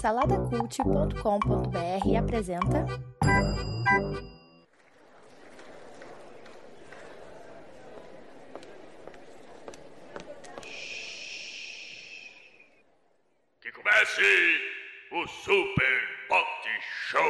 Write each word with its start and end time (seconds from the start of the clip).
Saladacult.com.br 0.00 2.16
apresenta. 2.18 2.84
Que 13.60 13.70
comece 13.70 14.22
o 15.12 15.28
Super 15.28 16.00
Pot 16.28 16.68
Show! 17.08 17.22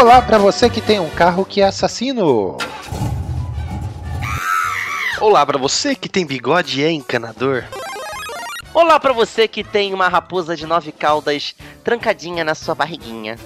Olá 0.00 0.22
pra 0.22 0.38
você 0.38 0.70
que 0.70 0.80
tem 0.80 0.98
um 0.98 1.10
carro 1.10 1.44
que 1.44 1.60
é 1.60 1.64
assassino. 1.64 2.56
Olá 5.20 5.44
pra 5.44 5.58
você 5.58 5.94
que 5.94 6.08
tem 6.08 6.24
bigode 6.24 6.80
e 6.80 6.84
é 6.84 6.90
encanador. 6.90 7.64
Olá 8.72 8.98
pra 8.98 9.12
você 9.12 9.46
que 9.46 9.62
tem 9.62 9.92
uma 9.92 10.08
raposa 10.08 10.56
de 10.56 10.66
nove 10.66 10.92
caudas 10.92 11.54
trancadinha 11.84 12.42
na 12.42 12.54
sua 12.54 12.74
barriguinha. 12.74 13.36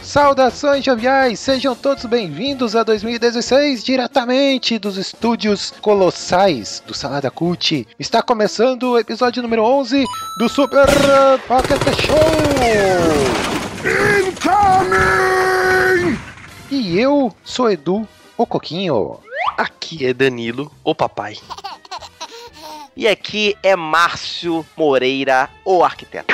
Saudações 0.00 0.82
joviais, 0.82 1.38
sejam 1.40 1.76
todos 1.76 2.06
bem-vindos 2.06 2.74
a 2.74 2.82
2016 2.82 3.84
diretamente 3.84 4.78
dos 4.78 4.96
estúdios 4.96 5.74
colossais 5.82 6.82
do 6.86 6.94
Salada 6.94 7.30
Cult. 7.30 7.86
Está 7.98 8.22
começando 8.22 8.92
o 8.92 8.98
episódio 8.98 9.42
número 9.42 9.62
11 9.62 10.06
do 10.38 10.48
Super 10.48 10.86
Pocket 11.46 11.82
Show. 12.00 12.16
Incoming! 14.26 16.18
E 16.70 16.98
eu 16.98 17.30
sou 17.44 17.70
Edu, 17.70 18.08
o 18.38 18.46
Coquinho. 18.46 19.23
Aqui 19.56 20.06
é 20.06 20.12
Danilo, 20.12 20.70
o 20.82 20.94
papai. 20.94 21.36
E 22.96 23.08
aqui 23.08 23.56
é 23.62 23.74
Márcio 23.74 24.64
Moreira, 24.76 25.48
o 25.64 25.82
arquiteto. 25.84 26.32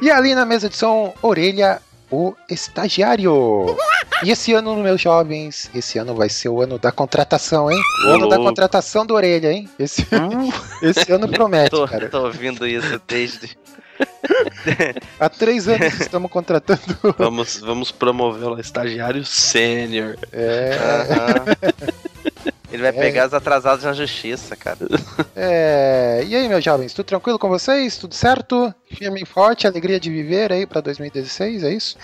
E 0.00 0.10
ali 0.10 0.34
na 0.34 0.44
mesa 0.44 0.68
de 0.68 0.76
som, 0.76 1.14
Orelha, 1.22 1.80
o 2.10 2.34
estagiário. 2.50 3.76
E 4.22 4.30
esse 4.30 4.52
ano, 4.52 4.76
meus 4.76 5.00
jovens, 5.00 5.70
esse 5.74 5.98
ano 5.98 6.14
vai 6.14 6.28
ser 6.28 6.48
o 6.48 6.60
ano 6.60 6.78
da 6.78 6.92
contratação, 6.92 7.70
hein? 7.70 7.80
O 8.06 8.10
ano 8.10 8.28
da 8.28 8.36
contratação 8.36 9.06
do 9.06 9.14
Orelha, 9.14 9.52
hein? 9.52 9.68
Esse, 9.78 10.06
esse 10.82 11.10
ano 11.12 11.28
promete, 11.28 11.70
Tô, 11.70 11.88
cara. 11.88 12.08
tô 12.08 12.24
ouvindo 12.26 12.66
isso 12.66 13.00
desde. 13.08 13.56
Há 15.18 15.28
três 15.28 15.68
anos 15.68 15.94
que 15.94 16.02
estamos 16.02 16.30
contratando. 16.30 16.80
Vamos, 17.18 17.58
vamos 17.58 17.90
promover 17.90 18.48
o 18.48 18.60
estagiário 18.60 19.24
sênior. 19.24 20.16
É, 20.32 20.76
Aham. 21.10 21.44
Ele 22.72 22.82
vai 22.82 22.90
É. 22.90 22.92
pegar 22.92 23.26
os 23.26 23.34
atrasados 23.34 23.84
na 23.84 23.92
justiça, 23.92 24.56
cara. 24.56 24.78
é. 25.36 26.22
E 26.26 26.34
aí, 26.34 26.48
meus 26.48 26.64
jovens, 26.64 26.92
tudo 26.94 27.06
tranquilo 27.06 27.38
com 27.38 27.48
vocês? 27.48 27.96
Tudo 27.98 28.14
certo? 28.14 28.74
Firme 28.90 29.22
e 29.22 29.26
forte, 29.26 29.66
alegria 29.66 30.00
de 30.00 30.10
viver 30.10 30.50
aí 30.52 30.66
pra 30.66 30.80
2016, 30.80 31.64
é 31.64 31.70
isso? 31.72 31.96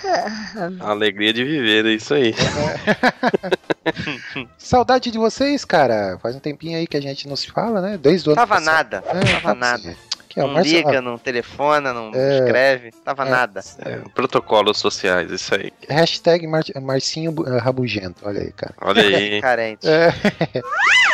A 0.81 0.91
alegria 0.91 1.33
de 1.33 1.45
viver, 1.45 1.87
é 1.87 1.91
isso 1.95 2.13
aí. 2.15 2.35
Saudade 4.59 5.11
de 5.11 5.19
vocês, 5.19 5.65
cara. 5.65 6.19
Faz 6.23 6.37
um 6.37 6.41
tempinho 6.41 6.77
aí 6.79 6.87
que 6.87 6.97
a 6.97 7.01
gente 7.03 7.27
não 7.29 7.37
se 7.37 7.51
fala, 7.51 7.81
né? 7.81 7.99
Desde 8.01 8.29
o 8.29 8.33
ano 8.33 8.37
Tava 8.37 8.55
passado. 8.57 8.75
nada, 8.75 9.05
É, 9.07 9.41
tava 9.41 9.55
nada. 9.55 9.83
ser. 9.83 9.97
Aqui, 10.31 10.41
ó, 10.41 10.47
Não 10.47 10.55
Márcio- 10.55 10.77
liga, 10.77 11.01
não 11.01 11.17
telefona, 11.17 11.93
não 11.95 12.11
É. 12.15 12.39
escreve, 12.39 12.91
tava 13.03 13.27
É. 13.27 13.31
nada. 13.31 13.61
É, 13.79 13.97
protocolos 14.15 14.77
sociais, 14.79 15.31
isso 15.31 15.55
aí. 15.55 15.73
Hashtag 15.89 16.47
Mar 16.47 16.63
Marcinho 16.83 17.35
eh, 17.47 17.59
Rabugento, 17.59 18.17
olha 18.27 18.43
aí, 18.43 18.53
cara. 18.53 18.75
Olha 18.83 19.03
aí. 19.03 19.41
Carente. 19.41 19.89
É. 19.89 20.13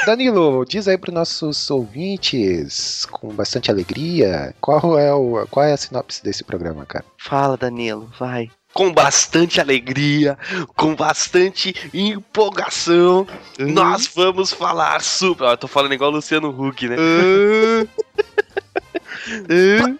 Danilo, 0.05 0.65
diz 0.69 0.89
aí 0.89 0.98
para 0.98 1.12
nossos 1.12 1.70
ouvintes, 1.70 3.07
com 3.07 3.29
bastante 3.29 3.70
alegria, 3.70 4.55
qual 4.61 4.98
é, 4.98 5.15
o, 5.15 5.47
qual 5.51 5.65
é 5.65 5.73
a 5.73 5.77
sinopse 5.77 6.23
desse 6.23 6.42
programa, 6.45 6.85
cara? 6.85 7.05
Fala, 7.17 7.57
Danilo, 7.57 8.11
vai. 8.19 8.51
Com 8.75 8.92
bastante 8.92 9.61
alegria, 9.61 10.36
com 10.77 10.96
bastante 10.96 11.73
empolgação, 11.95 13.25
nós 13.58 14.08
vamos 14.13 14.52
falar 14.52 15.01
super. 15.01 15.45
Ó, 15.45 15.51
eu 15.52 15.57
tô 15.57 15.69
falando 15.69 15.95
igual 15.95 16.11
o 16.11 16.14
Luciano 16.14 16.48
Huck, 16.51 16.89
né? 16.89 16.96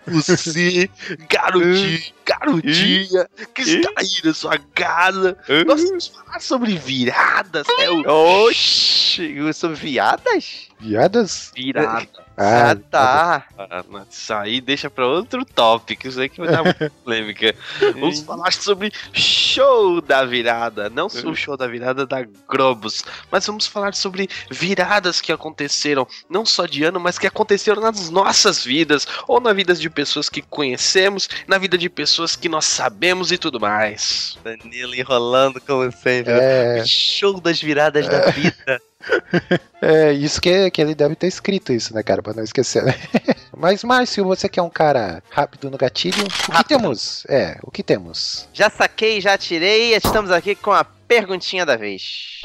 Você, 0.07 0.91
garotinho, 1.29 2.01
garotinha, 2.25 3.29
que 3.55 3.63
está 3.63 3.91
aí 3.97 4.09
na 4.25 4.35
sua 4.35 4.59
casa, 4.75 5.37
nós 5.67 5.83
vamos 5.83 6.07
falar 6.09 6.41
sobre 6.41 6.77
viradas, 6.77 7.67
é 7.79 7.91
o 7.91 8.47
Oxi, 8.47 9.53
sobre 9.53 9.77
viadas? 9.77 10.69
Viadas? 10.81 11.53
virada. 11.55 12.25
Ah, 12.37 12.77
tá. 12.91 13.47
Ah, 13.57 13.85
mas 13.89 14.09
Isso 14.11 14.35
aí 14.35 14.61
deixa 14.61 14.91
pra 14.91 15.07
outro 15.07 15.45
tópico, 15.45 16.09
isso 16.09 16.21
aí 16.21 16.29
que 16.29 16.41
vai 16.41 16.51
dar 16.51 16.65
muita 16.65 16.91
polêmica. 17.05 17.55
Vamos 17.93 18.21
falar 18.21 18.53
sobre 18.53 18.93
show 19.13 20.01
da 20.01 20.25
virada, 20.25 20.91
não 20.91 21.09
só 21.09 21.29
o 21.29 21.37
show 21.37 21.57
da 21.57 21.67
virada 21.67 22.05
da 22.05 22.25
Globos, 22.49 23.05
mas 23.31 23.47
vamos 23.47 23.67
falar 23.67 23.95
sobre 23.95 24.29
viradas 24.51 25.21
que 25.21 25.31
aconteceram, 25.31 26.07
não 26.29 26.45
só 26.45 26.67
de 26.67 26.83
ano, 26.83 26.99
mas 26.99 27.19
que 27.19 27.27
aconteceram 27.27 27.81
nas 27.81 28.11
nossas 28.11 28.65
vidas, 28.65 29.04
ou 29.27 29.41
na 29.41 29.53
vida 29.53 29.75
de 29.75 29.89
pessoas 29.91 30.29
que 30.29 30.43
conhecemos, 30.43 31.29
na 31.47 31.59
vida 31.59 31.77
de 31.77 31.89
pessoas 31.89 32.37
que 32.37 32.49
nós 32.49 32.65
sabemos 32.65 33.33
e 33.33 33.39
tudo 33.39 33.61
mais. 33.61 34.39
Danilo 34.43 34.95
enrolando 34.95 35.61
como 35.61 35.91
sempre. 35.93 36.33
É, 36.33 36.83
Show 36.87 37.41
das 37.41 37.61
viradas 37.61 38.09
da 38.09 38.31
vida. 38.31 38.81
é 39.83 40.13
isso 40.13 40.41
que, 40.41 40.71
que 40.71 40.81
ele 40.81 40.95
deve 40.95 41.15
ter 41.15 41.27
escrito 41.27 41.73
isso, 41.73 41.95
né, 41.95 42.03
cara, 42.03 42.23
pra 42.23 42.33
não 42.33 42.43
esquecer, 42.43 42.83
né? 42.83 42.95
Mas, 43.57 43.85
Márcio, 43.85 44.25
você 44.25 44.49
que 44.49 44.59
é 44.59 44.63
um 44.63 44.71
cara 44.71 45.23
rápido 45.31 45.71
no 45.71 45.79
gatilho, 45.79 46.25
o 46.25 46.29
que 46.29 46.51
Rápido. 46.51 46.69
temos? 46.69 47.25
É, 47.29 47.59
o 47.63 47.71
que 47.71 47.83
temos? 47.83 48.49
Já 48.53 48.69
saquei, 48.69 49.21
já 49.21 49.39
tirei. 49.39 49.95
Estamos 49.95 50.31
aqui 50.31 50.55
com 50.55 50.73
a 50.73 50.85
perguntinha 50.85 51.65
da 51.65 51.77
vez. 51.77 52.41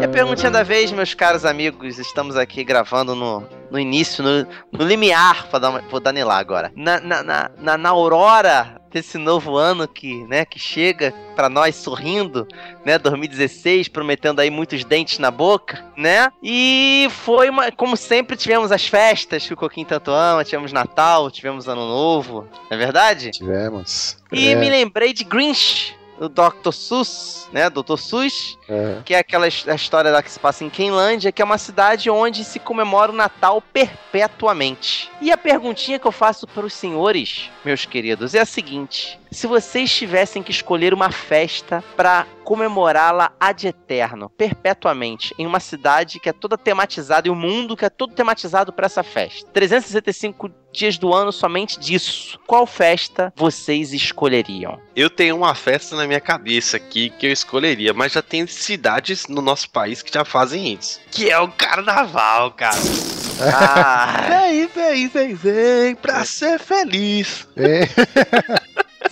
E 0.00 0.04
a 0.04 0.08
perguntinha 0.08 0.50
da 0.50 0.64
vez, 0.64 0.90
meus 0.90 1.14
caros 1.14 1.44
amigos, 1.44 2.00
estamos 2.00 2.34
aqui 2.34 2.64
gravando 2.64 3.14
no, 3.14 3.46
no 3.70 3.78
início, 3.78 4.24
no, 4.24 4.44
no 4.72 4.84
limiar, 4.84 5.46
vou, 5.52 5.60
dar 5.60 5.70
uma, 5.70 5.80
vou 5.82 6.00
danilar 6.00 6.40
agora. 6.40 6.72
Na, 6.74 6.98
na, 6.98 7.22
na, 7.22 7.50
na, 7.56 7.78
na 7.78 7.88
aurora 7.88 8.80
desse 8.90 9.16
novo 9.18 9.56
ano 9.56 9.86
que, 9.86 10.24
né, 10.24 10.44
que 10.44 10.58
chega 10.58 11.14
pra 11.36 11.48
nós 11.48 11.76
sorrindo, 11.76 12.44
né, 12.84 12.98
2016, 12.98 13.86
prometendo 13.86 14.40
aí 14.40 14.50
muitos 14.50 14.82
dentes 14.82 15.20
na 15.20 15.30
boca, 15.30 15.84
né? 15.96 16.32
E 16.42 17.06
foi 17.10 17.48
uma, 17.48 17.70
como 17.70 17.96
sempre 17.96 18.36
tivemos 18.36 18.72
as 18.72 18.84
festas 18.84 19.46
que 19.46 19.54
o 19.54 19.56
Coquinho 19.56 19.86
tanto 19.86 20.10
ama, 20.10 20.42
tivemos 20.42 20.72
Natal, 20.72 21.30
tivemos 21.30 21.68
Ano 21.68 21.86
Novo, 21.86 22.48
não 22.68 22.76
é 22.76 22.76
verdade? 22.76 23.30
Tivemos. 23.30 24.16
E 24.32 24.48
É, 24.48 24.56
me 24.56 24.68
lembrei 24.68 25.12
de 25.12 25.22
Grinch, 25.22 25.96
do 26.18 26.28
Dr. 26.28 26.72
Sus, 26.72 27.48
né, 27.52 27.70
Dr. 27.70 27.96
Sus, 27.96 28.57
é. 28.68 28.98
que 29.04 29.14
é 29.14 29.18
aquela 29.18 29.46
a 29.46 29.74
história 29.74 30.10
lá 30.10 30.22
que 30.22 30.30
se 30.30 30.38
passa 30.38 30.64
em 30.64 30.70
Quenlândia, 30.70 31.32
que 31.32 31.40
é 31.40 31.44
uma 31.44 31.58
cidade 31.58 32.10
onde 32.10 32.44
se 32.44 32.58
comemora 32.58 33.10
o 33.10 33.14
Natal 33.14 33.62
perpetuamente. 33.62 35.10
E 35.20 35.32
a 35.32 35.36
perguntinha 35.36 35.98
que 35.98 36.06
eu 36.06 36.12
faço 36.12 36.46
para 36.46 36.66
os 36.66 36.74
senhores, 36.74 37.50
meus 37.64 37.84
queridos, 37.84 38.34
é 38.34 38.40
a 38.40 38.46
seguinte: 38.46 39.18
se 39.30 39.46
vocês 39.46 39.94
tivessem 39.94 40.42
que 40.42 40.50
escolher 40.50 40.94
uma 40.94 41.10
festa 41.10 41.82
para 41.96 42.26
comemorá-la 42.44 43.32
ad 43.38 43.66
eterno, 43.66 44.30
perpetuamente, 44.30 45.34
em 45.38 45.46
uma 45.46 45.60
cidade 45.60 46.18
que 46.18 46.28
é 46.28 46.32
toda 46.32 46.56
tematizada 46.56 47.28
e 47.28 47.30
um 47.30 47.34
mundo 47.34 47.76
que 47.76 47.84
é 47.84 47.90
todo 47.90 48.14
tematizado 48.14 48.72
para 48.72 48.86
essa 48.86 49.02
festa, 49.02 49.50
365 49.52 50.50
dias 50.72 50.96
do 50.96 51.12
ano 51.12 51.32
somente 51.32 51.78
disso, 51.78 52.38
qual 52.46 52.66
festa 52.66 53.32
vocês 53.36 53.92
escolheriam? 53.92 54.80
Eu 54.94 55.10
tenho 55.10 55.36
uma 55.36 55.54
festa 55.54 55.96
na 55.96 56.06
minha 56.06 56.20
cabeça 56.20 56.76
aqui 56.76 57.10
que 57.10 57.26
eu 57.26 57.32
escolheria, 57.32 57.92
mas 57.92 58.12
já 58.12 58.22
tem 58.22 58.46
cidades 58.58 59.26
no 59.28 59.40
nosso 59.42 59.70
país 59.70 60.02
que 60.02 60.12
já 60.12 60.24
fazem 60.24 60.74
isso. 60.74 61.00
Que 61.10 61.30
é 61.30 61.38
o 61.38 61.48
carnaval, 61.48 62.50
cara. 62.52 62.78
Ah, 63.40 64.24
Vem, 64.28 64.66
vem, 64.66 65.06
vem, 65.06 65.34
vem, 65.36 65.94
pra 65.94 66.24
ser 66.24 66.58
feliz. 66.58 67.46
É, 67.56 67.82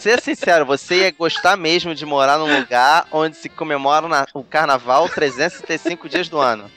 ser 0.01 0.21
sincero, 0.21 0.65
você 0.67 1.03
ia 1.03 1.11
gostar 1.11 1.57
mesmo 1.57 1.95
de 1.95 2.05
morar 2.07 2.39
num 2.39 2.59
lugar 2.61 3.07
onde 3.13 3.37
se 3.37 3.49
comemora 3.49 4.07
o 4.07 4.09
na- 4.09 4.27
o 4.35 4.43
carnaval 4.45 5.09
365 5.09 6.09
dias 6.09 6.29
do 6.29 6.39
ano. 6.39 6.71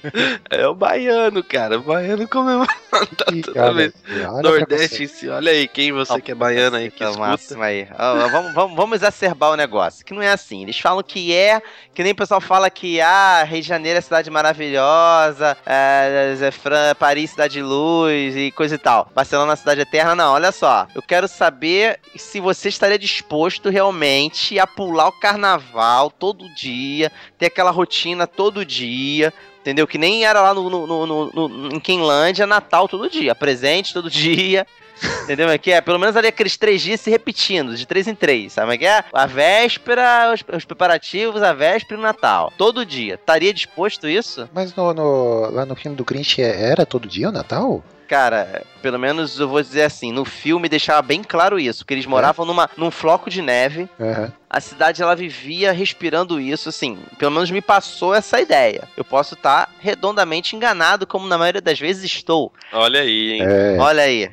É 0.50 0.68
o 0.68 0.74
baiano, 0.75 1.44
cara. 1.44 1.77
O 1.77 1.81
baiano 1.81 2.27
comemora 2.27 2.69
e, 3.33 3.42
toda 3.42 3.74
vez. 3.74 3.94
Nordeste, 4.42 5.07
você. 5.07 5.16
sim. 5.19 5.30
olha 5.30 5.51
aí, 5.51 5.68
quem 5.68 5.92
você 5.92 6.19
que 6.21 6.31
é 6.31 6.36
baiano 6.36 6.77
aí 6.77 6.89
que 6.92 7.00
Tá 7.00 7.06
escuta. 7.12 7.27
máximo 7.27 7.63
aí. 7.63 7.88
Ó, 7.98 8.16
ó, 8.25 8.27
vamos, 8.30 8.54
vamos, 8.54 8.75
vamos 8.75 8.95
exacerbar 8.98 9.51
o 9.51 9.56
negócio. 9.56 10.06
Que 10.06 10.13
não 10.13 10.21
é 10.21 10.31
assim. 10.31 10.63
Eles 10.63 10.80
falam 10.80 11.04
que 11.04 11.33
é, 11.33 11.62
que 11.94 12.04
nem 12.04 12.12
o 12.12 12.16
pessoal 12.16 12.42
fala 12.42 12.69
que 12.69 13.00
ah, 13.01 13.44
Rio 13.44 13.62
de 13.62 13.68
Janeiro 13.68 13.98
é 14.00 14.01
cidade 14.01 14.30
maravilhosa, 14.30 15.57
é, 15.66 16.36
é, 16.42 16.51
Fran- 16.51 16.95
Paris 16.95 17.31
cidade 17.31 17.54
de 17.54 17.62
luz 17.62 18.36
e 18.36 18.51
coisa 18.51 18.75
e 18.75 18.77
tal. 18.77 19.10
Barcelona 19.13 19.56
cidade 19.56 19.81
eterna, 19.81 20.16
não. 20.16 20.33
Olha 20.33 20.51
só. 20.51 20.88
Eu 20.95 21.01
quero 21.01 21.27
saber 21.27 22.00
se 22.16 22.39
você 22.39 22.69
estaria 22.69 22.98
disposto 23.24 23.69
realmente 23.69 24.57
a 24.57 24.66
pular 24.66 25.10
o 25.10 25.12
carnaval 25.12 26.10
todo 26.10 26.48
dia, 26.56 27.12
ter 27.38 27.48
aquela 27.48 27.69
rotina 27.71 28.25
todo 28.25 28.63
dia, 28.66 29.33
entendeu? 29.60 29.86
Que 29.86 29.98
nem 29.98 30.25
era 30.25 30.42
lá 30.42 30.54
no, 30.54 30.69
no, 30.69 31.06
no, 31.06 31.31
no- 31.48 31.75
em 31.75 31.80
Quinlândia, 31.80 32.48
Natal 32.48 32.88
todo 32.88 33.10
dia, 33.10 33.36
presente 33.36 33.94
todo 33.94 34.10
dia. 34.10 34.66
Entendeu? 35.24 35.50
É 35.50 35.57
que 35.57 35.71
é, 35.71 35.80
pelo 35.80 35.98
menos 35.98 36.18
ali 36.18 36.27
aqueles 36.27 36.57
três 36.57 36.81
dias 36.81 37.00
se 37.00 37.10
repetindo, 37.10 37.74
de 37.74 37.86
três 37.88 38.06
em 38.06 38.13
três, 38.13 38.51
sabe? 38.51 38.74
é 38.74 38.77
que 38.77 38.86
é? 38.86 39.01
A 39.13 39.25
véspera, 39.25 40.33
os, 40.33 40.44
os 40.57 40.66
preparativos, 40.66 41.42
a 41.42 41.54
véspera 41.54 41.95
e 41.95 42.00
o 42.00 42.01
Natal. 42.04 42.51
Todo 42.57 42.86
dia. 42.86 43.13
Estaria 43.13 43.54
disposto 43.54 44.10
isso? 44.10 44.50
Mas 44.54 44.75
no, 44.75 44.94
no- 44.94 45.51
lá 45.51 45.66
no 45.66 45.74
filme 45.74 45.95
do 45.95 46.04
Grinch 46.04 46.42
é- 46.42 46.69
era 46.71 46.86
todo 46.86 47.07
dia 47.07 47.30
o 47.30 47.31
Natal? 47.31 47.81
Cara, 48.10 48.66
pelo 48.81 48.99
menos 48.99 49.39
eu 49.39 49.47
vou 49.47 49.61
dizer 49.61 49.83
assim, 49.83 50.11
no 50.11 50.25
filme 50.25 50.69
deixava 50.69 51.01
bem 51.01 51.23
claro 51.23 51.59
isso, 51.59 51.85
que 51.85 51.93
eles 51.93 52.05
moravam 52.05 52.45
numa, 52.45 52.69
num 52.77 52.91
floco 52.91 53.29
de 53.29 53.41
neve, 53.41 53.89
Aham. 53.99 54.31
a 54.49 54.59
cidade 54.59 55.01
ela 55.01 55.15
vivia 55.15 55.71
respirando 55.71 56.39
isso, 56.39 56.69
assim, 56.69 56.97
pelo 57.17 57.31
menos 57.31 57.51
me 57.51 57.61
passou 57.61 58.13
essa 58.13 58.39
ideia. 58.39 58.87
Eu 58.97 59.03
posso 59.03 59.35
estar 59.35 59.69
redondamente 59.79 60.55
enganado, 60.55 61.05
como 61.05 61.27
na 61.27 61.37
maioria 61.37 61.61
das 61.61 61.79
vezes 61.79 62.03
estou. 62.03 62.51
Olha 62.73 63.01
aí, 63.01 63.33
hein? 63.33 63.41
É. 63.43 63.77
Olha 63.79 64.03
aí. 64.03 64.31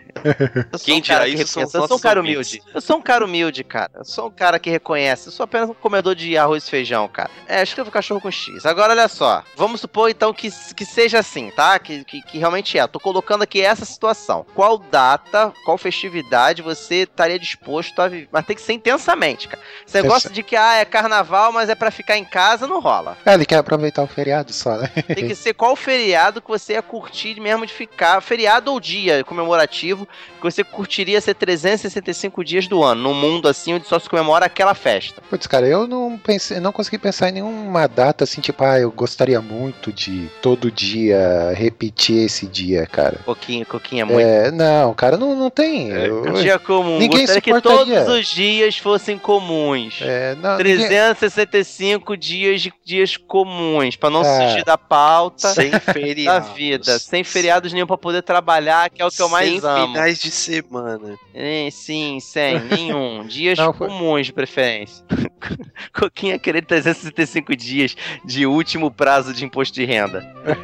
Eu 0.72 0.78
Quem 0.78 0.98
um 0.98 1.00
dirá 1.00 1.24
que 1.24 1.30
isso 1.30 1.46
são 1.46 1.62
Eu 1.62 1.88
sou 1.88 1.96
um 1.96 2.00
cara 2.00 2.20
humilde. 2.20 2.62
Eu 2.74 2.80
sou 2.80 2.96
um 2.96 3.02
cara 3.02 3.24
humilde, 3.24 3.62
cara. 3.62 3.90
Eu 3.94 4.04
sou 4.04 4.28
um 4.28 4.30
cara 4.30 4.58
que 4.58 4.70
reconhece. 4.70 5.28
Eu 5.28 5.32
sou 5.32 5.44
apenas 5.44 5.68
um 5.68 5.74
comedor 5.74 6.14
de 6.14 6.36
arroz 6.36 6.66
e 6.66 6.70
feijão, 6.70 7.06
cara. 7.08 7.30
É, 7.46 7.62
escrevo 7.62 7.90
cachorro 7.90 8.20
com 8.20 8.30
X. 8.30 8.64
Agora, 8.64 8.92
olha 8.92 9.08
só. 9.08 9.42
Vamos 9.56 9.80
supor, 9.80 10.10
então, 10.10 10.32
que, 10.32 10.50
que 10.74 10.84
seja 10.84 11.18
assim, 11.18 11.50
tá? 11.50 11.78
Que, 11.78 12.04
que, 12.04 12.22
que 12.22 12.38
realmente 12.38 12.78
é. 12.78 12.86
Tô 12.86 12.98
colocando 12.98 13.42
aqui 13.42 13.60
essa 13.60 13.84
situação. 13.84 14.35
Qual 14.54 14.78
data, 14.78 15.52
qual 15.64 15.78
festividade 15.78 16.62
você 16.62 17.02
estaria 17.02 17.38
disposto 17.38 18.00
a 18.00 18.08
viver? 18.08 18.28
Mas 18.30 18.46
tem 18.46 18.56
que 18.56 18.62
ser 18.62 18.72
intensamente, 18.72 19.48
cara. 19.48 19.62
Esse 19.86 20.00
negócio 20.02 20.30
de 20.30 20.42
que, 20.42 20.56
ah, 20.56 20.76
é 20.76 20.84
carnaval, 20.84 21.52
mas 21.52 21.68
é 21.68 21.74
pra 21.74 21.90
ficar 21.90 22.16
em 22.16 22.24
casa, 22.24 22.66
não 22.66 22.80
rola. 22.80 23.16
É, 23.24 23.34
ele 23.34 23.46
quer 23.46 23.56
aproveitar 23.56 24.02
o 24.02 24.06
feriado 24.06 24.52
só, 24.52 24.76
né? 24.76 24.88
Tem 25.14 25.26
que 25.26 25.34
ser 25.34 25.54
qual 25.54 25.74
feriado 25.76 26.40
que 26.40 26.48
você 26.48 26.74
ia 26.74 26.82
curtir 26.82 27.40
mesmo 27.40 27.66
de 27.66 27.72
ficar. 27.72 28.20
Feriado 28.20 28.72
ou 28.72 28.80
dia 28.80 29.24
comemorativo 29.24 30.08
que 30.36 30.42
você 30.42 30.62
curtiria 30.64 31.20
ser 31.20 31.34
365 31.34 32.44
dias 32.44 32.66
do 32.66 32.82
ano, 32.82 33.02
num 33.02 33.14
mundo 33.14 33.48
assim 33.48 33.74
onde 33.74 33.86
só 33.86 33.98
se 33.98 34.08
comemora 34.08 34.46
aquela 34.46 34.74
festa. 34.74 35.22
Putz, 35.28 35.46
cara, 35.46 35.66
eu 35.66 35.86
não 35.86 36.18
pensei, 36.18 36.60
não 36.60 36.72
consegui 36.72 36.98
pensar 36.98 37.28
em 37.28 37.32
nenhuma 37.32 37.86
data 37.86 38.24
assim, 38.24 38.40
tipo, 38.40 38.64
ah, 38.64 38.78
eu 38.78 38.90
gostaria 38.90 39.40
muito 39.40 39.92
de 39.92 40.28
todo 40.40 40.70
dia 40.70 41.52
repetir 41.54 42.24
esse 42.24 42.46
dia, 42.46 42.86
cara. 42.86 43.18
Coquinha, 43.24 43.64
coquinha 43.64 44.02
é 44.02 44.04
muito. 44.04 44.25
É, 44.26 44.50
não, 44.50 44.92
cara, 44.92 45.16
não, 45.16 45.36
não 45.36 45.50
tem. 45.50 45.92
É, 45.92 46.08
eu- 46.08 46.24
Um 46.24 46.32
dia 46.32 46.58
comum. 46.58 46.98
Ninguém 46.98 47.20
Gostaria 47.20 47.40
que 47.40 47.60
todos 47.60 48.08
os 48.08 48.26
dias 48.26 48.76
fossem 48.76 49.16
comuns. 49.18 50.00
é, 50.02 50.34
não, 50.34 50.56
ninguém- 50.58 50.88
365 50.88 52.16
dias 52.16 52.60
de 52.60 52.72
dias 52.84 53.16
comuns, 53.16 53.94
pra 53.96 54.10
não 54.10 54.22
É. 54.24 54.48
fugir 54.48 54.64
da 54.64 54.76
pauta 54.76 55.48
Sem 55.54 55.70
da 55.70 55.80
feriados. 55.80 56.50
vida, 56.56 56.98
sem 56.98 57.22
feriados 57.22 57.72
nenhum 57.72 57.86
pra 57.86 57.96
poder 57.96 58.22
trabalhar, 58.22 58.90
que 58.90 59.00
é 59.00 59.06
o 59.06 59.10
que 59.10 59.20
eu 59.22 59.28
mais 59.28 59.60
Sem 59.60 59.70
amo. 59.70 59.86
finais 59.88 60.18
de 60.18 60.30
semana. 60.30 61.14
É, 61.34 61.68
sim, 61.70 62.18
sem 62.20 62.58
nenhum. 62.60 63.24
Dias 63.28 63.58
Não, 63.58 63.72
foi- 63.72 63.88
comuns, 63.88 64.26
de 64.26 64.32
preferência. 64.32 65.04
Coquinha 65.92 66.38
querer 66.38 66.64
365 66.64 67.54
dias 67.56 67.96
de 68.24 68.46
último 68.46 68.90
prazo 68.90 69.32
de 69.32 69.44
imposto 69.44 69.74
de 69.74 69.84
renda. 69.84 70.22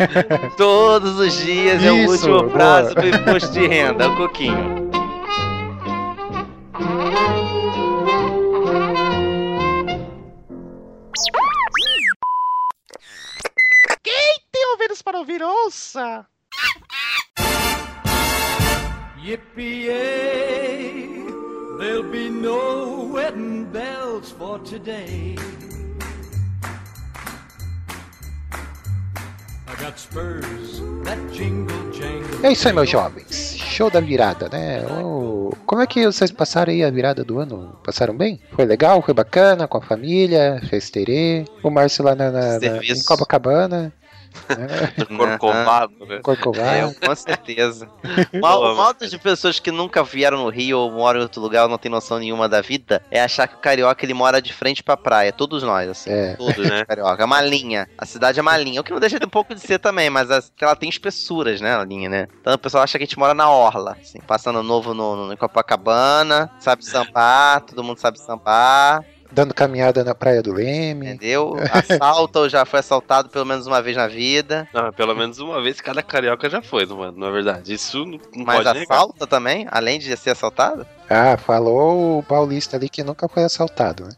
Todos 0.57 1.19
os 1.19 1.45
dias 1.45 1.83
é 1.83 1.91
o 1.91 1.97
Isso, 1.99 2.13
último 2.13 2.39
boa. 2.41 2.51
prazo 2.51 2.95
do 2.95 3.09
imposto 3.09 3.53
de 3.53 3.67
renda, 3.67 4.09
o 4.09 4.17
Coquinho. 4.17 4.83
Tem 14.53 14.67
ouvidos 14.73 15.03
para 15.03 15.19
ouvir, 15.19 15.43
ouça! 15.43 16.27
Yippee-yay, 19.25 21.22
there'll 21.83 22.05
be 22.09 22.31
no 22.31 23.11
wedding 23.13 23.65
bells 23.73 24.31
for 24.39 24.59
today. 24.61 25.35
I 29.67 29.85
got 29.85 29.99
spurs 29.99 30.81
that 31.05 31.19
jingle 31.33 31.75
jangle. 31.93 32.45
É 32.47 32.53
isso 32.53 32.69
aí, 32.69 32.75
meus 32.75 32.89
jovens. 32.89 33.57
Show 33.59 33.91
da 33.91 34.01
virada, 34.01 34.49
né? 34.49 34.85
Ô, 35.03 35.53
Como 35.67 35.83
é 35.83 35.87
que 35.87 36.05
vocês 36.07 36.31
passaram 36.31 36.73
aí 36.73 36.85
a 36.85 36.91
virada 36.91 37.25
do 37.25 37.39
ano? 37.41 37.77
Passaram 37.85 38.17
bem? 38.17 38.41
Foi 38.53 38.65
legal? 38.65 39.03
Foi 39.03 39.15
bacana? 39.15 39.67
Com 39.67 39.79
a 39.79 39.83
família? 39.83 40.61
Fez 40.69 40.89
terê? 40.91 41.45
O 41.65 41.71
Márcio 41.71 42.05
lá 42.05 42.15
na, 42.15 42.31
na- 42.31 42.59
na- 42.61 42.85
em 42.85 43.03
Copacabana? 43.05 43.93
Né? 44.49 45.07
Corcovado, 45.17 46.07
né? 46.07 46.21
Corcovado? 46.23 46.67
É, 46.67 47.07
com 47.07 47.15
certeza. 47.15 47.89
O 48.33 48.39
mal, 48.41 48.63
o 48.63 48.77
mal 48.77 48.95
de 48.95 49.19
pessoas 49.19 49.59
que 49.59 49.71
nunca 49.71 50.03
vieram 50.03 50.39
no 50.39 50.49
Rio 50.49 50.79
ou 50.79 50.91
moram 50.91 51.21
em 51.21 51.23
outro 51.23 51.41
lugar 51.41 51.65
ou 51.65 51.69
não 51.69 51.79
tem 51.79 51.91
noção 51.91 52.19
nenhuma 52.19 52.49
da 52.49 52.61
vida 52.61 53.03
é 53.11 53.21
achar 53.23 53.47
que 53.47 53.55
o 53.55 53.59
carioca 53.59 54.05
ele 54.05 54.15
mora 54.15 54.41
de 54.41 54.53
frente 54.53 54.83
pra 54.83 54.97
praia. 54.97 55.33
Todos 55.33 55.63
nós, 55.63 55.89
assim. 55.89 56.11
É. 56.11 56.35
Todos, 56.37 56.57
né? 56.69 56.85
Carioca. 56.85 57.23
É 57.23 57.27
uma 57.27 57.41
linha. 57.41 57.89
A 57.97 58.07
cidade 58.07 58.39
é 58.39 58.43
uma 58.43 58.57
linha. 58.57 58.81
O 58.81 58.85
que 58.85 58.93
não 58.93 59.01
deixa 59.01 59.19
de 59.19 59.27
um 59.27 59.31
pouco 59.31 59.55
de 59.55 59.61
ser 59.61 59.79
também, 59.79 60.11
mas 60.11 60.29
ela 60.61 60.77
tem 60.77 60.89
espessuras, 60.89 61.61
né? 61.61 61.77
A 61.77 61.85
linha, 61.85 62.09
né? 62.09 62.29
Então 62.41 62.55
o 62.55 62.59
pessoal 62.59 62.85
acha 62.85 62.99
que 62.99 63.05
a 63.05 63.07
gente 63.07 63.19
mora 63.19 63.35
na 63.35 63.51
Orla. 63.51 63.97
Assim, 64.01 64.21
passando 64.21 64.63
novo 64.63 64.95
no, 64.95 65.27
no, 65.27 65.33
em 65.33 65.37
Copacabana, 65.37 66.51
sabe 66.59 66.85
sambar, 66.85 67.61
todo 67.63 67.83
mundo 67.83 67.99
sabe 67.99 68.19
sambar, 68.19 69.05
Dando 69.33 69.55
caminhada 69.55 70.05
na 70.05 70.15
Praia 70.15 70.43
do 70.43 70.53
Leme. 70.53 71.07
entendeu? 71.07 71.57
Assalta 71.73 72.41
ou 72.41 72.49
já 72.49 72.65
foi 72.65 72.81
assaltado 72.81 73.29
pelo 73.31 73.47
menos 73.47 73.67
uma 73.67 73.81
vez 73.81 73.97
na 73.97 74.07
vida. 74.07 74.69
Não, 74.73 74.93
pelo 74.93 75.15
menos 75.15 75.39
uma 75.39 75.61
vez 75.63 75.81
cada 75.81 76.03
carioca 76.03 76.49
já 76.51 76.61
foi, 76.61 76.85
mano, 76.87 77.15
não 77.17 77.29
é 77.29 77.33
verdade. 77.33 77.73
Isso 77.73 78.05
não, 78.05 78.19
Mas 78.45 78.63
pode 78.63 78.79
negar. 78.81 78.95
assalta 78.95 79.27
também, 79.27 79.67
além 79.71 79.99
de 79.99 80.15
ser 80.17 80.31
assaltado? 80.31 80.87
Ah, 81.13 81.37
falou 81.37 82.19
o 82.19 82.23
paulista 82.23 82.77
ali 82.77 82.89
que 82.89 83.03
nunca 83.03 83.29
foi 83.29 83.45
assaltado, 83.45 84.05
né? 84.05 84.11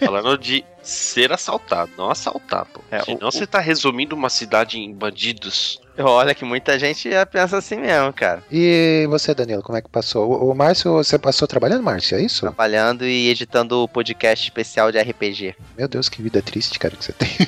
Falando 0.00 0.36
de 0.38 0.64
ser 0.82 1.30
assaltado, 1.32 1.90
não 1.98 2.10
assaltar, 2.10 2.64
pô. 2.64 2.80
É, 2.90 3.02
Senão 3.02 3.28
o- 3.28 3.32
você 3.32 3.46
tá 3.46 3.58
resumindo 3.60 4.16
uma 4.16 4.30
cidade 4.30 4.78
em 4.78 4.92
bandidos. 4.92 5.80
Olha 5.98 6.34
que 6.34 6.44
muita 6.44 6.78
gente 6.78 7.10
já 7.10 7.26
pensa 7.26 7.58
assim 7.58 7.76
mesmo, 7.76 8.12
cara. 8.12 8.42
E 8.50 9.04
você, 9.10 9.34
Danilo, 9.34 9.62
como 9.62 9.76
é 9.76 9.82
que 9.82 9.88
passou? 9.90 10.30
O, 10.30 10.50
o 10.50 10.54
Márcio, 10.54 10.92
você 10.92 11.18
passou 11.18 11.46
trabalhando, 11.48 11.82
Márcio? 11.82 12.16
É 12.16 12.22
isso? 12.22 12.40
Trabalhando 12.42 13.04
e 13.04 13.28
editando 13.28 13.82
o 13.82 13.88
podcast 13.88 14.44
especial 14.46 14.90
de 14.92 14.98
RPG. 15.00 15.54
Meu 15.76 15.88
Deus, 15.88 16.08
que 16.08 16.22
vida 16.22 16.40
triste, 16.40 16.78
cara, 16.78 16.96
que 16.96 17.04
você 17.04 17.12
tem. 17.12 17.28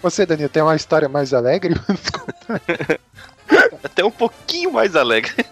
Você, 0.00 0.24
Danilo, 0.24 0.48
tem 0.48 0.62
uma 0.62 0.76
história 0.76 1.08
mais 1.08 1.34
alegre? 1.34 1.74
Até 3.82 4.04
um 4.04 4.10
pouquinho 4.10 4.72
mais 4.72 4.94
alegre. 4.96 5.44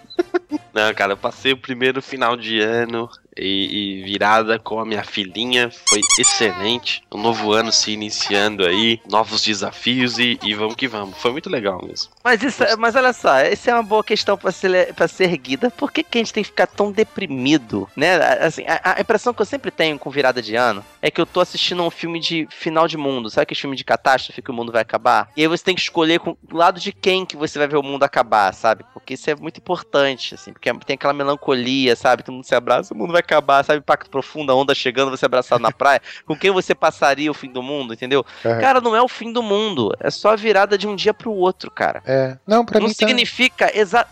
Não, 0.77 0.93
cara, 0.93 1.13
eu 1.13 1.17
passei 1.17 1.53
o 1.53 1.57
primeiro 1.57 2.03
final 2.03 2.37
de 2.37 2.59
ano 2.59 3.09
e, 3.37 3.99
e 3.99 4.03
virada 4.03 4.59
com 4.59 4.79
a 4.79 4.85
minha 4.85 5.03
filhinha. 5.03 5.69
Foi 5.89 6.01
excelente. 6.19 7.03
Um 7.11 7.21
novo 7.21 7.51
ano 7.51 7.71
se 7.71 7.91
iniciando 7.91 8.65
aí, 8.65 8.99
novos 9.09 9.43
desafios 9.43 10.17
e, 10.17 10.39
e 10.43 10.53
vamos 10.53 10.75
que 10.75 10.87
vamos. 10.87 11.17
Foi 11.17 11.31
muito 11.31 11.49
legal 11.49 11.81
mesmo. 11.85 12.11
Mas 12.23 12.41
isso, 12.43 12.63
mas 12.77 12.95
olha 12.95 13.13
só, 13.13 13.37
essa 13.37 13.71
é 13.71 13.73
uma 13.73 13.83
boa 13.83 14.03
questão 14.03 14.37
pra 14.37 14.51
ser, 14.51 14.93
pra 14.93 15.07
ser 15.07 15.25
erguida. 15.25 15.71
Por 15.71 15.91
que, 15.91 16.03
que 16.03 16.17
a 16.17 16.21
gente 16.21 16.33
tem 16.33 16.43
que 16.43 16.49
ficar 16.49 16.67
tão 16.67 16.91
deprimido, 16.91 17.89
né? 17.95 18.15
Assim, 18.39 18.63
a, 18.67 18.95
a 18.97 19.01
impressão 19.01 19.33
que 19.33 19.41
eu 19.41 19.45
sempre 19.45 19.71
tenho 19.71 19.97
com 19.97 20.09
virada 20.09 20.41
de 20.41 20.55
ano 20.55 20.83
é 21.01 21.11
que 21.11 21.19
eu 21.19 21.25
tô 21.25 21.39
assistindo 21.39 21.83
um 21.83 21.89
filme 21.89 22.19
de 22.19 22.47
final 22.49 22.87
de 22.87 22.97
mundo. 22.97 23.29
Sabe 23.29 23.43
aquele 23.43 23.59
filme 23.59 23.75
de 23.75 23.83
catástrofe 23.83 24.41
que 24.41 24.51
o 24.51 24.53
mundo 24.53 24.71
vai 24.71 24.81
acabar? 24.81 25.29
E 25.35 25.41
aí 25.41 25.47
você 25.47 25.63
tem 25.63 25.75
que 25.75 25.81
escolher 25.81 26.19
com 26.19 26.35
do 26.43 26.55
lado 26.55 26.79
de 26.79 26.91
quem 26.91 27.25
que 27.25 27.35
você 27.35 27.59
vai 27.59 27.67
ver 27.67 27.77
o 27.77 27.83
mundo 27.83 28.03
acabar, 28.03 28.53
sabe? 28.53 28.83
Porque 28.93 29.13
isso 29.13 29.29
é 29.29 29.35
muito 29.35 29.57
importante, 29.59 30.35
assim, 30.35 30.53
porque 30.53 30.71
tem 30.85 30.95
aquela 30.95 31.13
melancolia, 31.13 31.95
sabe? 31.95 32.23
Todo 32.23 32.35
mundo 32.35 32.45
se 32.45 32.55
abraça, 32.55 32.93
o 32.93 32.97
mundo 32.97 33.11
vai 33.11 33.21
acabar, 33.27 33.63
sabe? 33.63 33.79
Impacto 33.79 34.09
profundo, 34.09 34.51
a 34.51 34.55
onda 34.55 34.73
chegando, 34.73 35.11
você 35.11 35.25
abraçado 35.25 35.61
na 35.61 35.71
praia. 35.73 36.01
Com 36.25 36.35
quem 36.35 36.51
você 36.51 36.73
passaria 36.73 37.29
o 37.29 37.33
fim 37.33 37.51
do 37.51 37.61
mundo, 37.61 37.93
entendeu? 37.93 38.25
Aham. 38.45 38.59
Cara, 38.59 38.81
não 38.81 38.95
é 38.95 39.01
o 39.01 39.07
fim 39.07 39.31
do 39.31 39.43
mundo. 39.43 39.93
É 39.99 40.09
só 40.09 40.29
a 40.31 40.35
virada 40.35 40.77
de 40.77 40.87
um 40.87 40.95
dia 40.95 41.13
pro 41.13 41.31
outro, 41.31 41.69
cara. 41.69 42.01
É. 42.05 42.37
Não, 42.47 42.65
pra 42.65 42.79
não 42.79 42.87
mim 42.87 42.93
tá- 42.93 43.05
significa 43.05 43.71
exa 43.77 44.05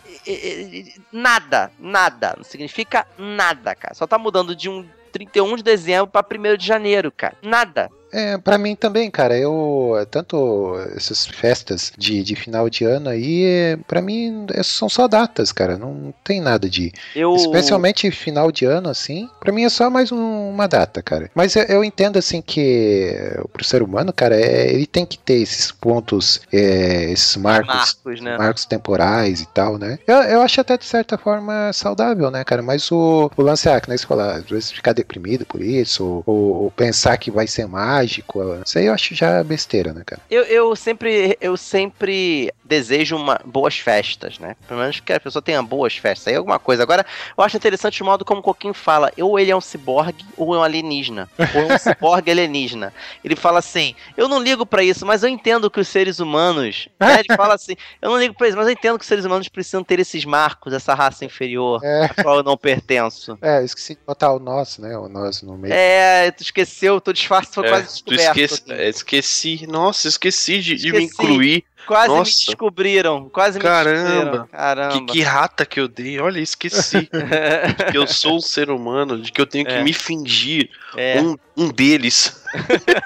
nada, 1.11 1.71
nada. 1.79 2.33
Não 2.37 2.43
significa 2.43 3.05
nada, 3.17 3.73
cara. 3.75 3.93
Só 3.93 4.05
tá 4.05 4.17
mudando 4.17 4.55
de 4.55 4.69
um 4.69 4.85
31 5.11 5.55
de 5.55 5.63
dezembro 5.63 6.07
pra 6.07 6.21
1 6.23 6.57
de 6.57 6.65
janeiro, 6.65 7.11
cara. 7.11 7.35
Nada. 7.41 7.89
É, 8.15 8.37
pra 8.37 8.57
mim 8.57 8.75
também, 8.75 9.11
cara. 9.11 9.37
Eu. 9.37 9.93
Tanto 10.09 10.75
essas 10.95 11.25
festas 11.25 11.91
de, 11.97 12.23
de 12.23 12.35
final 12.35 12.69
de 12.69 12.85
ano 12.85 13.09
aí, 13.09 13.43
é, 13.45 13.77
pra 13.87 14.01
mim 14.01 14.45
é- 14.53 14.63
são 14.63 14.87
só 14.87 15.07
datas, 15.07 15.51
cara. 15.51 15.77
Não 15.77 16.13
tem 16.23 16.39
nada 16.39 16.69
de. 16.69 16.93
Eu 17.15 17.35
Especialmente 17.35 18.09
final 18.11 18.51
de 18.51 18.65
ano, 18.65 18.89
assim. 18.89 19.29
Pra 19.39 19.51
mim 19.51 19.63
é 19.63 19.69
só 19.69 19.89
mais 19.89 20.11
um- 20.11 20.49
uma 20.49 20.67
data, 20.67 21.01
cara. 21.01 21.29
Mas 21.35 21.55
eu, 21.55 21.63
eu 21.63 21.83
entendo, 21.83 22.17
assim, 22.17 22.41
que 22.41 23.11
pro 23.51 23.63
ser 23.65 23.83
humano, 23.83 24.13
cara, 24.13 24.35
é- 24.39 24.73
ele 24.73 24.85
tem 24.85 25.05
que 25.05 25.17
ter 25.17 25.35
esses 25.41 25.71
pontos, 25.71 26.39
é, 26.53 27.11
esses 27.11 27.35
marcos. 27.35 27.73
Marcos, 27.75 28.21
né? 28.21 28.37
Marcos 28.37 28.65
temporais 28.65 29.41
e 29.41 29.47
tal, 29.47 29.77
né? 29.77 29.99
Eu, 30.07 30.15
eu 30.17 30.41
acho 30.41 30.61
até 30.61 30.77
de 30.77 30.85
certa 30.85 31.17
forma 31.17 31.71
saudável, 31.73 32.31
né, 32.31 32.43
cara? 32.43 32.61
Mas 32.61 32.89
o, 32.91 33.29
o 33.35 33.41
lance 33.41 33.67
é 33.67 33.79
que 33.81 33.89
na 33.89 33.95
escola, 33.95 34.35
às 34.37 34.45
vezes 34.49 34.71
ficar 34.71 34.93
deprimido 34.93 35.45
por 35.45 35.61
isso, 35.61 36.23
ou, 36.25 36.63
ou- 36.63 36.71
pensar 36.71 37.17
que 37.17 37.29
vai 37.31 37.47
ser 37.47 37.67
mágico, 37.67 38.04
mágico. 38.05 38.61
Isso 38.65 38.77
aí 38.77 38.85
eu 38.85 38.93
acho 38.93 39.15
já 39.15 39.43
besteira, 39.43 39.93
né, 39.93 40.03
cara? 40.05 40.21
Eu, 40.29 40.43
eu 40.43 40.75
sempre 40.75 41.37
eu 41.41 41.57
sempre 41.57 42.53
desejo 42.63 43.15
uma, 43.15 43.39
boas 43.45 43.77
festas, 43.77 44.39
né? 44.39 44.55
Pelo 44.67 44.79
menos 44.79 44.99
que 44.99 45.13
a 45.13 45.19
pessoa 45.19 45.41
tenha 45.41 45.61
boas 45.61 45.95
festas. 45.97 46.27
Aí 46.27 46.33
é 46.33 46.37
alguma 46.37 46.57
coisa. 46.59 46.83
Agora, 46.83 47.05
eu 47.37 47.43
acho 47.43 47.57
interessante 47.57 48.01
o 48.01 48.05
modo 48.05 48.25
como 48.25 48.39
o 48.39 48.43
Coquinho 48.43 48.73
fala. 48.73 49.11
Ou 49.19 49.39
ele 49.39 49.51
é 49.51 49.55
um 49.55 49.61
ciborgue 49.61 50.25
ou 50.37 50.55
é 50.55 50.59
um 50.59 50.63
alienígena. 50.63 51.29
Ou 51.53 51.61
é 51.61 51.73
um 51.73 51.77
ciborgue 51.79 52.31
alienígena. 52.31 52.93
Ele 53.23 53.35
fala 53.35 53.59
assim: 53.59 53.95
eu 54.17 54.27
não 54.27 54.41
ligo 54.41 54.65
pra 54.65 54.83
isso, 54.83 55.05
mas 55.05 55.23
eu 55.23 55.29
entendo 55.29 55.69
que 55.69 55.79
os 55.79 55.87
seres 55.87 56.19
humanos. 56.19 56.87
Né? 56.99 57.19
Ele 57.19 57.35
fala 57.35 57.53
assim: 57.55 57.75
eu 58.01 58.09
não 58.09 58.19
ligo 58.19 58.33
pra 58.35 58.47
isso, 58.47 58.57
mas 58.57 58.67
eu 58.67 58.73
entendo 58.73 58.97
que 58.97 59.03
os 59.03 59.07
seres 59.07 59.25
humanos 59.25 59.47
precisam 59.47 59.83
ter 59.83 59.99
esses 59.99 60.25
marcos, 60.25 60.73
essa 60.73 60.93
raça 60.93 61.25
inferior, 61.25 61.83
É. 61.83 62.05
a 62.05 62.23
qual 62.23 62.37
eu 62.37 62.43
não 62.43 62.57
pertenço. 62.57 63.37
É, 63.41 63.59
eu 63.59 63.65
esqueci 63.65 63.95
de 63.95 64.01
botar 64.05 64.33
o 64.33 64.39
nós, 64.39 64.77
né? 64.77 64.97
O 64.97 65.07
nós 65.07 65.41
no 65.41 65.57
meio. 65.57 65.73
É, 65.73 66.31
tu 66.31 66.41
esqueceu, 66.41 66.99
tu 66.99 67.13
disfarce, 67.13 67.53
foi 67.53 67.65
É, 67.65 67.69
quase 67.69 67.94
descoberto. 68.03 68.37
esqueci, 68.39 68.63
é, 68.71 68.89
esqueci. 68.89 69.67
Nossa, 69.67 70.07
esqueci 70.07 70.59
de, 70.61 70.75
de 70.75 70.91
me 70.91 71.03
Esqueci. 71.05 71.13
incluir. 71.23 71.63
Quase 71.87 72.09
me 72.09 72.17
Nossa. 72.17 72.31
descobriram. 72.47 73.29
Quase 73.29 73.59
me 73.59 73.63
Caramba. 73.63 73.99
descobriram. 74.01 74.45
Que, 74.45 74.51
Caramba. 74.51 75.13
que 75.13 75.21
rata 75.21 75.65
que 75.67 75.79
eu 75.79 75.87
dei. 75.87 76.19
Olha, 76.19 76.39
esqueci. 76.39 77.01
de 77.77 77.91
que 77.91 77.97
eu 77.97 78.07
sou 78.07 78.37
um 78.37 78.41
ser 78.41 78.71
humano, 78.71 79.21
de 79.21 79.31
que 79.31 79.39
eu 79.39 79.45
tenho 79.45 79.65
que 79.65 79.71
É. 79.73 79.83
me 79.83 79.93
fingir 79.93 80.69
É. 80.97 81.21
um, 81.21 81.35
um 81.55 81.69
deles. 81.69 82.41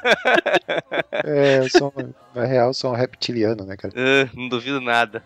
É, 1.25 1.59
eu 1.59 1.69
sou, 1.69 1.93
na 2.35 2.45
real, 2.45 2.67
eu 2.69 2.73
sou 2.73 2.91
um 2.91 2.95
reptiliano, 2.95 3.65
né, 3.65 3.75
cara? 3.75 3.93
Ah, 3.95 4.29
não 4.35 4.47
duvido 4.47 4.79
nada. 4.79 5.23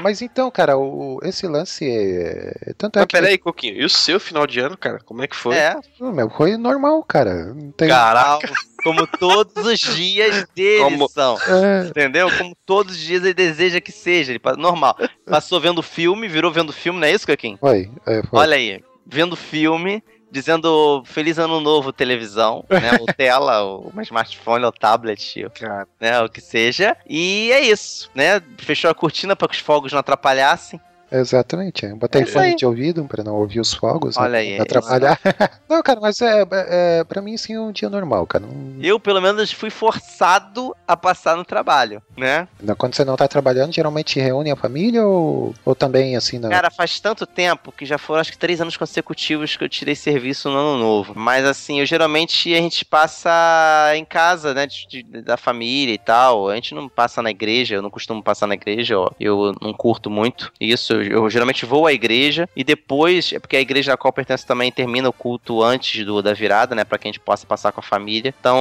Mas 0.00 0.22
então, 0.22 0.50
cara, 0.50 0.76
o, 0.78 1.20
esse 1.22 1.46
lance 1.46 1.88
é. 1.88 2.72
Tanto 2.76 2.96
é 2.98 3.00
Mas 3.00 3.06
que. 3.06 3.12
peraí, 3.16 3.38
Coquinho, 3.38 3.76
e 3.76 3.84
o 3.84 3.88
seu 3.88 4.18
final 4.18 4.46
de 4.46 4.60
ano, 4.60 4.76
cara? 4.76 4.98
Como 5.04 5.22
é 5.22 5.26
que 5.28 5.36
foi? 5.36 5.56
É, 5.56 5.76
meu, 6.00 6.28
foi 6.30 6.56
normal, 6.56 7.02
cara. 7.04 7.52
Não 7.54 7.70
tem. 7.72 7.88
Caraca, 7.88 8.50
como 8.82 9.06
todos 9.06 9.64
os 9.66 9.78
dias 9.78 10.46
dele 10.54 10.84
Como- 10.84 11.08
são. 11.08 11.36
É, 11.42 11.86
Entendeu? 11.88 12.28
Como 12.36 12.56
todos 12.66 12.94
os 12.94 13.00
dias 13.00 13.22
ele 13.22 13.34
deseja 13.34 13.80
que 13.80 13.92
seja. 13.92 14.32
Ele, 14.32 14.40
normal. 14.58 14.96
Passou 15.26 15.60
vendo 15.60 15.82
filme, 15.82 16.28
virou 16.28 16.50
vendo 16.50 16.72
filme, 16.72 16.98
não 16.98 17.06
é 17.06 17.12
isso, 17.12 17.26
Coquinho? 17.26 17.58
foi, 17.60 17.90
é, 18.06 18.22
foi. 18.22 18.38
Olha 18.40 18.56
aí, 18.56 18.82
vendo 19.06 19.36
filme, 19.36 20.02
dizendo 20.30 21.02
Feliz 21.04 21.38
Ano 21.38 21.60
Novo, 21.60 21.92
televisão, 21.92 22.64
né? 22.68 22.98
Ou 23.00 23.06
tela, 23.14 23.62
ou 23.62 23.92
um 23.94 24.00
smartphone, 24.02 24.64
ou 24.64 24.72
tablet, 24.72 25.46
cara. 25.54 25.86
né? 26.00 26.20
O 26.20 26.28
que 26.28 26.40
seja. 26.40 26.96
E 27.08 27.50
é 27.52 27.60
isso, 27.60 28.10
né? 28.14 28.40
Fechou 28.58 28.90
a 28.90 28.94
cortina 28.94 29.34
para 29.34 29.48
que 29.48 29.54
os 29.54 29.60
fogos 29.60 29.92
não 29.92 30.00
atrapalhassem. 30.00 30.80
Exatamente. 31.10 31.86
Eu 31.86 31.96
botei 31.96 32.22
É 32.22 32.26
fone 32.26 32.56
de 32.56 32.64
ouvido 32.66 33.04
pra 33.04 33.22
não 33.24 33.34
ouvir 33.36 33.60
os 33.60 33.72
fogos. 33.74 34.16
né, 34.16 34.22
Olha 34.22 34.30
pra 34.32 34.38
aí, 34.40 34.50
Não 34.50 34.56
é 34.58 34.62
atrapalhar. 34.62 35.20
não, 35.68 35.82
cara, 35.82 36.00
mas 36.00 36.20
é, 36.20 36.44
é. 36.52 37.04
Pra 37.04 37.20
mim, 37.22 37.36
sim, 37.36 37.54
é 37.54 37.60
um 37.60 37.72
dia 37.72 37.88
normal, 37.90 38.26
cara. 38.26 38.44
Não, 38.46 38.82
Eu, 38.82 38.98
pelo 39.00 39.20
menos, 39.20 39.50
fui 39.52 39.70
forçado 39.70 40.74
a 40.86 40.96
passar 40.96 41.36
no 41.36 41.44
trabalho, 41.44 42.02
né? 42.16 42.46
não- 42.62 42.74
quando 42.74 42.94
você 42.94 43.04
não 43.04 43.16
tá 43.16 43.26
trabalhando, 43.28 43.72
geralmente 43.72 44.18
reúne 44.20 44.50
a 44.50 44.56
família 44.56 45.04
ou, 45.04 45.54
ou 45.64 45.74
também 45.74 46.16
assim, 46.16 46.38
não? 46.38 46.48
Cara, 46.50 46.70
faz 46.70 46.98
tanto 47.00 47.26
tempo 47.26 47.72
que 47.72 47.84
já 47.84 47.98
foram 47.98 48.20
acho 48.20 48.32
que 48.32 48.38
três 48.38 48.60
anos 48.60 48.76
consecutivos 48.76 49.56
que 49.56 49.64
eu 49.64 49.68
tirei 49.68 49.94
serviço 49.94 50.48
no 50.50 50.56
ano 50.56 50.78
novo. 50.78 51.12
Mas 51.16 51.44
assim, 51.44 51.80
eu 51.80 51.86
geralmente 51.86 52.52
a 52.54 52.58
gente 52.58 52.84
passa 52.84 53.92
em 53.94 54.04
casa, 54.04 54.54
né? 54.54 54.66
de- 54.66 55.02
de- 55.02 55.22
da 55.22 55.36
família 55.36 55.94
e 55.94 55.98
tal. 55.98 56.48
A 56.48 56.54
gente 56.54 56.74
não 56.74 56.88
passa 56.88 57.22
na 57.22 57.30
igreja, 57.30 57.74
eu 57.74 57.82
não 57.82 57.90
costumo 57.90 58.22
passar 58.22 58.46
na 58.46 58.54
igreja, 58.54 58.98
ó, 58.98 59.10
eu 59.18 59.54
não 59.60 59.72
curto 59.72 60.10
muito 60.10 60.52
isso. 60.60 60.99
Eu, 61.02 61.28
geralmente 61.30 61.66
vou 61.66 61.86
à 61.86 61.92
igreja 61.92 62.48
e 62.54 62.64
depois, 62.64 63.32
é 63.32 63.38
porque 63.38 63.56
a 63.56 63.60
igreja 63.60 63.92
a 63.92 63.96
qual 63.96 64.12
pertenço 64.12 64.46
também 64.46 64.70
termina 64.70 65.08
o 65.08 65.12
culto 65.12 65.62
antes 65.62 66.04
do, 66.04 66.22
da 66.22 66.32
virada, 66.32 66.74
né? 66.74 66.84
Pra 66.84 66.98
que 66.98 67.08
a 67.08 67.10
gente 67.10 67.20
possa 67.20 67.46
passar 67.46 67.72
com 67.72 67.80
a 67.80 67.82
família. 67.82 68.34
Então, 68.38 68.58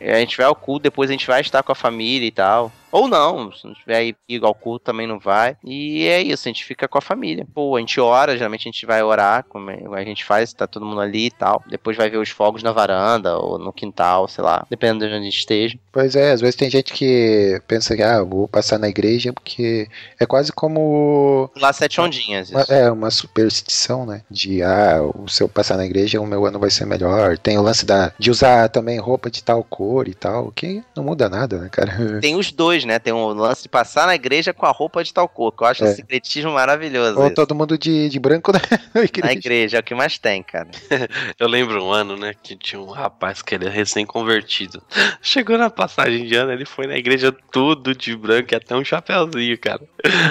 a 0.00 0.18
gente 0.18 0.36
vai 0.36 0.46
ao 0.46 0.54
culto, 0.54 0.84
depois 0.84 1.10
a 1.10 1.12
gente 1.12 1.26
vai 1.26 1.40
estar 1.40 1.62
com 1.62 1.72
a 1.72 1.76
família 1.76 2.26
e 2.26 2.30
tal. 2.30 2.72
Ou 2.94 3.08
não, 3.08 3.50
se 3.52 3.66
não 3.66 3.74
tiver 3.74 3.96
aí 3.96 4.14
igual 4.28 4.54
culto 4.54 4.84
também 4.84 5.04
não 5.06 5.18
vai. 5.18 5.56
E 5.64 6.06
é 6.06 6.22
isso, 6.22 6.46
a 6.46 6.50
gente 6.50 6.64
fica 6.64 6.86
com 6.86 6.96
a 6.96 7.00
família. 7.00 7.44
Pô, 7.52 7.76
a 7.76 7.80
gente 7.80 8.00
ora, 8.00 8.36
geralmente 8.36 8.68
a 8.68 8.70
gente 8.70 8.86
vai 8.86 9.02
orar, 9.02 9.44
como 9.48 9.68
é- 9.68 9.82
a 9.92 10.04
gente 10.04 10.24
faz, 10.24 10.52
tá 10.52 10.66
todo 10.66 10.86
mundo 10.86 11.00
ali 11.00 11.26
e 11.26 11.30
tal. 11.30 11.60
Depois 11.68 11.96
vai 11.96 12.08
ver 12.08 12.18
os 12.18 12.28
fogos 12.30 12.62
na 12.62 12.70
varanda 12.70 13.36
ou 13.36 13.58
no 13.58 13.72
quintal, 13.72 14.28
sei 14.28 14.44
lá, 14.44 14.64
dependendo 14.70 15.00
de 15.00 15.06
onde 15.06 15.14
a 15.16 15.24
gente 15.24 15.38
esteja. 15.38 15.76
Pois 15.90 16.14
é, 16.14 16.30
às 16.30 16.40
vezes 16.40 16.54
tem 16.54 16.70
gente 16.70 16.92
que 16.92 17.60
pensa 17.66 17.96
que, 17.96 18.02
ah, 18.02 18.22
vou 18.22 18.46
passar 18.46 18.78
na 18.78 18.88
igreja 18.88 19.32
porque 19.32 19.88
é 20.20 20.24
quase 20.24 20.52
como. 20.52 21.50
Lá 21.56 21.72
sete 21.72 22.00
ondinhas. 22.00 22.50
uma- 22.50 22.62
é 22.68 22.90
uma 22.90 23.10
superstição, 23.10 24.06
né? 24.06 24.22
De, 24.30 24.62
ah, 24.62 24.98
se 25.28 25.42
eu 25.42 25.48
passar 25.48 25.76
na 25.76 25.84
igreja, 25.84 26.20
o 26.20 26.26
meu 26.26 26.46
ano 26.46 26.58
vai 26.58 26.70
ser 26.70 26.84
melhor. 26.86 27.36
Tem 27.38 27.58
o 27.58 27.62
lance 27.62 27.84
da, 27.84 28.12
de 28.18 28.30
usar 28.30 28.68
também 28.68 28.98
roupa 28.98 29.30
de 29.30 29.42
tal 29.42 29.62
cor 29.64 30.08
e 30.08 30.14
tal, 30.14 30.50
que 30.52 30.82
não 30.96 31.04
muda 31.04 31.28
nada, 31.28 31.58
né, 31.58 31.68
cara? 31.70 32.20
Tem 32.20 32.36
os 32.36 32.50
dois, 32.52 32.83
né? 32.86 32.98
Tem 32.98 33.12
o 33.12 33.28
lance 33.32 33.62
de 33.62 33.68
passar 33.68 34.06
na 34.06 34.14
igreja 34.14 34.52
com 34.52 34.66
a 34.66 34.70
roupa 34.70 35.02
de 35.04 35.12
tal 35.12 35.28
cor, 35.28 35.52
que 35.52 35.62
eu 35.62 35.66
acho 35.66 35.84
É. 35.84 35.88
um 35.90 35.94
secretismo 35.94 36.52
maravilhoso. 36.52 37.18
Ou 37.18 37.26
isso. 37.26 37.34
todo 37.34 37.54
mundo 37.54 37.76
de, 37.78 38.08
de 38.08 38.18
branco 38.18 38.52
na 38.52 38.60
Na 38.94 39.02
igreja. 39.04 39.32
igreja, 39.32 39.76
é 39.78 39.80
o 39.80 39.82
que 39.82 39.94
mais 39.94 40.18
tem, 40.18 40.42
cara. 40.42 40.68
Eu 41.38 41.48
lembro 41.48 41.84
um 41.84 41.90
ano, 41.92 42.16
né, 42.16 42.32
que 42.42 42.56
tinha 42.56 42.80
um 42.80 42.90
rapaz 42.90 43.42
que 43.42 43.54
ele 43.54 43.66
é 43.66 43.70
recém-convertido. 43.70 44.82
Chegou 45.22 45.58
na 45.58 45.70
passagem 45.70 46.24
de 46.26 46.34
ano, 46.34 46.52
ele 46.52 46.64
foi 46.64 46.86
na 46.86 46.96
igreja 46.96 47.34
tudo 47.52 47.94
de 47.94 48.16
branco 48.16 48.52
e 48.52 48.56
até 48.56 48.74
um 48.76 48.84
chapéuzinho, 48.84 49.58
cara. 49.58 49.82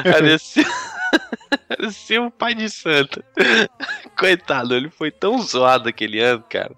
Parecia... 0.04 0.66
Parecia 1.68 2.22
um 2.22 2.30
pai 2.32 2.56
de 2.56 2.68
santo. 2.70 3.24
Coitado, 4.18 4.76
ele 4.76 4.90
foi 4.90 5.12
tão 5.12 5.40
zoado 5.40 5.90
aquele 5.90 6.20
ano, 6.20 6.44
cara, 6.50 6.72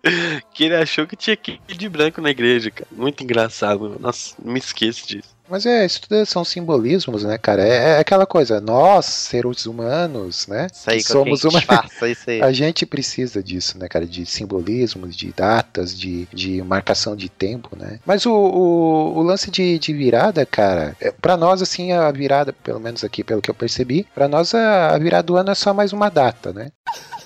que 0.53 0.65
ele 0.65 0.75
achou 0.75 1.05
que 1.07 1.15
tinha 1.15 1.35
que 1.35 1.59
ir 1.67 1.75
de 1.77 1.87
branco 1.87 2.21
na 2.21 2.29
igreja, 2.31 2.71
cara. 2.71 2.87
Muito 2.91 3.23
engraçado. 3.23 3.97
Nossa, 3.99 4.35
me 4.43 4.59
esqueço 4.59 5.07
disso. 5.07 5.34
Mas 5.49 5.65
é, 5.65 5.85
isso 5.85 6.01
tudo 6.01 6.25
são 6.25 6.43
simbolismos, 6.43 7.23
né, 7.23 7.37
cara? 7.37 7.65
É, 7.65 7.97
é 7.97 7.99
aquela 7.99 8.25
coisa, 8.25 8.59
nós, 8.59 9.05
seres 9.05 9.65
humanos, 9.65 10.47
né? 10.47 10.67
Isso 10.71 10.89
aí, 10.89 10.97
que 10.97 11.03
que 11.03 11.11
somos 11.11 11.43
uma. 11.43 11.59
disfarça 11.59 12.09
isso 12.09 12.29
aí. 12.29 12.41
A 12.43 12.51
gente 12.51 12.85
precisa 12.85 13.43
disso, 13.43 13.77
né, 13.77 13.87
cara? 13.87 14.05
De 14.05 14.25
simbolismos, 14.25 15.15
de 15.15 15.31
datas, 15.31 15.97
de, 15.97 16.27
de 16.33 16.61
marcação 16.63 17.15
de 17.15 17.29
tempo, 17.29 17.75
né? 17.75 17.99
Mas 18.05 18.25
o, 18.25 18.31
o, 18.31 19.17
o 19.17 19.21
lance 19.21 19.51
de, 19.51 19.77
de 19.77 19.93
virada, 19.93 20.45
cara, 20.45 20.95
é, 20.99 21.11
pra 21.11 21.37
nós, 21.37 21.61
assim, 21.61 21.91
a 21.91 22.11
virada, 22.11 22.51
pelo 22.51 22.79
menos 22.79 23.03
aqui, 23.03 23.23
pelo 23.23 23.41
que 23.41 23.49
eu 23.49 23.55
percebi, 23.55 24.05
pra 24.13 24.27
nós 24.27 24.53
a, 24.53 24.95
a 24.95 24.97
virada 24.97 25.23
do 25.23 25.37
ano 25.37 25.51
é 25.51 25.55
só 25.55 25.73
mais 25.73 25.93
uma 25.93 26.09
data, 26.09 26.51
né? 26.51 26.71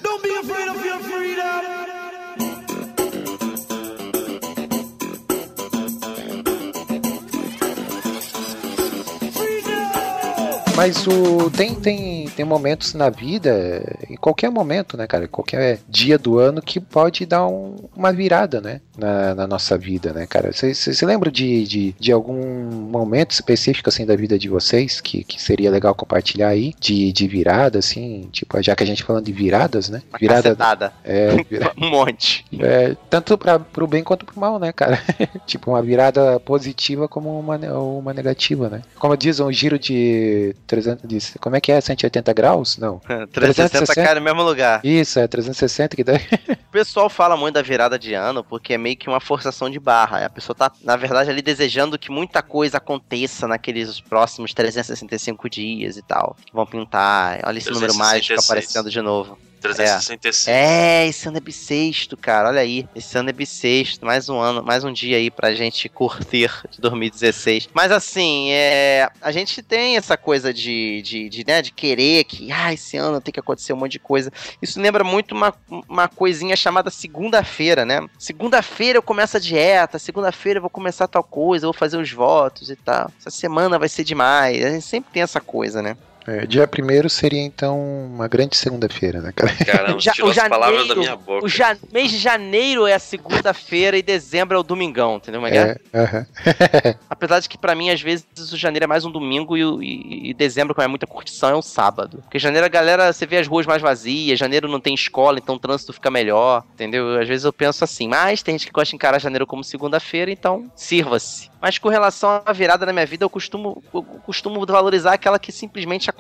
Mas 10.80 11.06
o 11.08 11.52
tem, 11.52 11.76
tem, 11.76 12.19
tem 12.30 12.46
momentos 12.46 12.94
na 12.94 13.10
vida, 13.10 13.84
em 14.10 14.16
qualquer 14.16 14.50
momento, 14.50 14.96
né, 14.98 15.08
cara? 15.08 15.28
Qualquer 15.28 15.80
dia 15.88 16.18
do 16.18 16.38
ano 16.40 16.62
que 16.62 16.80
pode 16.80 17.26
dar 17.26 17.48
um- 17.48 17.76
uma 17.96 18.12
virada, 18.14 18.62
né? 18.62 18.82
Na, 18.98 19.34
na 19.34 19.48
nossa 19.48 19.78
vida, 19.78 20.12
né, 20.12 20.28
cara? 20.28 20.52
Vocês 20.52 20.78
se 20.78 21.06
lembram 21.06 21.32
de, 21.32 21.66
de, 21.66 21.96
de 21.98 22.12
algum 22.12 22.42
momento 22.70 23.32
específico, 23.32 23.88
assim, 23.90 24.06
da 24.06 24.16
vida 24.16 24.38
de 24.38 24.50
vocês 24.50 25.00
que, 25.00 25.24
que 25.24 25.42
seria 25.42 25.72
legal 25.72 25.96
compartilhar 25.96 26.50
aí? 26.50 26.74
De, 26.80 27.12
de 27.14 27.28
virada, 27.28 27.80
assim, 27.80 28.28
tipo, 28.32 28.62
já 28.62 28.76
que 28.76 28.84
a 28.84 28.86
gente 28.86 29.04
falando 29.04 29.26
de 29.26 29.32
viradas, 29.32 29.88
né? 29.90 30.02
Uma 30.10 30.20
Virada. 30.20 30.44
cacetada. 30.44 30.94
É, 31.04 31.36
vira- 31.50 31.72
Um 31.80 31.90
monte. 31.90 32.46
é, 32.60 32.96
tanto 33.10 33.38
para 33.38 33.58
pro 33.60 33.88
bem 33.88 34.04
quanto 34.04 34.26
pro 34.26 34.40
mal, 34.40 34.60
né, 34.60 34.74
cara? 34.74 35.00
tipo, 35.48 35.72
uma 35.72 35.82
virada 35.82 36.40
positiva 36.42 37.08
como 37.08 37.40
uma, 37.40 37.56
uma 37.58 38.14
negativa, 38.14 38.68
né? 38.70 38.82
Como 38.98 39.16
diz, 39.16 39.40
um 39.40 39.52
giro 39.52 39.80
de 39.80 40.54
300, 40.68 41.08
de, 41.08 41.40
como 41.40 41.56
é 41.56 41.62
que 41.62 41.72
é? 41.72 41.80
180 41.80 42.19
graus? 42.34 42.78
Não. 42.78 43.00
360 43.32 43.70
360 43.70 43.96
cai 43.96 44.16
no 44.16 44.22
mesmo 44.22 44.44
lugar. 44.44 44.82
Isso, 44.84 45.20
é 45.20 45.28
360 45.28 45.96
que 45.96 46.04
dá. 46.04 46.14
O 46.70 46.72
pessoal 46.72 47.10
fala 47.10 47.36
muito 47.36 47.56
da 47.56 47.64
virada 47.64 47.98
de 47.98 48.14
ano 48.14 48.44
porque 48.44 48.76
é 48.76 48.78
meio 48.78 48.96
que 48.96 49.10
uma 49.10 49.20
forçação 49.20 49.72
de 49.72 49.80
barra. 49.80 50.24
A 50.24 50.30
pessoa 50.30 50.56
tá, 50.56 50.72
na 50.84 50.96
verdade, 50.96 51.32
ali 51.32 51.42
desejando 51.42 51.98
que 51.98 52.12
muita 52.12 52.44
coisa 52.44 52.78
aconteça 52.78 53.48
naqueles 53.48 54.00
próximos 54.00 54.54
365 54.54 55.50
dias 55.50 55.98
e 55.98 56.04
tal. 56.04 56.38
Vão 56.54 56.68
pintar. 56.68 57.40
Olha 57.44 57.58
esse 57.58 57.72
número 57.72 57.96
mágico 57.96 58.28
366. 58.28 58.46
aparecendo 58.46 58.92
de 58.92 59.02
novo. 59.02 59.38
365. 59.60 60.50
É, 60.50 61.08
esse 61.08 61.28
ano 61.28 61.38
é 61.38 61.42
bissexto, 61.42 62.18
cara. 62.18 62.50
Olha 62.50 62.62
aí. 62.62 62.88
Esse 62.96 63.18
ano 63.18 63.30
é 63.30 63.34
bissexto. 63.34 64.06
Mais 64.06 64.30
um 64.30 64.40
ano, 64.40 64.64
mais 64.64 64.84
um 64.84 64.92
dia 64.92 65.18
aí 65.18 65.30
pra 65.30 65.54
gente 65.54 65.88
curtir 65.90 66.52
de 66.70 66.80
2016. 66.82 67.70
Mas 67.74 67.92
assim, 67.92 68.52
é, 68.52 69.10
a 69.22 69.32
gente 69.32 69.62
tem 69.62 69.98
essa 69.98 70.18
coisa 70.18 70.54
de, 70.54 71.02
de, 71.02 71.30
de, 71.30 71.46
né, 71.46 71.62
de 71.62 71.72
querer 71.72 72.24
que, 72.24 72.52
ah, 72.52 72.74
esse 72.74 72.98
ano 72.98 73.22
tem 73.22 73.32
que 73.32 73.40
acontecer 73.40 73.74
um 73.74 73.78
monte 73.78 73.94
de 73.94 74.00
coisa. 74.00 74.32
Isso 74.62 74.80
lembra 74.80 75.04
muito 75.04 75.34
uma, 75.34 75.54
uma 75.88 76.08
coisinha 76.08 76.56
chamada 76.56 76.90
segunda-feira, 76.90 77.86
né? 77.86 78.08
Segunda-feira 78.18 78.98
eu 78.98 79.04
começo 79.04 79.38
a 79.38 79.40
dieta, 79.40 80.00
segunda-feira 80.00 80.58
eu 80.58 80.62
vou 80.62 80.70
começar 80.70 81.08
tal 81.08 81.24
coisa, 81.24 81.66
eu 81.66 81.72
vou 81.72 81.80
fazer 81.80 81.98
os 81.98 82.12
votos 82.12 82.70
e 82.70 82.76
tal. 82.76 83.12
Essa 83.20 83.30
semana 83.30 83.78
vai 83.78 83.90
ser 83.90 84.04
demais. 84.04 84.64
A 84.64 84.70
gente 84.70 84.86
sempre 84.86 85.12
tem 85.12 85.24
essa 85.24 85.42
coisa, 85.42 85.82
né? 85.82 85.98
É, 86.30 86.46
dia 86.46 86.68
primeiro 86.68 87.10
seria 87.10 87.42
então 87.42 87.80
uma 87.80 88.28
grande 88.28 88.56
segunda-feira, 88.58 89.22
né, 89.22 89.32
cara? 89.36 89.54
Caramba, 89.66 90.00
Ja- 90.02 90.12
tirou 90.14 90.30
o 90.30 90.32
as 90.32 90.48
palavras 90.48 90.82
da 90.88 90.94
janeiro- 90.96 91.00
minha 91.02 91.16
boca. 91.16 91.46
O 91.46 91.50
ja- 91.50 91.78
mês 91.92 92.12
de 92.12 92.18
janeiro 92.18 92.86
é 92.86 92.94
a 92.94 93.00
segunda-feira 93.00 93.98
e 93.98 94.02
dezembro 94.02 94.56
é 94.58 94.60
o 94.60 94.64
domingão, 94.64 95.18
entendeu? 95.18 95.42
Como 95.42 95.54
é 95.54 95.58
é? 95.58 95.78
É, 95.94 96.00
aham. 96.00 96.26
Apesar 97.10 97.40
de 97.40 97.50
que 97.50 97.58
pra 97.58 97.76
mim, 97.76 97.90
às 97.90 98.02
vezes, 98.02 98.26
o 98.52 98.58
janeiro 98.58 98.84
é 98.84 98.88
mais 98.88 99.06
um 99.06 99.12
domingo 99.12 99.58
e, 99.58 99.64
o- 99.66 99.82
e- 99.82 100.30
e 100.30 100.34
dezembro, 100.34 100.74
como 100.76 100.86
é 100.86 100.88
muita 100.88 101.08
curtição, 101.08 101.50
é 101.50 101.56
um 101.56 101.62
sábado. 101.62 102.20
Porque 102.24 102.40
janeiro 102.40 102.66
a 102.66 102.70
galera, 102.70 103.12
você 103.12 103.26
vê 103.26 103.38
as 103.38 103.48
ruas 103.48 103.66
mais 103.66 103.82
vazias, 103.82 104.38
janeiro 104.40 104.68
não 104.68 104.80
tem 104.80 104.94
escola, 104.94 105.40
então 105.40 105.56
o 105.56 105.60
trânsito 105.60 105.94
fica 105.94 106.12
melhor, 106.12 106.64
entendeu? 106.74 107.20
Às 107.20 107.28
vezes 107.28 107.46
eu 107.46 107.54
penso 107.54 107.84
assim, 107.84 108.08
mas 108.08 108.44
tem 108.44 108.54
gente 108.58 108.68
que 108.68 108.74
gosta 108.74 108.90
de 108.92 108.96
encarar 108.96 109.20
janeiro 109.20 109.48
como 109.48 109.64
segunda-feira, 109.64 110.32
então 110.32 110.72
sirva-se. 110.76 111.50
Mas 111.62 111.78
com 111.78 111.90
relação 111.90 112.42
à 112.46 112.54
virada 112.54 112.86
na 112.86 112.94
minha 112.94 113.06
vida, 113.06 113.26
eu 113.26 113.30
costumo, 113.30 113.84
eu 113.94 114.02
costumo 114.26 114.66
valorizar 114.66 115.14
aquela 115.14 115.38
que 115.38 115.52
simplesmente 115.52 116.10
acontece, 116.10 116.19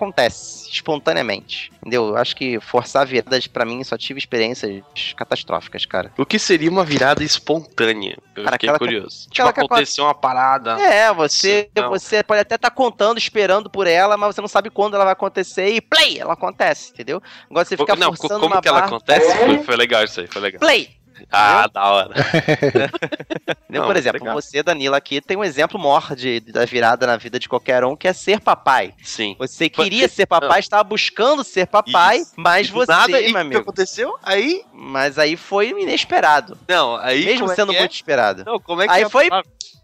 espontaneamente. 0.69 1.71
Entendeu? 1.79 2.09
Eu 2.09 2.17
acho 2.17 2.35
que 2.35 2.59
forçar 2.59 3.05
viradas 3.05 3.47
pra 3.47 3.65
mim 3.65 3.83
só 3.83 3.97
tive 3.97 4.19
experiências 4.19 4.81
catastróficas, 5.15 5.85
cara. 5.85 6.11
O 6.17 6.25
que 6.25 6.37
seria 6.37 6.69
uma 6.69 6.83
virada 6.83 7.23
espontânea? 7.23 8.17
Eu 8.35 8.43
Cara, 8.43 8.55
fiquei 8.55 8.71
que- 8.71 8.77
curioso. 8.77 9.29
Tipo, 9.29 9.53
que 9.53 9.59
aconteceu 9.59 10.03
uma 10.05 10.13
parada. 10.13 10.79
É, 10.81 11.13
você, 11.13 11.69
não. 11.75 11.89
você 11.89 12.23
pode 12.23 12.41
até 12.41 12.55
estar 12.55 12.71
contando, 12.71 13.17
esperando 13.17 13.69
por 13.69 13.87
ela, 13.87 14.15
mas 14.17 14.35
você 14.35 14.41
não 14.41 14.47
sabe 14.47 14.69
quando 14.69 14.95
ela 14.95 15.03
vai 15.03 15.13
acontecer 15.13 15.69
e 15.73 15.81
play, 15.81 16.19
ela 16.19 16.33
acontece, 16.33 16.91
entendeu? 16.91 17.21
Agora 17.49 17.65
você 17.65 17.75
fica 17.75 17.95
não, 17.95 18.15
forçando 18.15 18.39
como 18.41 18.53
uma 18.55 18.61
que 18.61 18.67
ela 18.67 18.81
barra, 18.81 18.87
acontece? 18.87 19.35
Foi, 19.35 19.63
foi 19.63 19.75
legal 19.75 20.03
isso 20.03 20.19
aí, 20.21 20.27
foi 20.27 20.41
legal. 20.41 20.59
play. 20.59 20.98
Ah, 21.31 21.67
da 21.67 21.83
hora. 21.85 22.13
Não, 23.69 23.85
por 23.85 23.95
exemplo, 23.95 24.19
legal. 24.19 24.33
você, 24.35 24.63
Danilo, 24.63 24.95
aqui 24.95 25.21
tem 25.21 25.37
um 25.37 25.43
exemplo 25.43 25.79
maior 25.79 26.15
de, 26.15 26.39
da 26.39 26.65
virada 26.65 27.05
na 27.05 27.17
vida 27.17 27.39
de 27.39 27.47
qualquer 27.47 27.83
um, 27.83 27.95
que 27.95 28.07
é 28.07 28.13
ser 28.13 28.39
papai. 28.39 28.93
Sim. 29.03 29.35
Você 29.39 29.69
queria 29.69 30.07
ser 30.07 30.25
papai, 30.25 30.59
estava 30.59 30.83
buscando 30.83 31.43
ser 31.43 31.67
papai, 31.67 32.19
Isso. 32.19 32.33
mas 32.37 32.67
E 32.67 32.71
você, 32.71 32.91
nada, 32.91 33.11
e 33.19 33.21
o 33.21 33.23
meu 33.25 33.31
que 33.33 33.37
amigo, 33.37 33.61
aconteceu? 33.61 34.15
Aí, 34.23 34.63
mas 34.73 35.19
aí 35.19 35.35
foi 35.35 35.69
inesperado, 35.69 36.57
não, 36.67 36.95
aí 36.97 37.23
mesmo 37.25 37.41
como 37.41 37.51
é 37.51 37.55
sendo 37.55 37.71
que 37.71 37.77
é? 37.77 37.79
muito 37.79 37.93
esperado. 37.93 38.43
Não, 38.45 38.59
como 38.59 38.81
é 38.81 38.87
que 38.87 38.93
Aí 38.93 39.03
é? 39.03 39.09
foi- 39.09 39.29
Ah, 39.31 39.43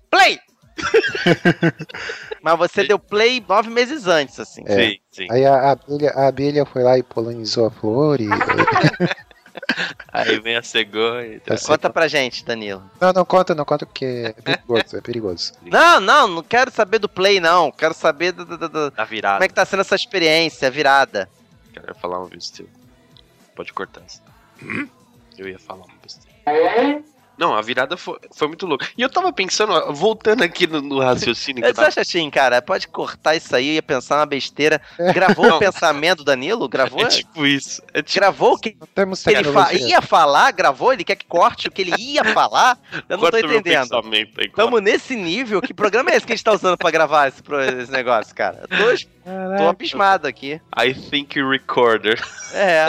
Play! 0.09 0.39
mas 2.41 2.57
você 2.57 2.83
deu 2.83 2.99
play 2.99 3.43
nove 3.47 3.69
meses 3.69 4.07
antes, 4.07 4.39
assim. 4.39 4.61
É. 4.65 4.75
Sim, 4.89 4.97
sim. 5.11 5.27
Aí 5.31 5.45
a, 5.45 5.53
a 5.55 5.71
abelha, 5.71 6.11
a 6.11 6.27
abelha 6.27 6.65
foi 6.65 6.83
lá 6.83 6.97
e 6.97 7.03
polinizou 7.03 7.65
a 7.67 7.71
flor 7.71 8.19
e. 8.19 8.27
Aí 10.11 10.39
vem 10.39 10.55
a 10.55 10.63
cegonha. 10.63 11.35
e. 11.35 11.39
Tá 11.39 11.55
Conta 11.65 11.89
pra 11.89 12.07
gente, 12.07 12.45
Danilo. 12.45 12.83
Não, 12.99 13.11
não 13.13 13.25
conta, 13.25 13.53
não 13.55 13.65
conta 13.65 13.85
porque 13.85 14.33
é 14.37 14.41
perigoso, 14.41 14.97
é 14.97 15.01
perigoso. 15.01 15.53
Não, 15.65 15.99
não, 15.99 16.27
não 16.27 16.43
quero 16.43 16.71
saber 16.71 16.99
do 16.99 17.09
play, 17.09 17.39
não. 17.39 17.71
Quero 17.71 17.93
saber 17.93 18.31
do, 18.31 18.45
do- 18.45 18.69
do- 18.69 18.91
Da 18.91 19.03
virada. 19.05 19.35
como 19.37 19.43
é 19.45 19.47
que 19.47 19.53
tá 19.53 19.65
sendo 19.65 19.81
essa 19.81 19.95
experiência, 19.95 20.67
a 20.67 20.71
virada. 20.71 21.29
Quero 21.73 21.93
falar 21.95 22.19
uma 22.19 22.29
besteira. 22.29 22.71
Pode 23.55 23.73
cortar 23.73 24.01
isso. 24.07 24.21
Eu 25.37 25.47
ia 25.49 25.59
falar 25.59 25.85
uma 25.85 25.95
besteira. 26.01 27.03
Não, 27.37 27.53
a 27.55 27.61
virada 27.61 27.97
foi, 27.97 28.17
foi 28.33 28.47
muito 28.47 28.65
louca. 28.65 28.87
E 28.97 29.01
eu 29.01 29.09
tava 29.09 29.31
pensando, 29.33 29.73
ó, 29.73 29.91
voltando 29.91 30.43
aqui 30.43 30.65
no, 30.67 30.81
no 30.81 30.99
raciocínio 30.99 31.61
que 31.61 31.69
eu 31.69 31.73
tava... 31.73 31.87
acha 31.87 32.01
assim, 32.01 32.29
cara, 32.29 32.61
pode 32.61 32.87
cortar 32.87 33.35
isso 33.35 33.55
aí 33.55 33.77
e 33.77 33.81
pensar 33.81 34.17
uma 34.19 34.25
besteira. 34.25 34.81
Gravou 35.13 35.47
Não. 35.47 35.55
o 35.57 35.59
pensamento, 35.59 36.23
Danilo? 36.23 36.67
Gravou? 36.69 37.01
É 37.01 37.07
tipo 37.07 37.45
isso. 37.45 37.81
É 37.93 38.01
tipo, 38.01 38.19
Gravou 38.19 38.53
o 38.53 38.57
que 38.57 38.77
temos 38.93 39.25
ele 39.27 39.43
fa- 39.43 39.73
ia 39.73 40.01
falar? 40.01 40.51
Gravou? 40.51 40.93
Ele 40.93 41.03
quer 41.03 41.15
que 41.15 41.25
corte 41.25 41.67
o 41.67 41.71
que 41.71 41.81
ele 41.81 41.93
ia 41.97 42.23
falar? 42.23 42.77
Eu 43.09 43.17
não 43.17 43.25
tô 43.25 43.31
corta 43.31 43.47
meu 43.47 43.57
entendendo. 43.59 44.01
Estamos 44.39 44.81
nesse 44.81 45.15
nível? 45.15 45.61
Que 45.61 45.73
programa 45.73 46.11
é 46.11 46.15
esse 46.15 46.25
que 46.25 46.33
a 46.33 46.35
gente 46.35 46.45
tá 46.45 46.53
usando 46.53 46.77
pra 46.77 46.91
gravar 46.91 47.27
esse, 47.27 47.41
esse 47.81 47.91
negócio, 47.91 48.33
cara? 48.33 48.63
Eu 48.63 48.67
tô, 48.67 49.57
tô 49.57 49.67
abismado 49.69 50.27
aqui. 50.27 50.61
I 50.77 50.93
think 50.93 51.41
recorder. 51.41 52.21
É. 52.53 52.87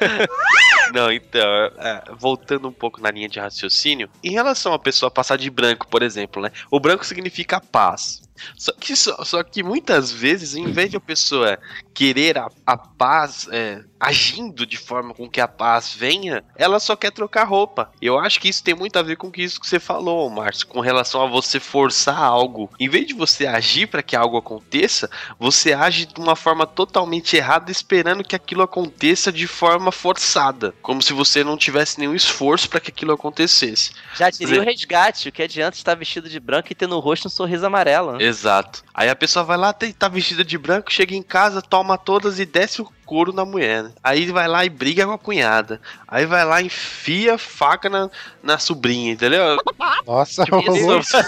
Não, 0.94 1.10
então, 1.10 1.42
é, 1.42 2.04
voltando 2.16 2.68
um 2.68 2.72
pouco 2.72 3.00
na 3.00 3.10
linha 3.10 3.28
de 3.28 3.40
raciocínio, 3.40 4.08
em 4.22 4.30
relação 4.30 4.72
a 4.72 4.78
pessoa 4.78 5.10
passar 5.10 5.36
de 5.36 5.50
branco, 5.50 5.88
por 5.88 6.04
exemplo, 6.04 6.40
né? 6.40 6.52
O 6.70 6.78
branco 6.78 7.04
significa 7.04 7.60
paz. 7.60 8.22
Só 8.56 8.72
que, 8.72 8.96
só, 8.96 9.24
só 9.24 9.42
que 9.42 9.62
muitas 9.62 10.10
vezes, 10.10 10.54
em 10.54 10.70
vez 10.70 10.90
de 10.90 10.96
a 10.96 11.00
pessoa 11.00 11.58
querer 11.92 12.36
a, 12.38 12.48
a 12.66 12.76
paz 12.76 13.46
é, 13.50 13.82
agindo 14.00 14.66
de 14.66 14.76
forma 14.76 15.14
com 15.14 15.28
que 15.30 15.40
a 15.40 15.48
paz 15.48 15.94
venha, 15.94 16.44
ela 16.56 16.80
só 16.80 16.96
quer 16.96 17.10
trocar 17.10 17.44
roupa. 17.44 17.90
Eu 18.02 18.18
acho 18.18 18.40
que 18.40 18.48
isso 18.48 18.62
tem 18.62 18.74
muito 18.74 18.98
a 18.98 19.02
ver 19.02 19.16
com 19.16 19.30
isso 19.36 19.60
que 19.60 19.66
você 19.66 19.78
falou, 19.78 20.28
Márcio, 20.28 20.66
com 20.66 20.80
relação 20.80 21.22
a 21.22 21.26
você 21.26 21.58
forçar 21.60 22.18
algo. 22.18 22.70
Em 22.78 22.88
vez 22.88 23.06
de 23.06 23.14
você 23.14 23.46
agir 23.46 23.86
para 23.86 24.02
que 24.02 24.16
algo 24.16 24.36
aconteça, 24.36 25.08
você 25.38 25.72
age 25.72 26.06
de 26.06 26.20
uma 26.20 26.36
forma 26.36 26.66
totalmente 26.66 27.36
errada, 27.36 27.70
esperando 27.70 28.24
que 28.24 28.36
aquilo 28.36 28.62
aconteça 28.62 29.32
de 29.32 29.46
forma 29.46 29.92
forçada, 29.92 30.74
como 30.82 31.00
se 31.00 31.12
você 31.12 31.44
não 31.44 31.56
tivesse 31.56 31.98
nenhum 31.98 32.14
esforço 32.14 32.68
para 32.68 32.80
que 32.80 32.90
aquilo 32.90 33.12
acontecesse. 33.12 33.92
Já 34.16 34.28
diria 34.30 34.60
o 34.60 34.64
resgate, 34.64 35.28
o 35.28 35.32
que 35.32 35.42
adianta 35.42 35.76
estar 35.76 35.94
vestido 35.94 36.28
de 36.28 36.40
branco 36.40 36.68
e 36.70 36.74
ter 36.74 36.86
no 36.86 36.98
rosto 36.98 37.28
um 37.28 37.30
sorriso 37.30 37.64
amarelo. 37.66 38.12
né? 38.12 38.23
Exato. 38.24 38.82
Aí 38.94 39.08
a 39.10 39.16
pessoa 39.16 39.44
vai 39.44 39.56
lá, 39.56 39.72
tá- 39.72 39.86
tá 39.98 40.08
vestida 40.08 40.44
de 40.44 40.56
branco, 40.56 40.92
chega 40.92 41.14
em 41.14 41.22
casa, 41.22 41.60
toma 41.60 41.98
todas 41.98 42.38
e 42.38 42.46
desce 42.46 42.80
o 42.80 42.88
couro 43.04 43.32
na 43.32 43.44
mulher. 43.44 43.82
né? 43.84 43.92
Aí 44.02 44.26
vai 44.30 44.48
lá 44.48 44.64
e 44.64 44.70
briga 44.70 45.04
com 45.04 45.12
a 45.12 45.18
cunhada. 45.18 45.80
Aí 46.08 46.24
vai 46.24 46.44
lá 46.44 46.62
e 46.62 46.66
enfia 46.66 47.36
faca 47.36 47.88
na, 47.90 48.08
na 48.42 48.58
sobrinha, 48.58 49.12
entendeu? 49.12 49.58
Nossa, 50.06 50.44
Tipo 50.44 50.60
isso. 50.74 51.18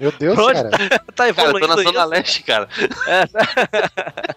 meu 0.00 0.12
Deus, 0.12 0.34
Pronto. 0.34 0.52
cara. 0.54 0.70
tá 0.78 0.78
Cara, 0.78 0.98
eu 1.08 1.12
tô 1.14 1.24
evoluindo 1.24 1.66
na 1.68 1.76
Zona 1.76 1.90
isso. 2.00 2.06
Leste, 2.08 2.42
cara. 2.42 2.68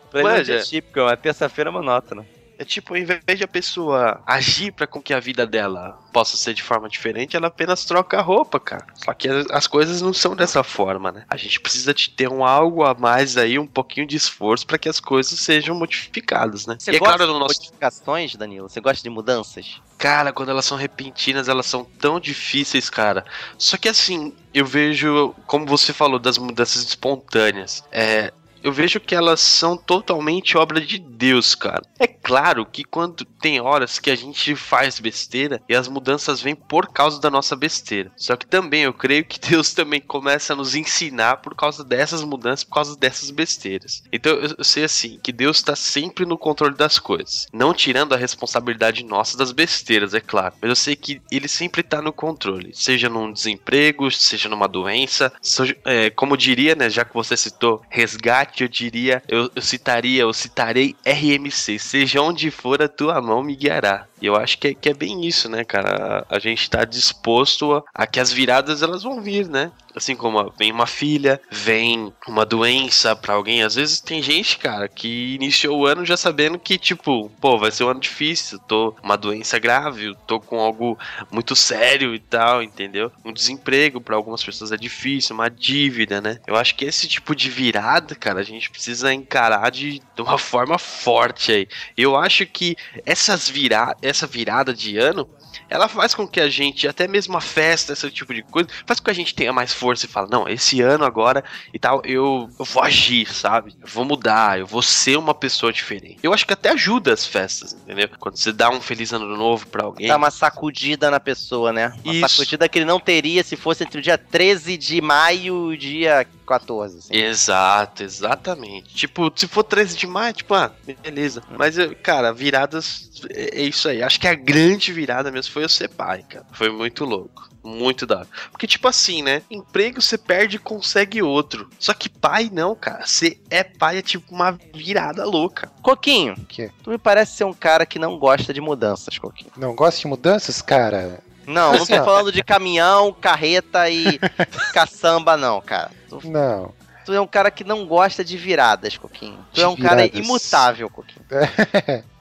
Pra 0.10 0.20
é 0.22 0.24
um 0.24 0.24
Manja. 0.24 0.44
dia 0.44 0.62
típico, 0.64 1.00
é 1.00 1.04
uma 1.04 1.18
terça-feira 1.18 1.72
monótona. 1.72 2.26
É 2.58 2.66
tipo, 2.66 2.94
ao 2.94 3.00
invés 3.00 3.22
de 3.38 3.44
a 3.44 3.48
pessoa 3.48 4.22
agir 4.26 4.72
pra 4.72 4.88
com 4.88 5.02
que 5.02 5.14
a 5.14 5.20
vida 5.20 5.46
dela 5.46 6.00
possa 6.12 6.36
ser 6.36 6.54
de 6.54 6.64
forma 6.64 6.90
diferente, 6.90 7.36
ela 7.36 7.48
apenas 7.48 7.86
troca 7.86 8.18
a 8.18 8.22
roupa, 8.22 8.60
cara. 8.60 8.86
Só 8.96 9.14
que 9.14 9.30
as, 9.30 9.46
as 9.52 9.68
coisas 9.68 10.02
não 10.02 10.14
são 10.14 10.36
dessa 10.36 10.64
forma, 10.64 11.12
né? 11.12 11.26
A 11.30 11.38
gente 11.38 11.60
precisa 11.60 11.94
de 11.94 12.10
ter 12.10 12.28
um 12.28 12.44
algo 12.44 12.84
a 12.84 12.94
mais 12.94 13.38
aí, 13.38 13.60
um 13.60 13.68
pouquinho 13.68 14.08
de 14.08 14.16
esforço 14.16 14.66
pra 14.66 14.78
que 14.78 14.90
as 14.90 15.00
coisas 15.00 15.40
sejam 15.40 15.76
modificadas, 15.76 16.66
né? 16.66 16.78
Você 16.80 16.92
e 16.92 16.96
é 16.96 17.00
gosta 17.00 17.18
claro, 17.18 17.32
de 17.32 17.34
no 17.34 17.40
nosso 17.40 17.60
modificações, 17.60 18.36
Danilo? 18.36 18.68
Você 18.68 18.82
gosta 18.82 19.04
de 19.04 19.10
mudanças? 19.10 19.80
Cara, 19.98 20.34
quando 20.34 20.50
elas 20.50 20.66
são 20.66 20.78
repentinas, 20.78 21.48
elas 21.48 21.66
são 21.66 21.84
tão 21.84 22.20
difíceis, 22.20 22.90
cara. 22.90 23.24
Só 23.58 23.78
que 23.78 23.90
assim, 23.90 24.34
eu 24.54 24.66
vejo, 24.66 25.36
como 25.46 25.66
você 25.66 25.94
falou, 25.94 26.18
das 26.18 26.38
mudanças 26.38 26.84
espontâneas. 26.84 27.84
É. 27.92 28.32
Eu 28.68 28.74
vejo 28.74 29.00
que 29.00 29.16
elas 29.16 29.40
são 29.40 29.78
totalmente 29.78 30.58
obra 30.58 30.82
de 30.82 31.00
Deus, 31.00 31.56
cara. 31.56 31.82
É 31.98 32.06
claro 32.06 32.66
que 32.66 32.84
quando 32.84 33.24
tem 33.24 33.62
horas 33.62 33.98
que 33.98 34.12
a 34.12 34.16
gente 34.16 34.54
faz 34.58 35.00
besteira 35.00 35.62
e 35.70 35.74
as 35.74 35.88
mudanças 35.88 36.42
vêm 36.42 36.54
por 36.54 36.92
causa 36.92 37.22
da 37.22 37.30
nossa 37.30 37.56
besteira. 37.56 38.12
Só 38.18 38.36
que 38.36 38.46
também 38.46 38.82
eu 38.84 38.94
creio 38.94 39.24
que 39.24 39.40
Deus 39.40 39.74
também 39.74 40.02
começa 40.02 40.52
a 40.52 40.56
nos 40.56 40.76
ensinar 40.76 41.38
por 41.38 41.56
causa 41.56 41.82
dessas 41.82 42.24
mudanças, 42.26 42.66
por 42.66 42.74
causa 42.76 42.98
dessas 42.98 43.32
besteiras. 43.32 44.04
Então 44.12 44.34
eu 44.34 44.62
sei 44.66 44.84
assim, 44.84 45.18
que 45.24 45.32
Deus 45.32 45.58
está 45.58 45.74
sempre 45.74 46.26
no 46.26 46.38
controle 46.38 46.76
das 46.76 47.00
coisas. 47.00 47.48
Não 47.54 47.74
tirando 47.74 48.14
a 48.14 48.18
responsabilidade 48.18 49.02
nossa 49.06 49.38
das 49.38 49.54
besteiras, 49.54 50.14
é 50.14 50.20
claro. 50.20 50.56
Mas 50.62 50.70
eu 50.70 50.76
sei 50.76 50.98
que 50.98 51.22
Ele 51.32 51.48
sempre 51.48 51.80
está 51.80 52.02
no 52.02 52.12
controle. 52.12 52.72
Seja 52.74 53.08
num 53.08 53.32
desemprego, 53.32 54.12
seja 54.12 54.50
numa 54.50 54.68
doença. 54.68 55.32
seja- 55.42 55.78
é, 55.86 56.10
como 56.10 56.36
diria, 56.36 56.76
né? 56.76 56.90
Já 56.90 57.06
que 57.06 57.14
você 57.14 57.38
citou 57.38 57.82
resgate, 57.90 58.57
eu 58.64 58.68
diria, 58.68 59.22
eu, 59.28 59.50
eu 59.56 59.62
citaria, 59.62 60.22
eu 60.22 60.34
citarei 60.34 60.96
RMC. 61.06 61.80
Seja 61.80 62.22
onde 62.22 62.52
for, 62.52 62.82
a 62.82 62.88
tua 62.88 63.22
mão 63.22 63.44
me 63.44 63.56
guiará. 63.56 64.08
E 64.22 64.26
eu 64.26 64.36
acho 64.36 64.58
que 64.58 64.70
é, 64.70 64.74
que 64.74 64.90
é 64.90 64.94
bem 64.94 65.26
isso, 65.26 65.50
né, 65.50 65.64
cara? 65.64 66.26
A, 66.30 66.40
gente 66.40 66.70
tá 66.70 66.84
disposto 66.84 67.74
a, 67.74 67.84
a 67.94 68.08
que 68.08 68.20
as 68.20 68.32
viradas 68.32 68.82
elas 68.82 69.04
vão 69.04 69.22
vir, 69.22 69.48
né? 69.48 69.72
Assim 69.96 70.16
como 70.16 70.54
vem 70.58 70.72
uma 70.72 70.86
filha, 70.86 71.42
vem 71.50 72.14
uma 72.28 72.46
doença 72.46 73.16
pra 73.16 73.34
alguém. 73.34 73.64
Às 73.64 73.74
vezes 73.76 74.00
tem 74.00 74.22
gente, 74.22 74.58
cara, 74.60 74.88
que 74.88 75.34
iniciou 75.34 75.80
o 75.80 75.86
ano 75.88 76.06
já 76.06 76.16
sabendo 76.16 76.60
que, 76.60 76.78
tipo, 76.78 77.32
pô, 77.42 77.58
vai 77.58 77.72
ser 77.72 77.84
um 77.84 77.90
ano 77.90 78.00
difícil, 78.00 78.60
tô 78.60 78.96
uma 79.02 79.18
doença 79.18 79.58
grave, 79.58 80.16
tô 80.28 80.40
com 80.40 80.60
algo 80.60 80.98
muito 81.32 81.56
sério 81.56 82.14
e 82.14 82.20
tal, 82.20 82.62
entendeu? 82.62 83.12
Um 83.26 83.34
desemprego 83.34 84.00
pra 84.00 84.16
algumas 84.16 84.44
pessoas 84.44 84.72
é 84.72 84.78
difícil, 84.78 85.34
uma 85.34 85.50
dívida, 85.50 86.22
né? 86.22 86.40
Eu 86.46 86.56
acho 86.56 86.76
que 86.76 86.86
esse 86.86 87.08
tipo 87.08 87.36
de 87.36 87.50
virada, 87.50 88.14
cara, 88.14 88.40
a 88.40 88.44
gente 88.44 88.70
precisa 88.70 89.12
encarar 89.12 89.72
de, 89.72 90.00
de 90.00 90.22
uma 90.22 90.38
forma 90.38 90.78
forte 90.78 91.52
aí. 91.52 91.68
Eu 91.98 92.16
acho 92.16 92.46
que 92.46 92.76
essas 93.04 93.50
vira 93.50 93.96
essa 94.08 94.28
virada 94.28 94.74
de 94.74 94.98
ano 94.98 95.28
ela 95.70 95.88
faz 95.88 96.14
com 96.14 96.28
que 96.28 96.40
a 96.40 96.50
gente, 96.50 96.88
até 96.88 97.08
mesmo 97.08 97.36
a 97.36 97.42
festa, 97.42 97.94
esse 97.94 98.10
tipo 98.12 98.34
de 98.34 98.42
coisa, 98.44 98.70
faz 98.86 99.00
com 99.00 99.06
que 99.06 99.12
a 99.12 99.16
gente 99.16 99.34
tenha 99.34 99.52
mais 99.52 99.74
força 99.74 100.06
e 100.06 100.10
fala, 100.10 100.28
não, 100.30 100.48
esse 100.48 100.82
ano 100.82 101.04
agora 101.04 101.44
e 101.74 101.80
tal, 101.80 102.02
eu, 102.06 102.50
eu 102.58 102.66
vou 102.66 102.84
agir, 102.84 103.28
sabe? 103.34 103.76
Eu 103.82 103.88
vou 103.88 104.06
mudar, 104.06 104.60
eu 104.60 104.66
vou 104.66 104.82
ser 104.82 105.18
uma 105.18 105.34
pessoa 105.34 105.74
diferente. 105.74 106.20
Eu 106.24 106.34
acho 106.34 106.46
que 106.46 106.54
até 106.54 106.70
ajuda 106.70 107.14
as 107.14 107.26
festas, 107.26 107.74
entendeu? 107.74 108.10
Quando 108.20 108.38
você 108.38 108.52
dá 108.52 108.70
um 108.70 108.82
feliz 108.82 109.12
ano 109.12 109.36
novo 109.36 109.68
pra 109.68 109.86
alguém. 109.86 110.08
Dá 110.08 110.18
uma 110.18 110.32
sacudida 110.32 111.12
na 111.12 111.20
pessoa, 111.20 111.74
né? 111.74 111.94
Uma 112.04 112.14
Isso. 112.14 112.30
sacudida 112.30 112.70
que 112.70 112.80
ele 112.80 112.86
não 112.86 113.00
teria 113.00 113.44
se 113.44 113.56
fosse 113.56 113.84
entre 113.84 114.00
o 114.00 114.04
dia 114.04 114.18
13 114.18 114.78
de 114.78 115.02
maio 115.02 115.72
e 115.72 115.76
o 115.76 115.78
dia 115.78 116.28
14. 116.48 116.98
assim. 116.98 117.16
Exato, 117.16 118.02
exatamente. 118.04 118.96
Tipo, 118.96 119.32
se 119.36 119.48
for 119.48 119.64
13 119.64 119.96
de 119.98 120.08
maio, 120.08 120.34
tipo, 120.34 120.54
ah, 120.54 120.72
beleza. 121.04 121.44
Mas, 121.58 121.78
eu- 121.78 121.96
cara, 121.96 122.34
viradas 122.34 123.12
é 123.30 123.60
é 123.60 123.62
isso 123.64 123.88
aí. 123.90 124.02
Acho 124.04 124.20
que 124.20 124.28
a 124.28 124.34
grande 124.36 124.92
virada 124.94 125.32
mesmo 125.32 125.52
foi 125.52 125.64
eu 125.64 125.70
ser 125.70 125.90
pai, 125.90 126.24
cara. 126.28 126.46
Foi 126.54 126.70
muito 126.72 127.04
louco. 127.06 127.48
Muito 127.64 128.06
da 128.06 128.20
hora. 128.20 128.28
Porque, 128.52 128.66
tipo 128.66 128.88
assim, 128.88 129.22
né? 129.22 129.42
Emprego 129.52 130.02
você 130.02 130.18
perde 130.18 130.56
e 130.56 130.60
consegue 130.60 131.22
outro. 131.22 131.70
Só 131.78 131.94
que 131.94 132.08
pai 132.08 132.50
não, 132.54 132.74
cara. 132.74 133.06
Você 133.06 133.40
é 133.50 133.62
pai, 133.62 133.98
é 133.98 134.02
tipo 134.02 134.34
uma 134.34 134.58
virada 134.74 135.26
louca. 135.26 135.70
Coquinho, 135.82 136.36
Que? 136.48 136.72
tu 136.82 136.92
me 136.92 136.98
parece 136.98 137.36
ser 137.36 137.44
um 137.44 137.54
cara 137.54 137.86
que 137.86 138.00
não 138.00 138.18
gosta 138.18 138.54
de 138.54 138.62
mudanças, 138.62 139.18
Coquinho. 139.18 139.52
Não 139.58 139.76
gosta 139.76 140.00
de 140.00 140.08
mudanças, 140.08 140.62
cara? 140.62 141.20
Não, 141.48 141.72
não 141.74 141.82
Assim, 141.84 141.96
tô 141.96 142.02
ó. 142.02 142.06
falando 142.06 142.32
de 142.32 142.44
caminhão, 142.44 143.12
carreta 143.14 143.90
e 143.90 144.20
caçamba, 144.74 145.36
não, 145.38 145.62
cara. 145.62 145.90
Não. 146.26 146.74
tu 147.06 147.14
é 147.14 147.22
um 147.22 147.26
cara 147.28 147.50
que 147.50 147.64
não 147.64 147.86
gosta 147.88 148.24
de 148.24 148.38
viradas, 148.38 148.98
Coquinho. 148.98 149.40
Tu 149.54 149.56
De 149.56 149.62
é 149.64 149.68
um 149.68 149.76
cara 149.76 150.04
viradas. 150.04 150.20
imutável, 150.28 150.90
Coquinho. 150.90 151.26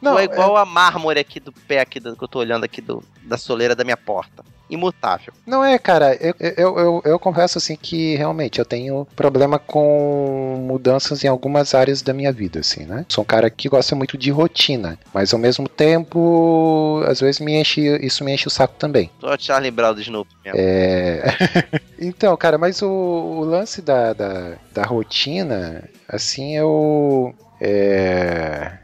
Não, 0.01 0.13
tu 0.15 0.19
é 0.21 0.25
igual 0.25 0.57
a 0.57 0.65
mármore 0.65 1.19
aqui 1.21 1.41
do 1.41 1.53
pé 1.53 1.81
aqui 1.81 1.99
do, 1.99 2.17
que 2.17 2.23
eu 2.23 2.29
tô 2.29 2.39
olhando 2.39 2.65
aqui 2.65 2.81
do, 2.81 3.03
da 3.25 3.37
soleira 3.37 3.75
da 3.75 3.83
minha 3.85 3.97
porta. 3.97 4.45
Imutável. 4.69 5.33
Não 5.47 5.65
é, 5.65 5.79
cara, 5.79 6.17
eu, 6.17 6.35
eu, 6.41 6.79
eu, 6.79 7.03
eu 7.05 7.19
confesso 7.19 7.59
assim 7.59 7.77
que 7.77 8.17
realmente 8.17 8.59
eu 8.59 8.65
tenho 8.65 9.07
problema 9.15 9.59
com 9.59 10.63
mudanças 10.67 11.23
em 11.23 11.29
algumas 11.29 11.75
áreas 11.75 12.03
da 12.03 12.13
minha 12.13 12.33
vida, 12.33 12.61
assim, 12.61 12.85
né? 12.85 13.07
Sou 13.09 13.23
um 13.23 13.27
cara 13.27 13.49
que 13.49 13.69
gosta 13.69 13.95
muito 13.95 14.19
de 14.19 14.31
rotina, 14.31 14.99
mas 15.15 15.33
ao 15.33 15.39
mesmo 15.39 15.69
tempo, 15.69 17.03
às 17.07 17.21
vezes 17.21 17.41
me 17.41 17.55
enche, 17.55 17.81
isso 18.05 18.25
me 18.25 18.33
enche 18.33 18.49
o 18.49 18.51
saco 18.51 18.75
também. 18.77 19.11
Tô 19.21 19.33
o 19.33 19.39
Charlie 19.39 19.71
Brown 19.71 19.95
do 19.95 20.01
Snoopy 20.01 20.35
mesmo. 20.45 20.59
É... 20.59 21.23
então, 21.99 22.37
cara, 22.37 22.59
mas 22.59 22.83
o, 22.83 22.89
o 22.89 23.45
lance 23.45 23.81
da, 23.81 24.13
da, 24.13 24.55
da 24.73 24.83
rotina, 24.83 25.85
assim, 26.09 26.57
eu. 26.57 27.35
É. 27.61 28.79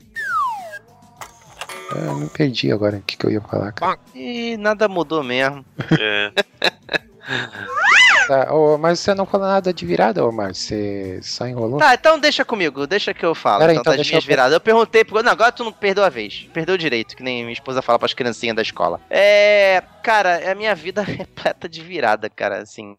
Ah, 1.94 2.14
me 2.14 2.28
perdi 2.28 2.72
agora 2.72 2.96
o 2.96 3.02
que, 3.02 3.16
que 3.16 3.26
eu 3.26 3.30
ia 3.30 3.40
falar, 3.40 3.72
cara. 3.72 3.98
E 4.14 4.56
nada 4.56 4.88
mudou 4.88 5.22
mesmo. 5.22 5.64
É. 6.00 6.32
Tá, 8.26 8.52
ô, 8.54 8.78
mas 8.78 9.00
você 9.00 9.14
não 9.14 9.26
falou 9.26 9.46
nada 9.48 9.72
de 9.72 9.84
virada, 9.84 10.24
ô 10.24 10.30
Márcio? 10.30 10.76
Você 10.76 11.20
só 11.22 11.46
enrolou? 11.46 11.78
Tá, 11.80 11.94
então 11.94 12.18
deixa 12.18 12.44
comigo, 12.44 12.86
deixa 12.86 13.12
que 13.12 13.24
eu 13.26 13.34
falo. 13.34 13.60
Pera 13.60 13.72
então, 13.72 13.80
então 13.82 13.90
das 13.92 13.96
deixa 13.98 14.10
minhas 14.12 14.24
eu- 14.24 14.28
viradas. 14.28 14.52
Eu 14.54 14.60
perguntei, 14.60 15.04
pro- 15.04 15.22
não, 15.22 15.32
agora 15.32 15.50
tu 15.52 15.64
não 15.64 15.72
perdeu 15.72 16.04
a 16.04 16.08
vez. 16.08 16.48
Perdeu 16.52 16.76
o 16.76 16.78
direito, 16.78 17.16
que 17.16 17.22
nem 17.22 17.42
minha 17.42 17.52
esposa 17.52 17.82
fala 17.82 17.98
pras 17.98 18.14
criancinhas 18.14 18.54
da 18.56 18.62
escola. 18.62 19.00
É. 19.10 19.82
Cara, 20.02 20.50
a 20.50 20.54
minha 20.54 20.74
vida 20.74 21.00
é 21.06 21.12
repleta 21.12 21.68
de 21.68 21.80
virada, 21.82 22.28
cara, 22.30 22.58
assim. 22.62 22.96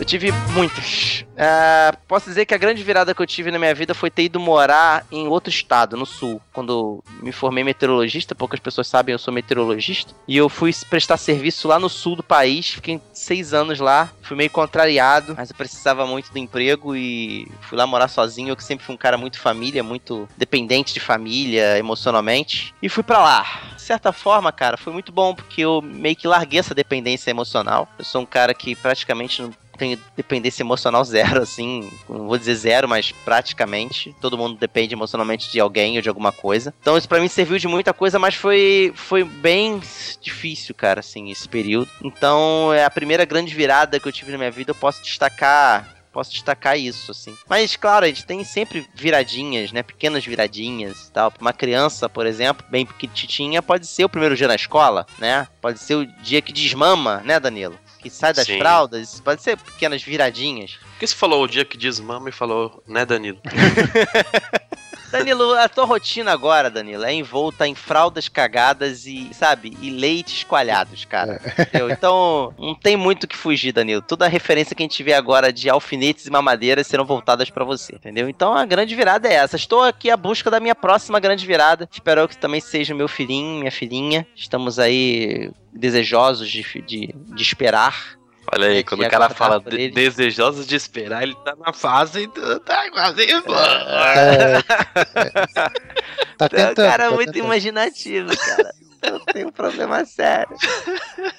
Eu 0.00 0.06
tive 0.06 0.32
muitas. 0.54 1.26
Ah, 1.36 1.94
posso 2.08 2.24
dizer 2.24 2.46
que 2.46 2.54
a 2.54 2.58
grande 2.58 2.82
virada 2.82 3.14
que 3.14 3.20
eu 3.20 3.26
tive 3.26 3.50
na 3.50 3.58
minha 3.58 3.74
vida 3.74 3.94
foi 3.94 4.10
ter 4.10 4.22
ido 4.22 4.40
morar 4.40 5.04
em 5.12 5.28
outro 5.28 5.50
estado, 5.50 5.94
no 5.94 6.06
sul. 6.06 6.40
Quando 6.54 7.04
me 7.22 7.30
formei 7.32 7.62
meteorologista, 7.62 8.34
poucas 8.34 8.58
pessoas 8.58 8.88
sabem, 8.88 9.12
eu 9.12 9.18
sou 9.18 9.32
meteorologista. 9.32 10.14
E 10.26 10.38
eu 10.38 10.48
fui 10.48 10.72
prestar 10.88 11.18
serviço 11.18 11.68
lá 11.68 11.78
no 11.78 11.90
sul 11.90 12.16
do 12.16 12.22
país. 12.22 12.70
Fiquei 12.70 12.98
seis 13.12 13.52
anos 13.52 13.78
lá. 13.78 14.10
Fui 14.22 14.34
meio 14.34 14.48
contrariado, 14.48 15.34
mas 15.36 15.50
eu 15.50 15.56
precisava 15.56 16.06
muito 16.06 16.32
do 16.32 16.38
emprego 16.38 16.96
e 16.96 17.46
fui 17.60 17.76
lá 17.76 17.86
morar 17.86 18.08
sozinho. 18.08 18.48
Eu 18.48 18.56
que 18.56 18.64
sempre 18.64 18.86
fui 18.86 18.94
um 18.94 18.98
cara 18.98 19.18
muito 19.18 19.38
família, 19.38 19.82
muito 19.82 20.26
dependente 20.34 20.94
de 20.94 21.00
família 21.00 21.76
emocionalmente. 21.76 22.74
E 22.80 22.88
fui 22.88 23.02
pra 23.02 23.18
lá. 23.18 23.60
De 23.76 23.82
certa 23.82 24.12
forma, 24.12 24.50
cara, 24.50 24.78
foi 24.78 24.94
muito 24.94 25.12
bom 25.12 25.34
porque 25.34 25.60
eu 25.60 25.82
meio 25.82 26.16
que 26.16 26.26
larguei 26.26 26.58
essa 26.58 26.74
dependência 26.74 27.30
emocional. 27.30 27.86
Eu 27.98 28.04
sou 28.04 28.22
um 28.22 28.26
cara 28.26 28.54
que 28.54 28.74
praticamente 28.74 29.42
não 29.42 29.52
tenho 29.80 29.98
dependência 30.14 30.62
emocional 30.62 31.02
zero, 31.02 31.40
assim. 31.42 31.90
Não 32.06 32.28
vou 32.28 32.36
dizer 32.36 32.54
zero, 32.54 32.86
mas 32.86 33.10
praticamente. 33.10 34.14
Todo 34.20 34.36
mundo 34.36 34.58
depende 34.58 34.94
emocionalmente 34.94 35.50
de 35.50 35.58
alguém 35.58 35.96
ou 35.96 36.02
de 36.02 36.08
alguma 36.08 36.30
coisa. 36.30 36.74
Então 36.80 36.98
isso 36.98 37.08
pra 37.08 37.18
mim 37.18 37.28
serviu 37.28 37.58
de 37.58 37.66
muita 37.66 37.94
coisa, 37.94 38.18
mas 38.18 38.34
foi, 38.34 38.92
foi 38.94 39.24
bem 39.24 39.80
difícil, 40.20 40.74
cara, 40.74 41.00
assim, 41.00 41.30
esse 41.30 41.48
período. 41.48 41.90
Então 42.04 42.72
é 42.72 42.84
a 42.84 42.90
primeira 42.90 43.24
grande 43.24 43.54
virada 43.54 43.98
que 43.98 44.06
eu 44.06 44.12
tive 44.12 44.30
na 44.30 44.38
minha 44.38 44.50
vida. 44.50 44.70
Eu 44.70 44.74
posso 44.74 45.02
destacar 45.02 45.96
posso 46.12 46.32
destacar 46.32 46.76
isso, 46.76 47.12
assim. 47.12 47.36
Mas, 47.48 47.76
claro, 47.76 48.04
a 48.04 48.08
gente 48.08 48.26
tem 48.26 48.42
sempre 48.42 48.84
viradinhas, 48.92 49.70
né? 49.70 49.80
Pequenas 49.80 50.26
viradinhas 50.26 51.06
e 51.06 51.12
tal. 51.12 51.32
Uma 51.40 51.52
criança, 51.52 52.08
por 52.08 52.26
exemplo, 52.26 52.66
bem 52.68 52.84
pequititinha, 52.84 53.62
pode 53.62 53.86
ser 53.86 54.04
o 54.04 54.08
primeiro 54.08 54.36
dia 54.36 54.48
na 54.48 54.56
escola, 54.56 55.06
né? 55.20 55.46
Pode 55.60 55.78
ser 55.78 55.94
o 55.94 56.04
dia 56.04 56.42
que 56.42 56.52
desmama, 56.52 57.18
né, 57.24 57.38
Danilo? 57.38 57.78
Que 58.00 58.10
sai 58.10 58.32
das 58.32 58.46
Sim. 58.46 58.58
fraldas. 58.58 59.20
Pode 59.20 59.42
ser 59.42 59.58
pequenas 59.58 60.02
viradinhas. 60.02 60.72
Por 60.76 60.98
que 61.00 61.06
você 61.06 61.14
falou 61.14 61.44
o 61.44 61.48
dia 61.48 61.64
que 61.64 61.76
desmama 61.76 62.28
e 62.28 62.32
falou, 62.32 62.82
né, 62.86 63.04
Danilo? 63.04 63.38
Danilo, 65.10 65.54
a 65.54 65.68
tua 65.68 65.84
rotina 65.84 66.32
agora, 66.32 66.70
Danilo, 66.70 67.04
é 67.04 67.12
envolta 67.12 67.66
em 67.66 67.74
fraldas 67.74 68.28
cagadas 68.28 69.06
e, 69.06 69.30
sabe, 69.32 69.76
e 69.80 69.90
leites 69.90 70.44
coalhados, 70.44 71.04
cara. 71.04 71.40
Entendeu? 71.58 71.90
Então, 71.90 72.54
não 72.58 72.74
tem 72.74 72.96
muito 72.96 73.24
o 73.24 73.28
que 73.28 73.36
fugir, 73.36 73.72
Danilo. 73.72 74.02
Toda 74.02 74.26
a 74.26 74.28
referência 74.28 74.74
que 74.74 74.82
a 74.82 74.84
gente 74.84 75.02
vê 75.02 75.12
agora 75.12 75.52
de 75.52 75.68
alfinetes 75.68 76.26
e 76.26 76.30
mamadeiras 76.30 76.86
serão 76.86 77.04
voltadas 77.04 77.50
pra 77.50 77.64
você, 77.64 77.94
entendeu? 77.94 78.28
Então, 78.28 78.54
a 78.54 78.64
grande 78.64 78.94
virada 78.94 79.28
é 79.28 79.34
essa. 79.34 79.56
Estou 79.56 79.82
aqui 79.82 80.10
à 80.10 80.16
busca 80.16 80.50
da 80.50 80.60
minha 80.60 80.74
próxima 80.74 81.18
grande 81.18 81.46
virada. 81.46 81.88
Espero 81.90 82.28
que 82.28 82.38
também 82.38 82.60
seja 82.60 82.94
meu 82.94 83.08
filhinho, 83.08 83.58
minha 83.58 83.72
filhinha. 83.72 84.26
Estamos 84.34 84.78
aí 84.78 85.50
desejosos 85.72 86.48
de, 86.48 86.62
de, 86.82 87.14
de 87.14 87.42
esperar. 87.42 88.19
Olha 88.52 88.66
aí, 88.68 88.82
quando 88.82 89.04
o 89.04 89.08
cara 89.10 89.28
fala 89.30 89.60
de- 89.60 89.90
desejosos 89.90 90.66
de 90.66 90.74
esperar, 90.74 91.22
ele 91.22 91.36
tá 91.44 91.54
na 91.56 91.72
fase 91.72 92.26
do, 92.26 92.58
tá 92.60 92.90
quase 92.90 93.22
É, 93.22 94.62
tá 96.36 96.48
tentando. 96.48 96.74
cara 96.76 97.04
é 97.04 97.08
tá 97.08 97.14
muito 97.14 97.32
tentando. 97.32 97.44
imaginativo, 97.46 98.36
cara. 98.36 98.74
Eu 99.02 99.20
tenho 99.20 99.48
um 99.48 99.52
problema 99.52 100.04
sério. 100.04 100.56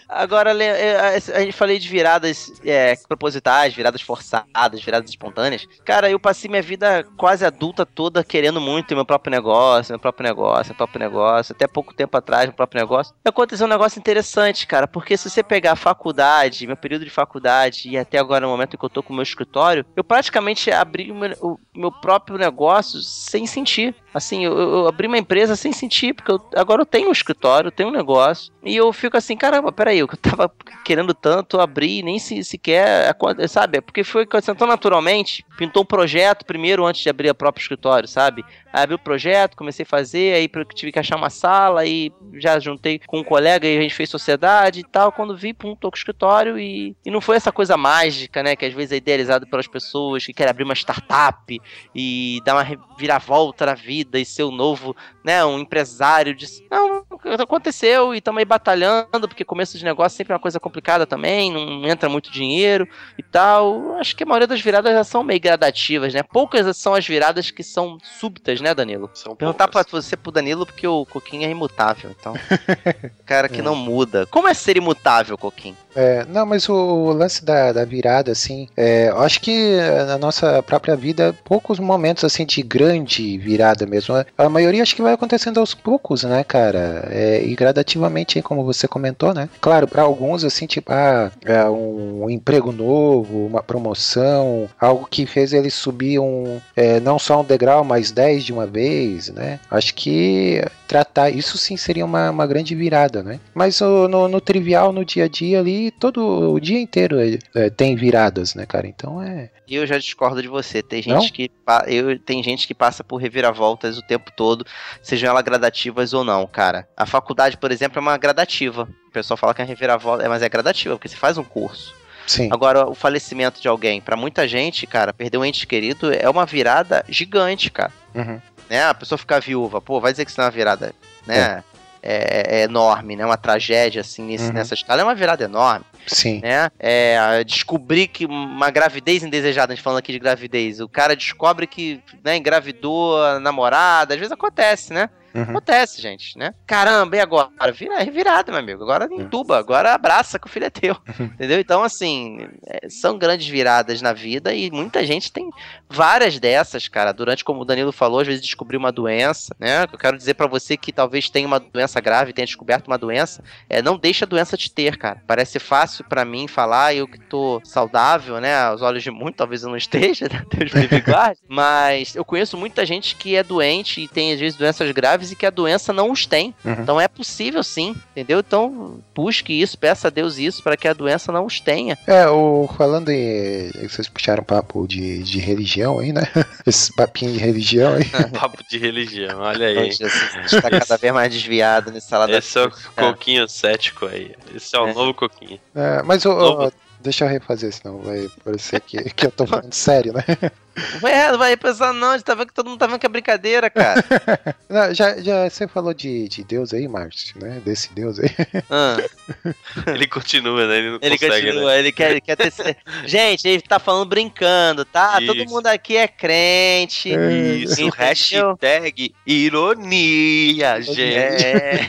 Agora, 0.08 0.52
a 0.52 1.40
gente 1.42 1.54
falei 1.54 1.80
de 1.80 1.88
viradas 1.88 2.52
é, 2.66 2.96
propositais, 3.08 3.74
viradas 3.74 4.02
forçadas, 4.02 4.82
viradas 4.84 5.10
espontâneas. 5.10 5.66
Cara, 5.86 6.10
eu 6.10 6.20
passei 6.20 6.50
minha 6.50 6.62
vida 6.62 7.06
quase 7.18 7.46
adulta 7.46 7.86
toda 7.86 8.24
querendo 8.24 8.60
muito 8.60 8.96
meu 8.96 9.06
próprio 9.06 9.32
negócio, 9.32 9.94
meu 9.94 10.00
próprio 10.00 10.28
negócio, 10.28 10.72
meu 10.72 10.76
próprio 10.78 11.00
negócio. 11.00 11.54
Até 11.54 11.68
pouco 11.68 11.94
tempo 11.94 12.18
atrás, 12.18 12.46
meu 12.46 12.54
próprio 12.54 12.82
negócio. 12.82 13.14
Aconteceu 13.24 13.66
um 13.66 13.70
negócio 13.70 14.00
interessante, 14.00 14.68
cara, 14.68 14.88
porque 14.88 15.16
se 15.16 15.30
você 15.30 15.42
pegar 15.44 15.74
a 15.74 15.76
faculdade, 15.78 16.68
meu 16.68 16.78
período 16.78 17.06
de 17.06 17.12
faculdade 17.12 17.90
e 17.90 17.98
até 17.98 18.18
agora 18.18 18.46
no 18.46 18.52
momento 18.52 18.76
em 18.76 18.78
que 18.80 18.86
eu 18.86 18.90
tô 18.90 19.02
com 19.02 19.14
o 19.14 19.16
meu 19.16 19.24
escritório, 19.24 19.86
eu 19.96 20.04
praticamente 20.04 20.72
abri 20.72 21.12
o 21.12 21.16
meu, 21.16 21.36
o 21.42 21.58
meu 21.80 21.92
próprio 21.92 22.38
negócio 22.38 23.00
sem 23.02 23.46
sentir. 23.46 23.96
Assim, 24.14 24.44
eu, 24.44 24.58
eu 24.58 24.88
abri 24.88 25.08
uma 25.08 25.18
empresa 25.18 25.56
sem 25.56 25.72
sentir, 25.72 26.14
porque 26.14 26.32
eu- 26.32 26.50
agora 26.56 26.82
eu 26.82 26.86
tenho 26.86 27.08
um 27.10 27.14
escritório, 27.14 27.51
eu 27.60 27.72
tenho 27.72 27.90
um 27.90 27.94
negócio. 27.94 28.52
E 28.64 28.76
eu 28.76 28.92
fico 28.94 29.18
assim, 29.18 29.36
caramba, 29.36 29.72
peraí, 29.72 30.00
eu 30.00 30.08
tava 30.08 30.52
querendo 30.84 31.14
tanto 31.14 31.60
abrir, 31.60 32.04
nem 32.04 32.20
se, 32.20 32.44
sequer, 32.44 33.16
sabe? 33.48 33.82
Porque 33.82 34.04
foi 34.04 34.24
acontecendo 34.24 34.58
tão 34.58 34.68
naturalmente. 34.68 35.46
Pintou 35.58 35.84
um 35.84 35.86
projeto 35.86 36.46
primeiro 36.46 36.86
antes 36.86 37.02
de 37.02 37.10
abrir 37.10 37.30
o 37.30 37.36
próprio 37.36 37.62
escritório, 37.62 38.08
sabe? 38.08 38.44
Abri 38.74 38.96
o 38.96 39.00
projeto, 39.00 39.58
comecei 39.58 39.84
a 39.84 39.86
fazer, 39.86 40.36
aí 40.36 40.50
tive 40.74 40.92
que 40.92 41.00
achar 41.00 41.16
uma 41.16 41.30
sala, 41.30 41.82
aí 41.82 42.12
já 42.36 42.60
juntei 42.60 43.00
com 43.06 43.20
um 43.20 43.24
colega 43.24 43.68
e 43.68 43.78
a 43.78 43.82
gente 43.82 43.94
fez 43.94 44.10
sociedade 44.10 44.80
e 44.80 44.84
tal. 44.84 45.12
Quando 45.12 45.36
vi, 45.36 45.54
pum, 45.54 45.76
tô 45.76 45.90
com 45.90 45.96
o 45.96 45.98
escritório 45.98 46.58
e, 46.58 46.96
e 47.06 47.12
não 47.12 47.22
foi 47.22 47.36
essa 47.36 47.52
coisa 47.52 47.76
mágica, 47.76 48.42
né? 48.42 48.56
Que 48.56 48.66
às 48.66 48.74
vezes 48.74 48.94
é 48.94 48.96
idealizado 48.98 49.48
pelas 49.48 49.68
pessoas 49.68 50.26
que 50.26 50.34
querem 50.34 50.50
abrir 50.50 50.64
uma 50.64 50.74
startup 50.74 51.62
e 51.94 52.40
dar 52.46 52.56
uma 52.56 52.64
reviravolta 52.64 53.66
na 53.66 53.74
vida 53.74 54.20
e 54.20 54.26
ser 54.26 54.44
o 54.44 54.52
novo, 54.52 54.96
né? 55.24 55.44
Um 55.44 55.60
empresário. 55.60 56.34
De... 56.34 56.46
Não, 56.70 57.06
aconteceu 57.40 58.14
e 58.14 58.20
estamos 58.20 58.40
aí 58.40 58.46
batalhando, 58.46 59.28
porque 59.28 59.44
começo 59.44 59.78
de 59.78 59.84
negócio 59.84 60.18
sempre 60.18 60.34
é 60.34 60.36
uma 60.36 60.42
coisa 60.42 60.60
complicada 60.60 61.06
também, 61.06 61.52
não 61.52 61.88
entra 61.88 62.08
muito 62.08 62.32
dinheiro 62.32 62.88
e 63.18 63.24
tal. 63.24 63.96
Acho 63.98 64.16
que 64.16 64.24
a 64.24 64.26
maioria 64.26 64.48
das 64.48 64.62
viradas 64.62 64.94
já 64.94 65.04
são 65.04 65.24
meio 65.24 65.40
gradativas, 65.40 66.14
né? 66.14 66.24
Poucas 66.24 66.78
são 66.78 66.94
as 66.94 67.06
viradas 67.06 67.52
que 67.52 67.64
são 67.64 67.98
súbitas, 68.02 68.61
né, 68.62 68.74
Danilo? 68.74 69.10
São 69.14 69.36
Perguntar 69.36 69.68
pra 69.68 69.84
você 69.90 70.16
pro 70.16 70.32
Danilo 70.32 70.66
porque 70.66 70.88
o 70.88 71.06
Coquinho 71.06 71.46
é 71.46 71.50
imutável, 71.50 72.12
então. 72.12 72.34
Cara 73.26 73.50
que 73.50 73.62
não 73.62 73.76
muda. 73.76 74.26
Como 74.28 74.48
é 74.48 74.54
ser 74.54 74.78
imutável, 74.78 75.38
Coquinho? 75.38 75.76
É, 75.96 76.26
não, 76.30 76.46
mas 76.46 76.70
o 76.70 77.12
lance 77.12 77.44
da, 77.44 77.72
da 77.74 77.84
virada, 77.86 78.32
assim, 78.32 78.68
é, 78.78 79.10
eu 79.10 79.22
acho 79.22 79.42
que 79.42 79.52
eh, 79.52 80.06
na 80.06 80.18
nossa 80.18 80.64
própria 80.64 80.96
vida, 80.96 81.36
poucos 81.44 81.80
momentos, 81.80 82.24
assim, 82.24 82.46
de 82.46 82.62
grande 82.62 83.38
virada 83.38 83.86
mesmo. 83.86 84.16
A 84.38 84.50
maioria 84.50 84.82
acho 84.82 84.96
que 84.96 85.02
vai 85.02 85.14
acontecendo 85.14 85.60
aos 85.60 85.74
poucos, 85.74 86.24
né, 86.24 86.44
cara? 86.44 87.08
É, 87.10 87.44
e 87.44 87.54
gradativamente, 87.56 88.42
como 88.42 88.64
você 88.64 88.88
comentou, 88.88 89.34
né? 89.34 89.50
Claro, 89.60 89.88
para 89.88 90.04
alguns, 90.04 90.44
assim, 90.44 90.66
tipo, 90.66 90.92
ah, 90.94 91.32
é 91.44 91.64
um 91.66 92.30
emprego 92.30 92.72
novo, 92.72 93.46
uma 93.46 93.62
promoção, 93.62 94.70
algo 94.80 95.08
que 95.10 95.26
fez 95.26 95.54
ele 95.54 95.70
subir 95.70 96.20
um, 96.20 96.60
é, 96.76 97.00
não 97.00 97.20
só 97.20 97.42
um 97.42 97.44
degrau, 97.44 97.84
mas 97.84 98.12
10 98.12 98.44
de 98.52 98.54
uma 98.54 98.68
vez, 98.68 99.30
né? 99.30 99.60
Acho 99.72 99.96
que 99.96 100.62
tratar 100.88 101.30
isso 101.30 101.58
sim 101.58 101.78
seria 101.78 102.06
uma, 102.06 102.30
uma 102.30 102.46
grande 102.46 102.76
virada, 102.76 103.24
né? 103.24 103.40
Mas 103.54 103.80
o- 103.80 104.08
no, 104.10 104.28
no 104.28 104.42
trivial, 104.42 104.92
no 104.92 105.06
dia 105.06 105.24
a 105.24 105.28
dia 105.28 105.60
ali, 105.60 105.90
todo 105.92 106.52
o 106.54 106.60
dia 106.60 106.80
inteiro 106.80 107.18
é, 107.20 107.40
é, 107.56 107.70
tem 107.70 107.96
viradas, 107.96 108.54
né, 108.54 108.66
cara? 108.66 108.86
Então 108.88 109.22
é. 109.22 109.50
Eu 109.70 109.88
já 109.88 109.98
discordo 109.98 110.42
de 110.42 110.50
você. 110.50 110.84
Tem 110.84 111.02
gente 111.02 111.14
Não? 111.14 111.30
que 111.30 111.50
eu 111.88 112.20
tem 112.20 112.44
gente 112.44 112.68
que 112.68 112.74
passa 112.74 113.04
por 113.06 113.16
reviravoltas 113.18 113.98
o 113.98 114.02
tempo 114.02 114.30
todo, 114.36 114.66
sejam 115.02 115.30
elas 115.30 115.44
gradativas 115.44 116.14
ou 116.14 116.26
não, 116.26 116.46
cara. 116.46 116.86
A 116.98 117.06
faculdade, 117.06 117.56
por 117.58 117.72
exemplo, 117.72 117.98
é 117.98 118.02
uma 118.02 118.18
gradativa. 118.18 118.88
O 119.08 119.12
pessoal 119.12 119.38
fala 119.38 119.54
que 119.54 119.62
é 119.62 119.66
reviravolta, 119.66 120.24
é, 120.26 120.28
mas 120.28 120.42
é 120.42 120.50
gradativa, 120.50 120.96
porque 120.96 121.08
você 121.08 121.16
faz 121.16 121.38
um 121.38 121.44
curso. 121.44 121.96
Sim. 122.28 122.50
Agora, 122.52 122.88
o 122.90 122.96
falecimento 122.96 123.62
de 123.62 123.68
alguém, 123.68 124.00
pra 124.02 124.16
muita 124.16 124.48
gente, 124.48 124.86
cara, 124.88 125.12
perder 125.14 125.38
um 125.38 125.46
ente 125.46 125.66
querido 125.68 126.14
é 126.14 126.30
uma 126.30 126.46
virada 126.46 127.04
gigante, 127.10 127.70
cara. 127.72 127.92
Uhum. 128.16 128.40
Né? 128.70 128.84
A 128.86 128.94
pessoa 128.94 129.18
ficar 129.18 129.42
viúva, 129.42 129.82
pô, 129.82 130.00
vai 130.00 130.12
dizer 130.14 130.24
que 130.26 130.32
isso 130.32 130.40
não 130.40 130.46
é 130.46 130.48
uma 130.48 130.52
virada, 130.56 130.94
né? 131.28 131.64
É, 132.04 132.62
é 132.62 132.64
enorme, 132.64 133.16
né? 133.16 133.24
Uma 133.24 133.38
tragédia, 133.38 134.02
assim, 134.02 134.24
nesse- 134.24 134.46
Uhum. 134.48 134.54
nessa 134.54 134.74
escala 134.74 135.02
é 135.02 135.04
uma 135.04 135.14
virada 135.14 135.44
enorme 135.44 135.86
Sim. 136.08 136.40
né? 136.42 136.72
É, 136.80 137.44
descobrir 137.44 138.08
que 138.08 138.26
uma 138.26 138.72
gravidez 138.72 139.22
indesejada, 139.24 139.72
a 139.72 139.76
gente 139.76 139.84
falando 139.84 140.00
aqui 140.00 140.12
de 140.12 140.18
gravidez, 140.18 140.80
o 140.80 140.90
cara 140.90 141.16
descobre 141.16 141.68
que 141.68 142.02
né, 142.24 142.36
engravidou 142.38 143.24
a 143.24 143.40
namorada, 143.40 144.16
às 144.16 144.20
vezes 144.20 144.32
acontece, 144.32 144.92
né? 144.94 145.10
Uhum. 145.34 145.44
Acontece, 145.44 146.02
gente, 146.02 146.38
né? 146.38 146.54
Caramba, 146.66 147.16
e 147.16 147.20
agora? 147.20 147.50
Vira, 147.74 147.96
é 147.96 148.04
revirada, 148.04 148.52
meu 148.52 148.60
amigo. 148.60 148.84
Agora 148.84 149.08
entuba, 149.12 149.58
agora 149.58 149.94
abraça 149.94 150.38
que 150.38 150.48
o 150.48 150.50
filho 150.50 150.66
é 150.66 150.70
teu. 150.70 150.96
Entendeu? 151.20 151.60
Então, 151.60 151.84
assim, 151.84 152.48
é, 152.66 152.90
são 152.90 153.18
grandes 153.18 153.48
viradas 153.48 154.02
na 154.02 154.14
vida 154.14 154.54
e 154.54 154.70
muita 154.72 155.06
gente 155.06 155.32
tem 155.32 155.50
várias 155.90 156.40
dessas, 156.40 156.88
cara. 156.88 157.12
Durante, 157.12 157.44
como 157.44 157.62
o 157.62 157.66
Danilo 157.66 157.92
falou, 157.92 158.20
às 158.20 158.28
vezes 158.28 158.42
descobriu 158.42 158.80
uma 158.80 158.92
doença, 158.92 159.56
né? 159.60 159.84
Eu 159.92 159.98
quero 159.98 160.18
dizer 160.18 160.34
pra 160.34 160.48
você 160.48 160.76
que 160.76 160.92
talvez 160.92 161.30
tenha 161.30 161.48
uma 161.48 161.60
doença 161.60 162.00
grave, 162.02 162.34
tenha 162.34 162.46
descoberto 162.46 162.88
uma 162.88 162.98
doença, 162.98 163.44
é, 163.70 163.82
não 163.82 163.98
deixa 163.98 164.26
a 164.26 164.28
doença 164.28 164.58
te 164.58 164.72
ter, 164.72 164.98
cara. 164.98 165.22
Parece 165.28 165.60
fácil 165.60 166.04
pra 166.06 166.26
mim 166.26 166.48
falar, 166.48 166.96
eu 166.96 167.08
que 167.08 167.20
tô 167.20 167.62
saudável, 167.64 168.40
né? 168.40 168.62
Aos 168.64 168.82
olhos 168.82 169.04
de 169.04 169.12
muito, 169.12 169.36
talvez 169.36 169.64
eu 169.64 169.70
não 169.70 169.78
esteja, 169.78 170.28
né? 170.28 170.44
Deus 170.52 170.74
me 170.74 170.88
guarde. 171.02 171.40
Mas 171.48 172.16
eu 172.16 172.26
conheço 172.26 172.58
muita 172.58 172.86
gente 172.86 173.16
que 173.16 173.36
é 173.36 173.44
doente 173.44 174.02
e 174.02 174.08
tem, 174.08 174.34
às 174.34 174.40
vezes, 174.40 174.58
doenças 174.58 174.90
graves 174.92 175.21
e 175.30 175.36
que 175.36 175.46
a 175.46 175.50
doença 175.50 175.92
não 175.92 176.10
os 176.10 176.26
tem. 176.26 176.56
Uhum. 176.64 176.72
Então 176.80 177.02
é 177.02 177.08
possível 177.08 177.62
sim, 177.64 177.94
entendeu? 178.12 178.40
Então 178.40 179.00
busque 179.14 179.52
isso, 179.52 179.78
peça 179.78 180.08
a 180.08 180.12
Deus 180.12 180.38
isso 180.38 180.64
para 180.64 180.78
que 180.78 180.88
a 180.88 180.94
doença 180.94 181.32
não 181.34 181.46
os 181.46 181.60
tenha. 181.60 181.98
É, 182.08 182.28
o, 182.30 182.70
falando 182.78 183.10
em. 183.10 183.70
Vocês 183.88 184.08
puxaram 184.08 184.42
papo 184.44 184.88
de, 184.88 185.22
de 185.24 185.40
religião 185.40 186.00
aí, 186.00 186.14
né? 186.14 186.24
Esse 186.66 186.96
papinho 186.96 187.34
de 187.34 187.40
religião 187.40 187.94
aí. 187.96 188.06
Papo 188.32 188.64
de 188.70 188.78
religião, 188.78 189.40
olha 189.42 189.70
Então, 189.70 189.84
aí. 189.84 189.92
Jesus 189.92 190.54
está 190.54 190.70
cada 190.70 190.98
vez 190.98 191.14
mais 191.14 191.32
desviado 191.34 191.92
nesse 191.92 192.08
salada. 192.08 192.38
Esse 192.38 192.58
é 192.58 192.64
o 192.66 192.72
coquinho 192.96 193.48
cético 193.50 194.06
aí. 194.06 194.32
Esse 194.56 194.76
é 194.76 194.80
o 194.80 194.88
É. 194.88 194.94
novo 194.94 195.14
coquinho. 195.14 195.60
É, 195.76 196.02
mas 196.04 196.24
o. 196.26 196.34
Novo. 196.34 196.72
Deixa 197.04 197.26
eu 197.26 197.30
refazer, 197.30 197.74
senão 197.74 197.98
vai 197.98 198.30
parecer 198.46 198.80
que, 198.80 199.04
que 199.10 199.26
eu 199.26 199.32
tô 199.32 199.48
falando 199.48 199.74
sério, 199.74 200.14
né? 200.14 200.24
Ué, 201.04 201.32
não 201.32 201.38
vai 201.38 201.58
pensar 201.58 201.94
não, 201.94 202.12
a 202.12 202.18
gente 202.18 202.26
tá 202.26 202.34
vendo 202.34 202.48
que 202.48 202.54
todo 202.54 202.70
mundo 202.70 202.80
tá 202.80 202.88
vendo 202.88 203.00
que 203.00 203.06
é 203.06 203.10
brincadeira, 203.10 203.70
cara. 203.70 204.04
Não, 204.70 204.94
já, 204.94 205.18
já 205.20 205.50
você 205.50 205.68
falou 205.68 205.94
de, 205.94 206.30
de 206.30 206.46
Deus 206.46 206.74
aí, 206.74 206.88
Márcio, 206.88 207.38
né? 207.42 207.62
Desse 207.66 207.94
Deus 207.94 208.18
aí. 208.20 208.30
Ah, 208.70 208.96
Ele 209.94 210.08
continua, 210.08 210.66
né? 210.66 210.78
Ele 210.78 210.90
não 210.92 211.00
ele 211.02 211.18
consegue, 211.18 211.48
continua, 211.48 211.72
né? 211.72 211.80
ele 211.80 211.92
quer, 211.92 212.12
ele 212.12 212.22
quer 212.22 212.38
ter... 212.38 212.52
Gente, 213.06 213.48
ele 213.48 213.62
tá 213.62 213.80
falando 213.80 214.08
brincando, 214.08 214.86
tá? 214.86 215.20
Todo 215.26 215.44
Isso. 215.44 215.54
mundo 215.54 215.68
aqui 215.68 215.98
é 215.98 216.08
crente. 216.08 217.10
Isso, 217.10 217.74
Entendeu? 217.74 217.94
hashtag 217.98 219.14
ironia, 219.28 220.82
gente. 220.82 221.02
É. 221.02 221.80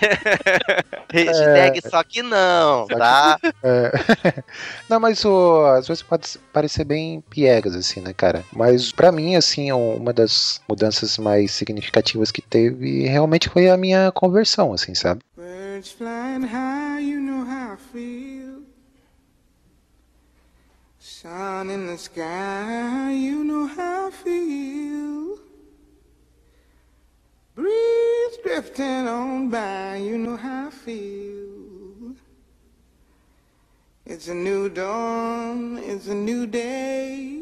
Hashtag 1.12 1.80
só 1.88 2.02
que 2.02 2.22
não, 2.22 2.86
Só 2.86 2.86
que- 2.88 2.96
tá? 2.96 3.38
É. 3.62 4.42
Não, 4.88 4.98
mas 4.98 5.24
o, 5.24 5.64
às 5.66 5.86
vezes 5.86 6.02
pode 6.02 6.26
parecer 6.52 6.84
bem 6.84 7.22
piegas, 7.30 7.74
assim, 7.76 8.00
né, 8.00 8.12
cara? 8.12 8.42
Mas 8.52 8.71
pra 8.92 9.12
mim, 9.12 9.36
assim, 9.36 9.70
um- 9.72 9.96
uma 9.96 10.12
das 10.12 10.60
mudanças 10.68 11.18
mais 11.18 11.50
significativas 11.52 12.30
que 12.30 12.40
teve 12.40 13.06
realmente 13.06 13.48
foi 13.48 13.68
a 13.68 13.76
minha 13.76 14.10
conversão, 14.12 14.72
assim, 14.72 14.94
sabe? 14.94 15.20
Birds 15.36 15.90
flying 15.92 16.46
high, 16.46 17.00
you 17.02 17.20
know 17.20 17.44
how 17.44 17.74
I 17.74 17.76
feel. 17.92 18.62
Sun 20.98 21.70
in 21.70 21.86
the 21.86 21.96
sky, 21.98 23.12
you 23.12 23.44
know 23.44 23.66
how 23.66 24.08
I 24.08 24.12
feel. 24.12 25.38
Breeze 27.54 28.38
drifting 28.42 29.06
on 29.08 29.48
by, 29.50 29.98
you 29.98 30.16
know 30.16 30.36
how 30.36 30.68
I 30.68 30.70
feel. 30.70 32.16
It's 34.06 34.28
a 34.28 34.34
new 34.34 34.68
dawn, 34.68 35.78
it's 35.78 36.08
a 36.08 36.14
new 36.14 36.46
day. 36.46 37.41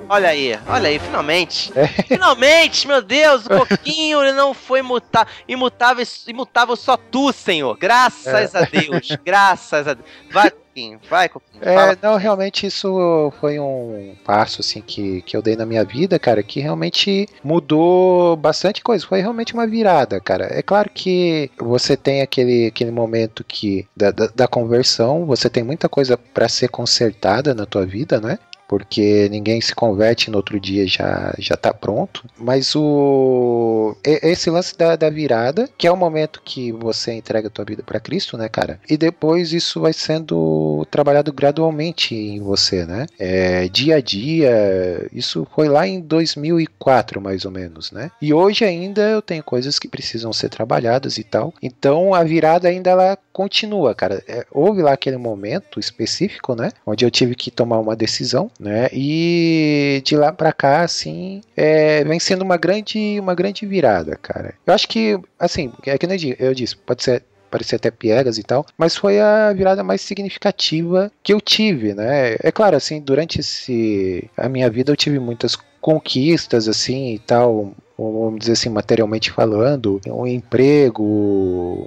Olha 0.11 0.27
aí, 0.27 0.59
olha 0.67 0.89
aí, 0.89 0.99
finalmente. 0.99 1.71
Finalmente, 2.05 2.85
meu 2.85 3.01
Deus, 3.01 3.45
o 3.45 3.65
Coquinho 3.65 4.21
ele 4.21 4.33
não 4.33 4.53
foi 4.53 4.81
imutável. 4.81 5.33
Imutável, 5.47 6.05
imutável 6.27 6.75
só 6.75 6.97
tu, 6.97 7.31
Senhor. 7.31 7.77
Graças 7.77 8.53
a 8.53 8.63
Deus. 8.63 9.07
Graças 9.23 9.87
a 9.87 9.93
Deus. 9.93 10.05
Vai, 10.29 10.51
Coquinho, 10.51 10.99
vai, 11.09 11.29
Coquinho. 11.29 11.63
É, 11.63 11.75
Fala. 11.75 11.97
não, 12.01 12.17
realmente 12.17 12.65
isso 12.65 13.31
foi 13.39 13.57
um 13.57 14.13
passo, 14.25 14.59
assim, 14.59 14.81
que, 14.81 15.21
que 15.21 15.37
eu 15.37 15.41
dei 15.41 15.55
na 15.55 15.65
minha 15.65 15.85
vida, 15.85 16.19
cara, 16.19 16.43
que 16.43 16.59
realmente 16.59 17.25
mudou 17.41 18.35
bastante 18.35 18.83
coisa. 18.83 19.07
Foi 19.07 19.21
realmente 19.21 19.53
uma 19.53 19.65
virada, 19.65 20.19
cara. 20.19 20.47
É 20.51 20.61
claro 20.61 20.89
que 20.93 21.49
você 21.57 21.95
tem 21.95 22.21
aquele, 22.21 22.67
aquele 22.67 22.91
momento 22.91 23.45
que 23.45 23.87
da, 23.95 24.11
da, 24.11 24.27
da 24.27 24.47
conversão, 24.47 25.25
você 25.25 25.49
tem 25.49 25.63
muita 25.63 25.87
coisa 25.87 26.17
pra 26.17 26.49
ser 26.49 26.67
consertada 26.67 27.53
na 27.53 27.65
tua 27.65 27.85
vida, 27.85 28.19
né? 28.19 28.37
Porque 28.71 29.27
ninguém 29.29 29.59
se 29.59 29.75
converte 29.75 30.31
no 30.31 30.37
outro 30.37 30.57
dia 30.57 30.87
já 30.87 31.35
já 31.37 31.57
tá 31.57 31.73
pronto. 31.73 32.23
Mas 32.39 32.73
o 32.73 33.97
esse 34.01 34.49
lance 34.49 34.77
da, 34.77 34.95
da 34.95 35.09
virada, 35.09 35.69
que 35.77 35.85
é 35.85 35.91
o 35.91 35.97
momento 35.97 36.41
que 36.41 36.71
você 36.71 37.11
entrega 37.11 37.49
a 37.49 37.51
tua 37.51 37.65
vida 37.65 37.83
pra 37.83 37.99
Cristo, 37.99 38.37
né, 38.37 38.47
cara? 38.47 38.79
E 38.89 38.95
depois 38.95 39.51
isso 39.51 39.81
vai 39.81 39.91
sendo 39.91 40.87
trabalhado 40.89 41.33
gradualmente 41.33 42.15
em 42.15 42.39
você, 42.39 42.85
né? 42.85 43.07
É, 43.19 43.67
dia 43.67 43.97
a 43.97 44.01
dia, 44.01 45.05
isso 45.11 45.45
foi 45.53 45.67
lá 45.67 45.85
em 45.85 45.99
2004, 45.99 47.19
mais 47.19 47.43
ou 47.43 47.51
menos, 47.51 47.91
né? 47.91 48.09
E 48.21 48.33
hoje 48.33 48.63
ainda 48.63 49.01
eu 49.01 49.21
tenho 49.21 49.43
coisas 49.43 49.77
que 49.77 49.89
precisam 49.89 50.31
ser 50.31 50.47
trabalhadas 50.47 51.17
e 51.17 51.25
tal. 51.25 51.53
Então 51.61 52.13
a 52.13 52.23
virada 52.23 52.69
ainda 52.69 52.89
ela 52.89 53.17
continua, 53.33 53.93
cara. 53.93 54.23
É, 54.27 54.45
houve 54.49 54.81
lá 54.81 54.93
aquele 54.93 55.17
momento 55.17 55.77
específico, 55.77 56.55
né? 56.55 56.71
Onde 56.85 57.03
eu 57.03 57.11
tive 57.11 57.35
que 57.35 57.51
tomar 57.51 57.79
uma 57.79 57.95
decisão, 57.95 58.49
né? 58.61 58.87
E 58.93 60.01
de 60.05 60.15
lá 60.15 60.31
pra 60.31 60.53
cá, 60.53 60.83
assim, 60.83 61.41
é, 61.57 62.03
vem 62.03 62.19
sendo 62.19 62.43
uma 62.43 62.55
grande, 62.57 63.17
uma 63.19 63.33
grande 63.35 63.65
virada, 63.65 64.15
cara. 64.15 64.53
Eu 64.65 64.73
acho 64.73 64.87
que, 64.87 65.19
assim, 65.39 65.73
é 65.85 65.97
que 65.97 66.05
nem 66.07 66.15
eu 66.15 66.19
di- 66.19 66.35
eu 66.39 66.53
disse, 66.53 66.77
pode 66.77 67.03
ser 67.03 67.23
parecer 67.49 67.75
até 67.75 67.91
piegas 67.91 68.37
e 68.37 68.43
tal, 68.43 68.65
mas 68.77 68.95
foi 68.95 69.19
a 69.19 69.51
virada 69.51 69.83
mais 69.83 69.99
significativa 70.01 71.11
que 71.21 71.33
eu 71.33 71.41
tive, 71.41 71.93
né? 71.93 72.35
É 72.41 72.49
claro, 72.51 72.77
assim, 72.77 73.01
durante 73.01 73.41
esse, 73.41 74.29
a 74.37 74.47
minha 74.47 74.69
vida 74.69 74.91
eu 74.91 74.95
tive 74.95 75.19
muitas 75.19 75.57
conquistas, 75.81 76.67
assim, 76.69 77.13
e 77.15 77.19
tal, 77.19 77.73
vamos 78.09 78.39
dizer 78.39 78.53
assim, 78.53 78.69
materialmente 78.69 79.31
falando, 79.31 79.99
um 80.07 80.25
emprego, 80.25 81.03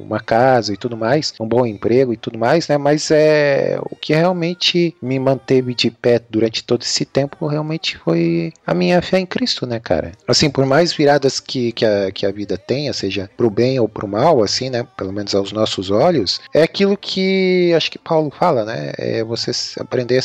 uma 0.05 0.20
casa 0.20 0.72
e 0.72 0.77
tudo 0.77 0.96
mais, 0.96 1.33
um 1.40 1.46
bom 1.46 1.66
emprego 1.66 2.12
e 2.12 2.16
tudo 2.16 2.38
mais, 2.38 2.68
né? 2.68 2.77
Mas 2.79 3.11
é 3.11 3.79
o 3.90 3.96
que 3.96 4.14
realmente 4.14 4.94
me 5.00 5.18
manteve 5.18 5.74
de 5.74 5.90
pé 5.90 6.20
durante 6.29 6.62
todo 6.62 6.83
esse 6.83 7.05
tempo 7.05 7.46
realmente 7.46 7.96
foi 7.98 8.53
a 8.66 8.74
minha 8.74 9.00
fé 9.00 9.18
em 9.18 9.27
Cristo, 9.27 9.66
né, 9.66 9.81
cara? 9.81 10.12
Assim, 10.27 10.50
por 10.50 10.66
mais 10.66 10.92
viradas 10.92 11.40
que, 11.40 11.72
que, 11.72 11.85
a, 11.85 12.11
que 12.12 12.27
a 12.27 12.33
vida 12.33 12.57
tenha, 12.57 12.92
seja 12.92 13.31
pro 13.37 13.50
bem 13.50 13.81
ou 13.81 13.88
pro 13.88 14.09
mal, 14.09 14.42
assim, 14.42 14.70
né? 14.70 14.87
Pelo 14.96 15.12
menos 15.12 15.35
aos 15.35 15.53
nossos 15.53 15.90
olhos, 15.90 16.40
é 16.53 16.62
aquilo 16.62 16.96
que 16.96 17.72
acho 17.74 17.90
que 17.90 17.98
Paulo 17.98 18.31
fala, 18.31 18.64
né? 18.64 18.92
É 18.98 19.24
você 19.24 19.50
aprender 19.79 20.18
a 20.18 20.22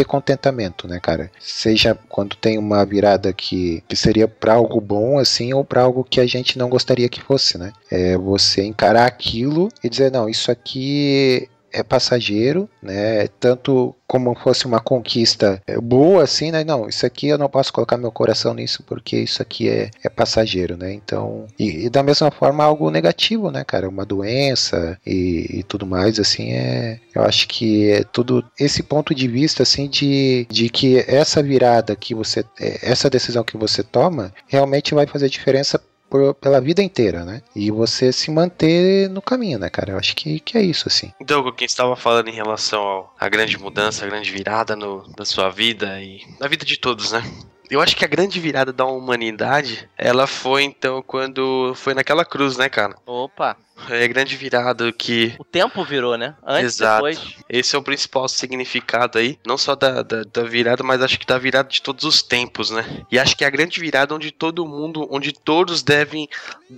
ter 0.00 0.04
contentamento, 0.04 0.88
né, 0.88 0.98
cara? 0.98 1.30
Seja 1.38 1.96
quando 2.08 2.34
tem 2.36 2.56
uma 2.58 2.84
virada 2.86 3.32
que, 3.32 3.82
que 3.86 3.94
seria 3.94 4.26
para 4.26 4.54
algo 4.54 4.80
bom, 4.80 5.18
assim, 5.18 5.52
ou 5.52 5.62
para 5.62 5.82
algo 5.82 6.02
que 6.02 6.20
a 6.20 6.26
gente 6.26 6.58
não 6.58 6.70
gostaria 6.70 7.08
que 7.08 7.20
fosse, 7.20 7.58
né? 7.58 7.72
É 7.90 8.16
você 8.16 8.64
encarar 8.64 9.06
aquilo 9.06 9.68
e 9.84 9.88
dizer, 9.88 10.10
não, 10.10 10.28
isso 10.28 10.50
aqui 10.50 11.48
é 11.72 11.82
passageiro, 11.82 12.68
né? 12.82 13.28
Tanto 13.38 13.94
como 14.06 14.34
fosse 14.34 14.66
uma 14.66 14.80
conquista 14.80 15.62
boa, 15.80 16.24
assim, 16.24 16.50
né? 16.50 16.64
Não, 16.64 16.88
isso 16.88 17.06
aqui 17.06 17.28
eu 17.28 17.38
não 17.38 17.48
posso 17.48 17.72
colocar 17.72 17.96
meu 17.96 18.10
coração 18.10 18.52
nisso 18.52 18.82
porque 18.82 19.16
isso 19.16 19.40
aqui 19.40 19.68
é, 19.68 19.90
é 20.02 20.08
passageiro, 20.08 20.76
né? 20.76 20.92
Então, 20.92 21.46
e, 21.58 21.86
e, 21.86 21.90
da 21.90 22.02
mesma 22.02 22.30
forma 22.30 22.64
algo 22.64 22.90
negativo, 22.90 23.50
né, 23.50 23.62
cara? 23.64 23.88
Uma 23.88 24.04
doença 24.04 24.98
e, 25.06 25.58
e, 25.58 25.62
tudo 25.62 25.86
mais, 25.86 26.18
assim, 26.18 26.52
é. 26.52 26.98
Eu 27.14 27.22
acho 27.22 27.46
que 27.48 27.90
é 27.90 28.04
tudo 28.04 28.44
esse 28.58 28.82
ponto 28.82 29.14
de 29.14 29.28
vista, 29.28 29.62
assim, 29.62 29.88
de, 29.88 30.46
de 30.50 30.68
que 30.68 30.98
essa 31.06 31.42
virada 31.42 31.94
que 31.94 32.14
você, 32.14 32.44
é, 32.58 32.78
essa 32.82 33.08
decisão 33.08 33.44
que 33.44 33.56
você 33.56 33.82
toma, 33.82 34.32
realmente 34.48 34.94
vai 34.94 35.06
fazer 35.06 35.28
diferença 35.28 35.80
por, 36.10 36.34
pela 36.34 36.60
vida 36.60 36.82
inteira, 36.82 37.24
né? 37.24 37.40
E 37.54 37.70
você 37.70 38.12
se 38.12 38.30
manter 38.30 39.08
no 39.08 39.22
caminho, 39.22 39.58
né, 39.58 39.70
cara? 39.70 39.92
Eu 39.92 39.98
acho 39.98 40.16
que, 40.16 40.40
que 40.40 40.58
é 40.58 40.62
isso, 40.62 40.88
assim. 40.88 41.12
Doug, 41.24 41.54
quem 41.54 41.64
estava 41.64 41.94
falando 41.94 42.28
em 42.28 42.34
relação 42.34 43.08
à 43.18 43.28
grande 43.28 43.56
mudança, 43.56 44.04
a 44.04 44.08
grande 44.08 44.30
virada 44.30 44.74
no, 44.74 45.08
da 45.16 45.24
sua 45.24 45.48
vida 45.48 46.00
e 46.02 46.20
na 46.40 46.48
vida 46.48 46.64
de 46.66 46.76
todos, 46.76 47.12
né? 47.12 47.22
Eu 47.70 47.80
acho 47.80 47.96
que 47.96 48.04
a 48.04 48.08
grande 48.08 48.40
virada 48.40 48.72
da 48.72 48.84
humanidade, 48.84 49.88
ela 49.96 50.26
foi 50.26 50.64
então 50.64 51.02
quando 51.02 51.72
foi 51.76 51.94
naquela 51.94 52.24
cruz, 52.24 52.56
né, 52.56 52.68
cara? 52.68 52.96
Opa! 53.06 53.56
É 53.88 54.06
grande 54.08 54.36
virada 54.36 54.92
que. 54.92 55.34
O 55.38 55.44
tempo 55.44 55.82
virou, 55.84 56.18
né? 56.18 56.34
Antes 56.44 56.74
Exato. 56.74 56.96
depois. 56.96 57.36
Esse 57.48 57.74
é 57.74 57.78
o 57.78 57.82
principal 57.82 58.28
significado 58.28 59.18
aí. 59.18 59.38
Não 59.46 59.56
só 59.56 59.74
da, 59.74 60.02
da, 60.02 60.22
da, 60.22 60.42
virada, 60.42 60.82
mas 60.82 61.00
acho 61.00 61.18
que 61.18 61.26
da 61.26 61.38
virada 61.38 61.68
de 61.68 61.80
todos 61.80 62.04
os 62.04 62.22
tempos, 62.22 62.70
né? 62.70 62.84
E 63.10 63.18
acho 63.18 63.36
que 63.36 63.44
é 63.44 63.46
a 63.46 63.50
grande 63.50 63.80
virada 63.80 64.14
onde 64.14 64.30
todo 64.30 64.66
mundo, 64.66 65.08
onde 65.10 65.32
todos 65.32 65.82
devem. 65.82 66.28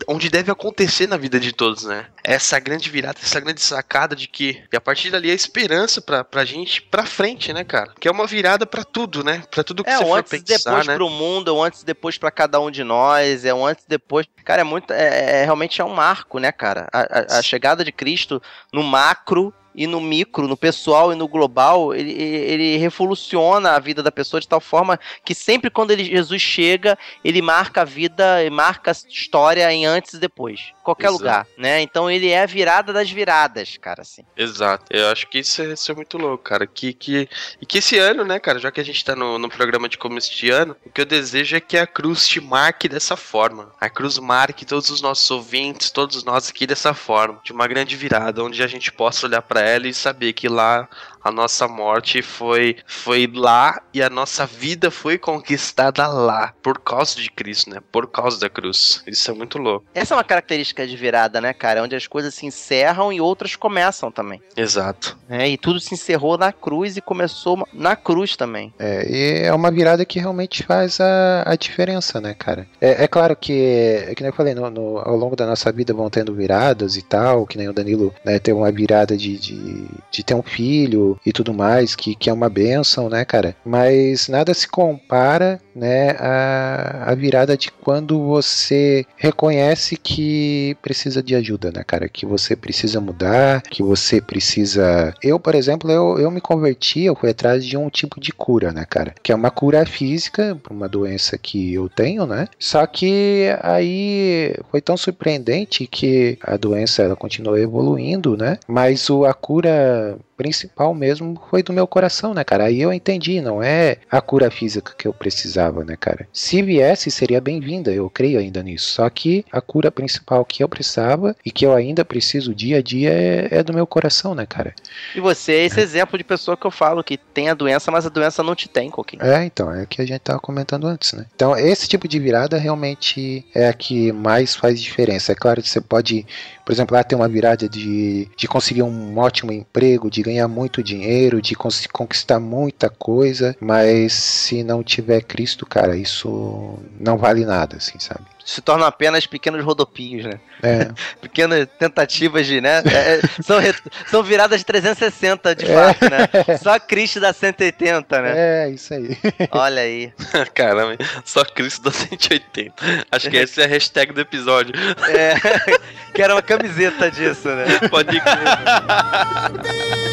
Onde 0.07 0.29
deve 0.29 0.51
acontecer 0.51 1.07
na 1.07 1.17
vida 1.17 1.41
de 1.41 1.53
todos, 1.53 1.85
né? 1.85 2.07
Essa 2.23 2.59
grande 2.59 2.89
virada, 2.89 3.19
essa 3.23 3.41
grande 3.41 3.61
sacada 3.61 4.15
de 4.15 4.29
que. 4.29 4.63
E 4.73 4.77
a 4.77 4.81
partir 4.81 5.11
dali 5.11 5.31
a 5.31 5.35
esperança 5.35 6.01
pra, 6.01 6.23
pra 6.23 6.45
gente 6.45 6.81
pra 6.83 7.05
frente, 7.05 7.53
né, 7.53 7.65
cara? 7.65 7.93
Que 7.99 8.09
é 8.09 8.11
uma 8.11 8.27
virada 8.27 8.65
pra 8.65 8.85
tudo, 8.85 9.25
né? 9.25 9.43
Pra 9.51 9.65
tudo 9.65 9.83
que 9.83 9.91
é, 9.91 9.97
você 9.97 10.05
for 10.05 10.19
antes 10.19 10.33
e 10.33 10.41
pensar, 10.41 10.71
depois 10.71 10.82
né? 10.85 10.95
pro 10.95 11.09
mundo, 11.09 11.51
é 11.51 11.55
um 11.55 11.63
antes 11.63 11.83
e 11.83 11.87
depois 11.87 12.19
pra 12.19 12.31
cada 12.31 12.61
um 12.61 12.71
de 12.71 12.85
nós, 12.85 13.45
é 13.45 13.53
um 13.53 13.67
antes 13.67 13.85
e 13.85 13.89
depois. 13.89 14.27
Cara, 14.45 14.63
é 14.63 14.65
muito. 14.65 14.93
É, 14.93 15.43
é 15.43 15.45
realmente 15.45 15.81
é 15.81 15.85
um 15.85 15.95
marco, 15.95 16.39
né, 16.39 16.53
cara? 16.53 16.89
A, 16.93 17.01
a, 17.01 17.39
a 17.39 17.43
chegada 17.43 17.85
de 17.85 17.93
Cristo 17.93 18.41
no 18.73 18.83
macro 18.83 19.53
e 19.75 19.87
no 19.87 20.01
micro, 20.01 20.49
no 20.49 20.57
pessoal 20.57 21.13
e 21.13 21.17
no 21.17 21.29
global, 21.29 21.95
ele, 21.95 22.13
ele 22.13 22.77
revoluciona 22.77 23.73
a 23.73 23.79
vida 23.79 24.03
da 24.03 24.13
pessoa 24.13 24.41
de 24.41 24.49
tal 24.49 24.61
forma 24.61 24.99
que 25.25 25.35
sempre 25.35 25.71
quando 25.71 25.91
ele, 25.91 26.05
Jesus 26.05 26.41
chega, 26.41 26.99
ele 27.25 27.41
marca 27.41 27.83
a 27.83 27.85
vida, 27.85 28.39
marca 28.51 28.91
a 28.91 28.95
história 29.09 29.73
em 29.73 29.87
antes 29.87 30.15
e 30.15 30.19
depois. 30.19 30.73
Qualquer 30.83 31.09
Exato. 31.09 31.19
lugar, 31.19 31.47
né? 31.57 31.81
Então 31.81 32.11
ele 32.11 32.29
é 32.29 32.43
a 32.43 32.47
virada 32.47 32.93
das 32.93 33.11
viradas, 33.11 33.77
cara, 33.81 34.03
assim. 34.03 34.25
Exato. 34.37 34.85
Eu 34.91 35.09
acho 35.09 35.29
que 35.29 35.39
isso 35.39 35.63
é, 35.63 35.73
isso 35.73 35.91
é 35.91 35.95
muito 35.95 36.19
louco, 36.19 36.43
cara. 36.43 36.67
Que, 36.67 36.93
que, 36.93 37.29
e 37.61 37.67
que 37.67 37.79
esse 37.79 37.99
ano, 37.99 38.25
né, 38.25 38.39
cara, 38.39 38.59
já 38.59 38.71
que 38.71 38.81
a 38.81 38.85
gente 38.85 39.05
tá 39.05 39.15
no, 39.15 39.39
no 39.39 39.49
programa 39.49 39.89
de 39.89 39.97
começo 39.97 40.35
de 40.37 40.51
ano, 40.51 40.77
o 40.85 40.91
que 40.91 41.01
eu 41.01 41.07
desejo 41.07 41.57
é 41.57 41.61
que 41.61 41.79
a 41.79 41.87
cruz 41.87 42.27
te 42.27 42.41
marque 42.41 42.89
dessa 42.89 43.17
forma. 43.17 43.73
A 43.81 43.89
cruz 43.89 44.19
marque 44.19 44.67
todos 44.67 44.91
os 44.91 45.01
nossos 45.01 45.31
ouvintes, 45.31 45.91
todos 45.91 46.25
nós 46.25 46.49
aqui 46.49 46.67
dessa 46.67 46.93
forma. 46.93 47.41
De 47.45 47.53
uma 47.53 47.69
grande 47.69 47.97
virada, 47.97 48.43
onde 48.43 48.63
a 48.63 48.67
gente 48.67 48.91
possa 48.91 49.27
olhar 49.27 49.43
para 49.43 49.62
ela 49.63 49.89
e 49.89 49.95
saber 49.95 50.33
que 50.33 50.49
lá 50.49 50.89
a 51.23 51.31
nossa 51.31 51.67
morte 51.69 52.23
foi 52.23 52.77
foi 52.87 53.31
lá 53.33 53.81
e 53.93 54.03
a 54.03 54.11
nossa 54.11 54.47
vida 54.47 54.91
foi 54.91 55.19
conquistada 55.19 56.07
lá 56.07 56.53
por 56.63 56.79
causa 56.81 57.17
de 57.21 57.31
Cristo, 57.31 57.71
né? 57.71 57.79
Por 57.91 58.07
causa 58.09 58.39
da 58.41 58.49
cruz. 58.49 59.03
Isso 59.07 59.31
é 59.31 59.35
muito 59.35 59.59
louco. 59.59 59.87
Essa 59.95 60.15
é 60.15 60.17
uma 60.17 60.25
característica 60.25 60.87
de 60.87 60.97
virada, 60.97 61.41
né, 61.41 61.53
cara? 61.53 61.83
Onde 61.83 61.95
as 61.97 62.07
coisas 62.07 62.35
se 62.35 62.47
encerram 62.47 63.13
e 63.13 63.21
outras 63.21 63.57
começam 63.57 64.11
também. 64.11 64.41
Exato. 64.57 65.19
né? 65.29 65.49
E 65.49 65.57
tudo 65.59 65.81
se 65.81 65.95
encerrou 65.95 66.37
na 66.39 66.53
cruz 66.53 66.97
e 66.97 67.01
começou 67.01 67.67
na 67.73 67.95
cruz 67.97 68.37
também. 68.37 68.73
É, 68.79 69.07
e 69.09 69.47
é 69.47 69.53
uma 69.55 69.71
virada 69.71 70.05
que 70.05 70.19
realmente 70.19 70.63
faz 70.63 71.01
a, 71.01 71.43
a 71.47 71.57
diferença, 71.57 72.21
né, 72.21 72.35
cara? 72.35 72.67
É, 72.81 73.05
é 73.05 73.09
claro 73.09 73.37
que, 73.37 74.05
é 74.09 74.15
que 74.15 74.23
nem 74.23 74.31
eu 74.31 74.37
falei, 74.37 74.55
no, 74.55 74.71
no- 74.71 74.99
ao 74.99 75.17
longo 75.17 75.37
da 75.37 75.47
nossa 75.47 75.71
vida 75.73 75.93
vão 75.95 76.09
tendo 76.11 76.35
viradas 76.35 76.97
e 76.97 77.03
tal, 77.03 77.47
que 77.47 77.57
nem 77.59 77.69
o 77.69 77.73
Danilo 77.73 78.15
né, 78.25 78.39
teve 78.39 78.57
uma 78.59 78.71
virada 78.73 79.17
de, 79.17 79.37
de, 79.39 79.87
de 80.11 80.23
ter 80.25 80.35
um 80.35 80.43
filho 80.43 81.12
e 81.25 81.33
tudo 81.33 81.53
mais, 81.53 81.95
que, 81.95 82.15
que 82.15 82.31
é 82.31 82.33
uma 82.33 82.49
benção, 82.49 83.09
né, 83.09 83.25
cara? 83.25 83.57
Mas 83.65 84.29
nada 84.29 84.53
se 84.55 84.69
compara, 84.69 85.61
né, 85.75 86.11
a, 86.19 87.11
a 87.11 87.15
virada 87.15 87.57
de 87.57 87.71
quando 87.71 88.27
você 88.27 89.05
reconhece 89.17 89.97
que 89.97 90.77
precisa 90.83 91.23
de 91.23 91.35
ajuda, 91.35 91.71
né, 91.73 91.83
cara? 91.85 92.09
Que 92.09 92.27
você 92.27 92.55
precisa 92.55 93.01
mudar, 93.01 93.63
que 93.63 93.83
você 93.83 94.21
precisa. 94.21 95.15
Eu, 95.23 95.39
por 95.39 95.55
exemplo, 95.55 95.91
eu, 95.91 96.19
eu 96.19 96.31
me 96.31 96.41
converti, 96.41 97.03
eu 97.05 97.15
fui 97.15 97.31
atrás 97.31 97.65
de 97.65 97.77
um 97.77 97.89
tipo 97.89 98.21
de 98.21 98.33
cura, 98.33 98.73
né, 98.73 98.85
cara? 98.89 99.15
Que 99.23 99.33
é 99.33 99.35
uma 99.35 99.51
cura 99.51 99.85
física 99.87 100.59
para 100.63 100.73
uma 100.73 100.89
doença 100.89 101.39
que 101.39 101.75
eu 101.75 101.89
tenho, 101.89 102.27
né? 102.27 102.49
Só 102.59 102.87
que 102.87 103.49
aí 103.63 104.55
foi 104.71 104.81
tão 104.81 104.97
surpreendente 104.97 105.87
que 105.87 106.39
a 106.43 106.57
doença 106.57 107.03
ela 107.03 107.17
continuou 107.17 107.59
evoluindo, 107.59 108.37
né? 108.37 108.59
Mas 108.67 109.09
o, 109.11 109.25
a 109.25 109.35
cura 109.35 110.19
principal 110.37 110.95
mesmo 110.95 111.41
foi 111.51 111.63
do 111.63 111.73
meu 111.73 111.87
coração, 111.87 112.35
né, 112.35 112.45
cara? 112.45 112.65
Aí 112.65 112.81
eu 112.81 112.93
entendi, 112.93 113.41
não 113.41 113.63
é 113.63 113.99
a 114.11 114.21
cura 114.21 114.51
física 114.51 114.95
que 114.97 115.07
eu 115.07 115.13
precisava, 115.13 115.85
né, 115.85 115.97
cara? 115.97 116.29
Se 116.33 116.63
viesse, 116.63 117.11
seria 117.11 117.41
bem-vinda, 117.41 117.93
eu 117.93 118.09
creio 118.11 118.39
ainda 118.39 118.63
nisso. 118.63 118.93
Só 118.95 119.09
que 119.09 119.45
a 119.53 119.61
cura 119.61 119.91
principal 119.91 120.45
que 120.45 120.63
eu 120.63 120.69
precisava 120.69 121.37
e 121.45 121.51
que 121.51 121.67
eu 121.67 121.75
ainda 121.75 122.05
preciso 122.05 122.55
dia 122.55 122.79
a 122.79 122.83
dia 122.83 123.11
é, 123.11 123.49
é 123.51 123.63
do 123.63 123.73
meu 123.73 123.87
coração, 123.87 124.35
né, 124.35 124.47
cara? 124.47 124.75
E 125.15 125.21
você 125.21 125.53
é 125.53 125.65
esse 125.65 125.81
exemplo 125.81 126.19
de 126.19 126.25
pessoa 126.25 126.57
que 126.57 126.67
eu 126.67 126.71
falo 126.71 127.05
que 127.05 127.17
tem 127.17 127.49
a 127.49 127.55
doença, 127.55 127.91
mas 127.91 128.07
a 128.07 128.09
doença 128.09 128.43
não 128.43 128.55
te 128.55 128.69
tem, 128.69 128.91
Coquinho. 128.91 129.23
É, 129.23 129.45
então, 129.45 129.73
é 129.73 129.83
o 129.83 129.87
que 129.87 130.03
a 130.03 130.07
gente 130.07 130.21
tava 130.21 130.39
comentando 130.41 130.87
antes, 130.87 131.13
né? 131.13 131.27
Então, 131.35 131.57
esse 131.57 131.89
tipo 131.89 132.09
de 132.09 132.19
virada 132.19 132.59
realmente 132.59 133.45
é 133.55 133.69
a 133.69 133.73
que 133.73 134.13
mais 134.13 134.55
faz 134.55 134.81
diferença. 134.81 135.33
É 135.33 135.35
claro 135.35 135.63
que 135.63 135.69
você 135.69 135.81
pode, 135.81 136.27
por 136.73 136.77
exemplo, 136.77 136.97
lá 136.97 137.05
ter 137.05 137.15
uma 137.15 137.29
virada 137.29 137.69
de, 137.69 138.27
de 138.35 138.49
conseguir 138.49 138.83
um 138.83 139.19
ótimo 139.19 139.53
emprego, 139.53 140.11
de 140.11 140.23
ganhar 140.23 140.49
muito 140.49 140.83
dinheiro, 140.83 141.43
de 141.43 141.55
conquistar 141.55 142.41
muita 142.41 142.89
coisa, 142.89 143.55
mas 143.61 144.15
se 144.15 144.65
não 144.65 144.83
tiver 144.83 145.21
Cristo, 145.21 145.67
cara, 145.67 145.95
isso 145.95 146.79
não 146.99 147.19
vale 147.19 147.45
nada, 147.45 147.77
assim, 147.77 147.99
sabe? 147.99 148.25
Se 148.45 148.61
tornam 148.61 148.87
apenas 148.87 149.27
pequenos 149.27 149.65
rodopios, 149.65 150.25
né? 150.25 150.41
É, 150.63 150.89
Pequenas 151.23 151.67
tentativas 151.79 152.47
de, 152.47 152.61
né? 152.61 152.83
É, 152.85 153.15
é, 153.17 153.21
são, 153.43 153.59
re- 153.59 153.75
são 154.11 154.23
viradas 154.23 154.61
de 154.61 154.67
360 154.67 155.55
de 155.55 155.67
fato, 155.67 156.03
né? 156.11 156.29
Só 156.63 156.79
Cristo 156.81 157.21
dá 157.21 157.33
180, 157.33 158.21
né? 158.23 158.33
é 158.65 158.71
isso 158.71 158.93
aí. 158.95 159.17
Olha 159.51 159.83
aí. 159.83 160.13
Caramba, 160.55 160.97
só 161.25 161.45
Cristo 161.45 161.83
dá 161.83 161.91
180. 161.93 162.75
Acho 163.11 163.31
que 163.31 163.39
essa 163.39 163.63
é 163.63 163.65
a 163.65 163.69
hashtag 163.69 164.13
do 164.13 164.21
episódio. 164.21 164.75
É, 165.09 165.35
que 166.13 166.23
era 166.23 166.35
uma 166.35 166.43
camiseta 166.43 167.11
disso, 167.11 167.49
né? 167.49 167.65
Pode 167.91 168.21
crer. 168.21 170.12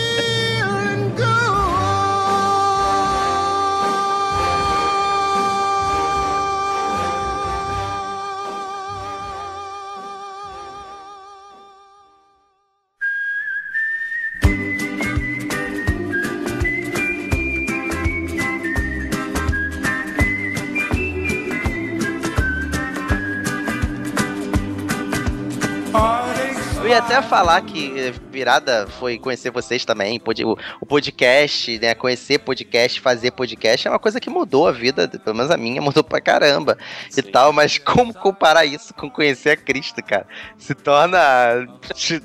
Ia 26.90 26.98
até 26.98 27.22
falar 27.22 27.62
que 27.62 28.12
virada 28.32 28.88
foi 29.00 29.20
conhecer 29.20 29.52
vocês 29.52 29.86
também, 29.86 30.20
o, 30.20 30.58
o 30.82 30.86
podcast, 30.86 31.78
né? 31.78 31.94
Conhecer 31.94 32.40
podcast, 32.40 33.00
fazer 33.00 33.32
podcast 33.32 33.88
é 33.88 33.92
uma 33.92 34.00
coisa 34.00 34.20
que 34.20 34.30
mudou 34.30 34.68
a 34.68 34.72
vida, 34.72 35.08
pelo 35.08 35.36
menos 35.36 35.52
a 35.52 35.58
minha, 35.58 35.82
mudou 35.84 36.04
pra 36.04 36.20
caramba 36.20 36.78
e 37.10 37.22
Sim. 37.22 37.32
tal, 37.32 37.54
mas 37.54 37.78
como 37.78 38.12
comparar 38.14 38.66
isso 38.66 38.92
com 38.96 39.10
conhecer 39.10 39.52
a 39.52 39.58
Cristo, 39.58 40.04
cara? 40.04 40.26
Se 40.58 40.74
torna. 40.74 41.20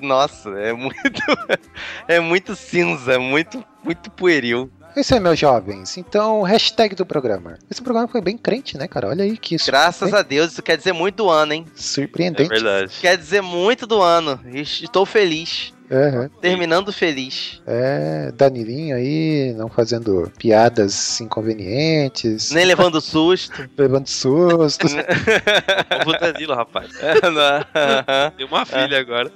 Nossa, 0.01 0.51
é 0.51 0.73
muito. 0.73 0.95
É 2.07 2.21
muito 2.21 2.55
cinza, 2.55 3.15
é 3.15 3.19
muito, 3.19 3.65
muito 3.83 4.11
pueril. 4.11 4.71
É 4.97 5.01
isso 5.01 5.13
aí, 5.13 5.19
meus 5.19 5.39
jovens. 5.39 5.99
Então, 5.99 6.43
hashtag 6.43 6.95
do 6.95 7.05
programa. 7.05 7.59
Esse 7.69 7.83
programa 7.83 8.07
foi 8.07 8.21
bem 8.21 8.39
crente, 8.39 8.79
né, 8.79 8.87
cara? 8.87 9.09
Olha 9.09 9.25
aí 9.25 9.37
que 9.37 9.57
isso. 9.57 9.67
Graças 9.67 10.15
a 10.15 10.23
Deus, 10.23 10.53
isso 10.53 10.63
quer 10.63 10.77
dizer 10.77 10.93
muito 10.93 11.17
do 11.17 11.29
ano, 11.29 11.53
hein? 11.53 11.67
É 11.67 11.81
Surpreendente. 11.81 12.49
verdade. 12.49 12.93
Quer 13.01 13.19
dizer 13.19 13.43
muito 13.43 13.87
do 13.89 14.01
ano. 14.01 14.39
Estou 14.55 15.05
feliz. 15.05 15.74
Aham. 15.91 16.31
Terminando 16.41 16.93
feliz. 16.93 17.61
É, 17.67 18.33
Danilinho 18.33 18.97
aí, 18.97 19.53
não 19.57 19.69
fazendo 19.69 20.31
piadas 20.39 21.21
inconvenientes, 21.21 22.51
Nem 22.51 22.65
levando 22.65 23.01
susto. 23.01 23.69
levando 23.77 24.07
sustos. 24.07 24.93
O 26.07 26.13
Danilo, 26.19 26.55
rapaz. 26.55 26.91
Tem 28.37 28.47
uma 28.47 28.67
filha 28.67 28.99
agora. 28.99 29.31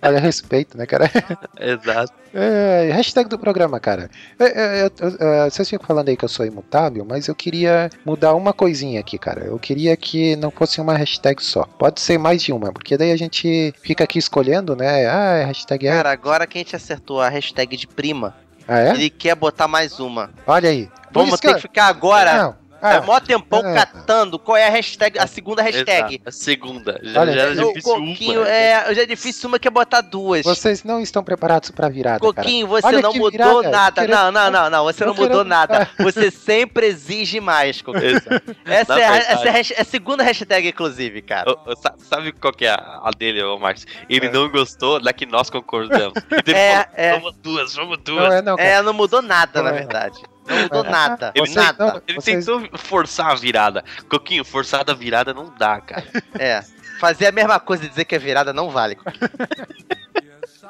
Olha, 0.00 0.18
respeito, 0.18 0.76
né, 0.76 0.86
cara? 0.86 1.10
Exato. 1.58 2.12
É, 2.34 2.90
hashtag 2.92 3.28
do 3.28 3.38
programa, 3.38 3.78
cara. 3.78 4.10
É, 4.40 4.44
é, 4.44 4.86
é, 4.86 5.50
vocês 5.50 5.70
ficam 5.70 5.86
falando 5.86 6.08
aí 6.08 6.16
que 6.16 6.24
eu 6.24 6.28
sou 6.28 6.44
imutável, 6.44 7.04
mas 7.08 7.28
eu 7.28 7.34
queria 7.34 7.88
mudar 8.04 8.34
uma 8.34 8.52
coisinha 8.52 8.98
aqui, 8.98 9.16
cara. 9.16 9.44
Eu 9.44 9.58
queria 9.58 9.96
que 9.96 10.34
não 10.36 10.50
fosse 10.50 10.80
uma 10.80 10.96
hashtag 10.96 11.42
só. 11.42 11.62
Pode 11.78 12.00
ser 12.00 12.18
mais 12.18 12.42
de 12.42 12.52
uma, 12.52 12.72
porque 12.72 12.96
daí 12.96 13.12
a 13.12 13.16
gente 13.16 13.72
fica 13.80 14.02
aqui 14.02 14.18
escolhendo, 14.18 14.74
né? 14.74 15.06
Ah, 15.14 15.34
é 15.36 15.44
hashtag 15.44 15.86
é. 15.86 15.90
Cara, 15.92 16.10
agora 16.10 16.46
que 16.46 16.58
a 16.58 16.60
gente 16.60 16.74
acertou 16.74 17.20
a 17.20 17.28
hashtag 17.28 17.76
de 17.76 17.86
prima, 17.86 18.34
Ah, 18.66 18.80
é? 18.80 18.90
ele 18.90 19.10
quer 19.10 19.34
botar 19.36 19.68
mais 19.68 20.00
uma. 20.00 20.30
Olha 20.46 20.68
aí. 20.70 20.90
Vamos 21.12 21.38
ter 21.38 21.54
que 21.54 21.60
ficar 21.60 21.86
agora. 21.86 22.42
Não. 22.42 22.56
É 22.84 22.96
Ah, 22.96 23.00
mó 23.02 23.18
tempão 23.18 23.66
é. 23.66 23.74
catando. 23.74 24.38
Qual 24.38 24.56
é 24.56 24.66
a 24.66 24.70
hashtag? 24.70 25.18
A 25.18 25.26
segunda 25.26 25.62
hashtag. 25.62 26.14
Exato. 26.16 26.28
A 26.28 26.30
segunda. 26.30 27.00
Já, 27.02 27.20
Olha, 27.22 27.32
já 27.32 27.40
era 27.40 27.50
o 27.52 27.54
difícil 27.72 27.94
Coquinho, 27.94 28.40
uma. 28.40 28.48
é, 28.48 28.94
já 28.94 29.02
é 29.02 29.06
difícil 29.06 29.48
uma 29.48 29.58
que 29.58 29.66
é 29.68 29.70
botar 29.70 30.00
duas. 30.02 30.44
vocês 30.44 30.84
não 30.84 31.00
estão 31.00 31.24
preparados 31.24 31.70
pra 31.70 31.88
virada, 31.88 32.20
cara. 32.20 32.34
Coquinho, 32.34 32.66
você 32.66 32.86
Olha 32.86 33.00
não 33.00 33.12
mudou 33.14 33.30
virada, 33.62 33.70
nada. 33.70 34.00
querendo- 34.02 34.16
Não, 34.16 34.32
não, 34.32 34.50
não, 34.50 34.70
não. 34.70 34.84
Você 34.84 35.02
Eu 35.02 35.06
não 35.08 35.14
mudou 35.14 35.28
querendo- 35.30 35.48
nada. 35.48 35.88
Você 35.98 36.30
sempre 36.30 36.86
exige 36.86 37.40
mais, 37.40 37.80
Coquinho. 37.80 38.04
Exato. 38.16 38.56
Essa 38.66 39.00
é, 39.00 39.04
a, 39.06 39.16
essa 39.16 39.48
é 39.48 39.50
a 39.50 39.80
é 39.80 39.84
segunda 39.84 40.22
hashtag, 40.22 40.68
inclusive, 40.68 41.22
cara. 41.22 41.50
Ô, 41.66 41.74
sa- 41.76 41.94
Sabe 41.98 42.32
qual 42.32 42.52
que 42.52 42.66
é 42.66 42.70
a 42.70 43.10
dele, 43.16 43.42
ô 43.42 43.58
Márcio? 43.58 43.88
Ele 44.08 44.28
não 44.28 44.48
gostou 44.50 45.00
da 45.00 45.12
que 45.12 45.24
nós 45.26 45.48
concordamos. 45.48 46.14
Ele 46.46 46.56
É, 46.56 46.72
falou, 46.74 46.88
é. 46.94 47.12
Vamos 47.18 47.34
duas, 47.42 47.74
vamos 47.74 47.98
duas. 48.04 48.24
Não 48.28 48.32
é, 48.32 48.42
não. 48.42 48.58
É, 48.58 48.82
não 48.82 48.92
mudou 48.92 49.22
nada, 49.22 49.62
Não 49.62 49.70
na 49.70 49.76
é. 49.76 49.78
verdade. 49.78 50.20
Não 50.48 50.62
mudou 50.62 50.84
É. 50.84 50.88
nada. 50.90 51.32
Ele 51.34 51.46
Vocês 51.46 51.56
nada. 51.56 51.86
não- 51.94 52.02
Ele 52.06 52.20
Vocês- 52.20 52.44
tentou 52.46 52.68
forçar 52.78 53.30
a 53.30 53.34
virada. 53.34 53.84
Coquinho, 54.08 54.44
forçada 54.44 54.92
a 54.92 54.94
virada 54.94 55.32
não 55.34 55.52
dá, 55.58 55.80
cara. 55.80 56.04
É. 56.38 56.62
Fazer 57.00 57.26
a 57.26 57.32
mesma 57.32 57.58
coisa 57.60 57.84
e 57.84 57.88
dizer 57.88 58.04
que 58.04 58.14
é 58.14 58.18
virada 58.18 58.52
não 58.52 58.70
vale. 58.70 58.96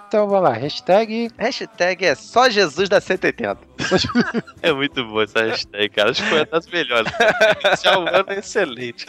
Então 0.06 0.28
vamos 0.28 0.44
lá, 0.44 0.52
hashtag. 0.52 1.28
Hashtag 1.36 2.04
é 2.06 2.14
só 2.14 2.48
Jesus 2.48 2.88
da 2.88 3.00
180. 3.00 3.58
É 4.62 4.72
muito 4.72 5.04
boa 5.06 5.24
essa 5.24 5.40
hashtag, 5.42 5.88
cara. 5.88 6.10
Acho 6.10 6.22
que 6.22 6.28
foi 6.28 6.38
uma 6.38 6.46
das 6.46 6.66
melhores. 6.68 7.12
Iniciar 7.64 7.98
o 7.98 8.06
ano 8.08 8.24
é 8.28 8.38
excelente. 8.38 9.06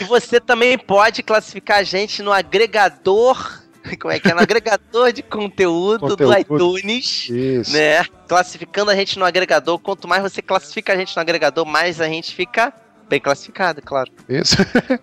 E 0.00 0.04
você 0.04 0.40
também 0.40 0.78
pode 0.78 1.22
classificar 1.22 1.78
a 1.78 1.82
gente 1.82 2.22
no 2.22 2.32
agregador. 2.32 3.60
Como 4.00 4.12
é 4.12 4.18
que 4.18 4.28
é? 4.28 4.34
No 4.34 4.40
agregador 4.40 5.12
de 5.12 5.22
conteúdo, 5.22 6.16
do 6.16 6.16
Conteúdo. 6.16 6.78
iTunes. 6.78 7.28
Isso. 7.28 7.72
Né? 7.72 8.04
Classificando 8.26 8.90
a 8.90 8.94
gente 8.94 9.18
no 9.18 9.24
agregador. 9.24 9.78
Quanto 9.78 10.08
mais 10.08 10.22
você 10.22 10.42
classifica 10.42 10.92
a 10.92 10.96
gente 10.96 11.14
no 11.14 11.22
agregador, 11.22 11.64
mais 11.64 12.00
a 12.00 12.08
gente 12.08 12.34
fica 12.34 12.72
bem 13.08 13.20
classificado, 13.20 13.80
claro. 13.82 14.10
Isso. 14.28 14.56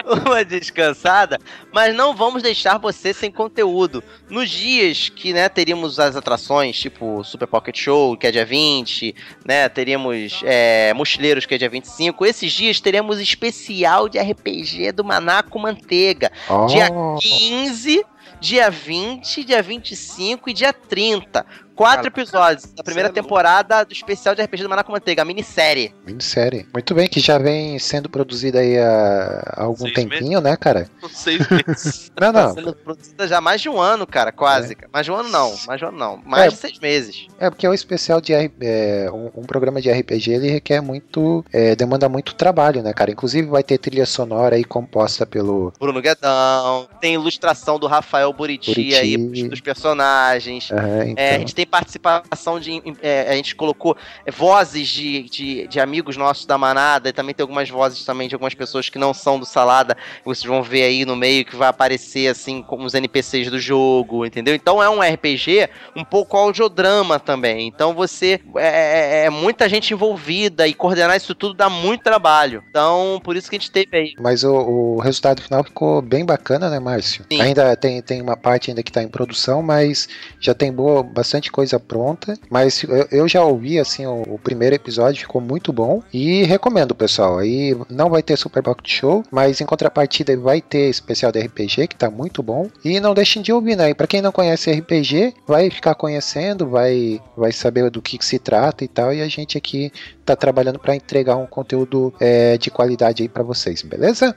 uma 0.27 0.45
descansada, 0.45 1.39
mas 1.73 1.95
não 1.95 2.15
vamos 2.15 2.43
deixar 2.43 2.79
você 2.79 3.13
sem 3.15 3.31
conteúdo. 3.31 4.03
Nos 4.29 4.51
dias 4.51 5.09
que, 5.09 5.33
né, 5.33 5.49
teríamos 5.49 5.99
as 5.99 6.17
atrações, 6.17 6.79
tipo 6.79 7.23
Super 7.25 7.47
Pocket 7.47 7.79
Show, 7.79 8.17
que 8.17 8.27
é 8.27 8.31
dia 8.31 8.45
20, 8.45 9.15
né, 9.47 9.69
teríamos 9.69 10.41
é, 10.45 10.93
Mochileiros, 10.95 11.47
que 11.47 11.55
é 11.55 11.59
dia 11.59 11.71
25, 11.71 12.27
esses 12.27 12.53
dias 12.53 12.81
teremos 12.81 13.19
especial 13.19 14.09
de 14.09 14.19
RPG 14.19 14.93
do 14.93 15.05
Manaco 15.05 15.59
Manteiga. 15.59 16.31
Dia 16.69 16.91
Oh, 16.93 17.17
15, 17.19 18.05
dia 18.41 18.71
20, 18.71 19.45
dia 19.45 19.63
25 19.63 20.51
e 20.51 20.53
dia 20.53 20.73
30. 20.73 21.47
Quatro 21.75 21.97
Cara, 21.97 22.09
episódios 22.09 22.73
da 22.73 22.83
primeira 22.83 23.09
cê 23.09 23.19
é 23.19 23.23
temporada 23.23 23.85
do 23.85 23.93
especial 23.93 24.35
de 24.35 24.43
RPG 24.43 24.63
do 24.63 24.69
Maná 24.69 24.85
com 24.85 24.93
Manteiga, 24.93 25.23
a 25.23 25.25
minissérie. 25.25 25.93
Minissérie. 26.07 26.67
Muito 26.73 26.95
bem, 26.95 27.09
que 27.09 27.21
já 27.21 27.37
vem 27.39 27.79
sendo 27.79 28.09
produzida 28.09 28.61
aí 28.61 28.79
há, 28.79 29.55
algum 29.57 29.77
Seis 29.85 29.95
tempinho, 29.95 30.41
né, 30.41 30.57
cara? 30.57 30.89
Seis 31.11 31.41
meses. 31.49 32.13
Não, 32.21 32.33
Tá 32.33 32.47
não. 32.49 32.55
sendo 32.55 32.75
produzida 32.75 33.27
já 33.29 33.39
há 33.39 33.41
mais 33.41 33.61
de 33.61 33.69
um 33.69 33.81
ano, 33.81 34.07
cara, 34.07 34.31
quase. 34.33 34.75
cara. 34.75 34.89
Mais 34.93 35.05
de 35.05 35.11
um 35.13 35.17
ano 35.17 35.29
não, 35.29 35.55
mais 35.67 35.79
de 35.81 35.85
um 35.85 35.89
ano 35.89 35.99
não. 35.99 36.17
Mais 36.25 36.45
É. 36.45 36.49
de 36.49 36.57
seis 36.57 36.79
meses. 36.79 37.27
É 37.41 37.51
porque 37.51 37.67
o 37.67 37.75
especial 37.75 38.21
de 38.21 38.33
é, 38.33 39.11
um, 39.13 39.31
um 39.41 39.43
programa 39.43 39.81
de 39.81 39.91
RPG 39.91 40.31
ele 40.33 40.51
requer 40.51 40.81
muito, 40.81 41.45
é, 41.53 41.75
demanda 41.75 42.09
muito 42.09 42.35
trabalho, 42.35 42.83
né, 42.83 42.93
cara? 42.93 43.11
Inclusive 43.11 43.49
vai 43.49 43.63
ter 43.65 43.79
trilha 43.79 44.07
sonora 44.07 44.55
aí 44.57 44.65
composta 44.65 45.27
pelo 45.27 45.73
Bruno 45.81 46.01
Guedão, 46.01 46.89
tem 47.01 47.15
ilustração 47.15 47.79
do 47.79 47.87
Rafael 47.87 48.33
Buriti, 48.33 48.71
Buriti. 48.71 48.95
aí 48.95 49.17
dos- 49.17 49.61
personagens. 49.61 50.71
é, 50.71 51.09
então, 51.09 51.25
É, 51.25 51.35
a 51.37 51.39
gente 51.39 51.55
tem 51.55 51.64
participação 51.67 52.59
de. 52.61 52.83
é, 53.03 53.31
a 53.31 53.35
gente 53.35 53.55
colocou 53.55 53.97
é, 54.25 54.31
vozes 54.31 54.89
de, 54.89 55.23
de, 55.25 55.69
de 55.69 55.81
amigos 55.81 56.17
nossos 56.17 56.47
da 56.47 56.59
manada, 56.59 57.09
e 57.09 57.13
também 57.13 57.35
tem 57.35 57.43
algumas 57.43 57.69
vozes 57.69 58.05
também 58.05 58.29
de 58.29 58.35
algumas 58.35 58.55
pessoas 58.55 58.89
que 58.89 58.99
não 58.99 59.15
são 59.15 59.39
do 59.39 59.47
Salada, 59.47 59.97
vocês 60.25 60.45
vão 60.45 60.63
ver 60.63 60.83
aí 60.83 61.05
no 61.05 61.17
meio 61.17 61.45
que 61.45 61.57
vai 61.57 61.69
aparecer 61.69 62.29
assim 62.29 62.63
como 62.63 62.85
os 62.85 62.95
NPCs 62.95 63.51
do 63.51 63.59
jogo, 63.59 64.25
entendeu? 64.25 64.55
Então 64.55 64.83
é 64.83 64.89
um 64.89 65.01
RPG 65.01 65.69
um 65.97 66.05
pouco 66.05 66.37
audiodrama 66.37 67.19
também. 67.19 67.67
Então 67.67 67.95
você. 67.95 68.41
É, 68.57 69.23
é- 69.23 69.25
é 69.25 69.31
muita 69.31 69.69
gente 69.69 69.93
envolvida 69.93 70.67
e 70.67 70.75
coordenar 70.75 71.17
isso 71.17 71.35
tudo 71.35 71.55
dá 71.55 71.69
muito 71.71 72.03
trabalho. 72.03 72.63
Então, 72.69 73.21
por 73.23 73.37
isso 73.37 73.49
que 73.49 73.57
a 73.57 73.59
gente 73.59 73.71
teve 73.71 73.97
aí. 73.97 74.15
Mas 74.21 74.45
o, 74.45 74.53
o 74.55 74.99
resultado 75.01 75.43
final 75.43 75.65
ficou 75.65 76.03
bem 76.03 76.25
bacana, 76.25 76.69
né, 76.69 76.79
Márcio? 76.79 77.25
Sim. 77.31 77.41
Ainda 77.41 77.75
tem, 77.77 78.03
tem 78.03 78.21
uma 78.21 78.37
parte 78.37 78.71
ainda 78.71 78.83
que 78.83 78.93
tá 78.93 79.03
em 79.03 79.09
produção, 79.09 79.63
mas 79.63 80.09
já 80.41 80.55
tem 80.55 80.73
boa, 80.73 81.03
bastante 81.03 81.51
coisa 81.55 81.79
pronta. 81.79 82.37
Mas 82.51 82.83
eu, 82.83 83.07
eu 83.13 83.29
já 83.29 83.45
ouvi, 83.45 83.79
assim, 83.79 84.05
o, 84.05 84.23
o 84.23 84.39
primeiro 84.39 84.75
episódio 84.75 85.21
ficou 85.21 85.41
muito 85.41 85.73
bom 85.73 86.03
e 86.13 86.43
recomendo, 86.43 86.95
pessoal. 86.97 87.39
Aí 87.39 87.77
não 87.89 88.11
vai 88.11 88.23
ter 88.25 88.37
Super 88.37 88.61
Pocket 88.63 88.91
Show, 88.91 89.23
mas 89.31 89.61
em 89.61 89.65
contrapartida 89.67 90.37
vai 90.37 90.61
ter 90.61 90.91
especial 90.91 91.31
de 91.31 91.41
RPG, 91.41 91.87
que 91.87 91.95
tá 91.97 92.11
muito 92.11 92.43
bom. 92.43 92.69
E 92.85 92.99
não 92.99 93.15
deixem 93.15 93.41
de 93.41 93.53
ouvir, 93.53 93.77
né? 93.77 93.91
E 93.91 93.95
pra 93.95 94.09
quem 94.09 94.21
não 94.21 94.33
conhece 94.33 94.73
RPG, 94.73 95.35
vai 95.47 95.71
ficar 95.71 95.95
conhecendo, 95.95 96.69
vai, 96.69 97.21
vai 97.37 97.53
saber 97.53 97.89
do 97.89 98.03
que, 98.03 98.19
que 98.19 98.25
se 98.27 98.39
trata 98.41 98.83
e 98.85 98.89
tal. 98.89 99.15
E 99.15 99.23
a 99.23 99.29
gente 99.29 99.57
aqui 99.57 99.93
tá 100.25 100.35
trabalhando 100.35 100.81
para 100.81 100.97
entregar 100.97 101.37
um 101.37 101.47
conteúdo 101.47 102.13
é, 102.19 102.59
de 102.59 102.69
qualidade 102.71 103.23
aí 103.23 103.29
pra 103.29 103.45
vocês, 103.45 103.83
beleza? 103.83 104.35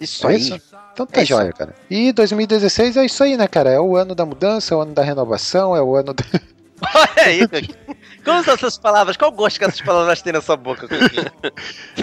Isso 0.00 0.26
É 0.28 0.30
aí. 0.30 0.36
isso? 0.40 0.60
Então 0.92 1.06
tá 1.06 1.20
É 1.20 1.24
isso 1.24 1.32
jóia, 1.34 1.52
cara. 1.52 1.74
E 1.90 2.12
2016 2.12 2.96
é 2.96 3.04
isso 3.06 3.22
aí, 3.24 3.36
né, 3.36 3.46
cara? 3.48 3.70
É 3.70 3.80
o 3.80 3.96
ano 3.96 4.14
da 4.14 4.26
mudança, 4.26 4.74
é 4.74 4.76
o 4.76 4.80
ano 4.80 4.92
da 4.94 5.02
renovação, 5.02 5.74
é 5.74 5.82
o 5.82 5.94
ano. 5.96 6.12
da- 6.12 6.24
Olha 6.94 7.26
aí. 7.26 7.48
Como 8.24 8.42
são 8.42 8.54
essas 8.54 8.76
palavras? 8.76 9.16
Qual 9.16 9.30
gosto 9.32 9.58
que 9.58 9.64
essas 9.64 9.80
palavras 9.80 10.20
têm 10.20 10.32
na 10.32 10.40
sua 10.40 10.56
boca, 10.56 10.86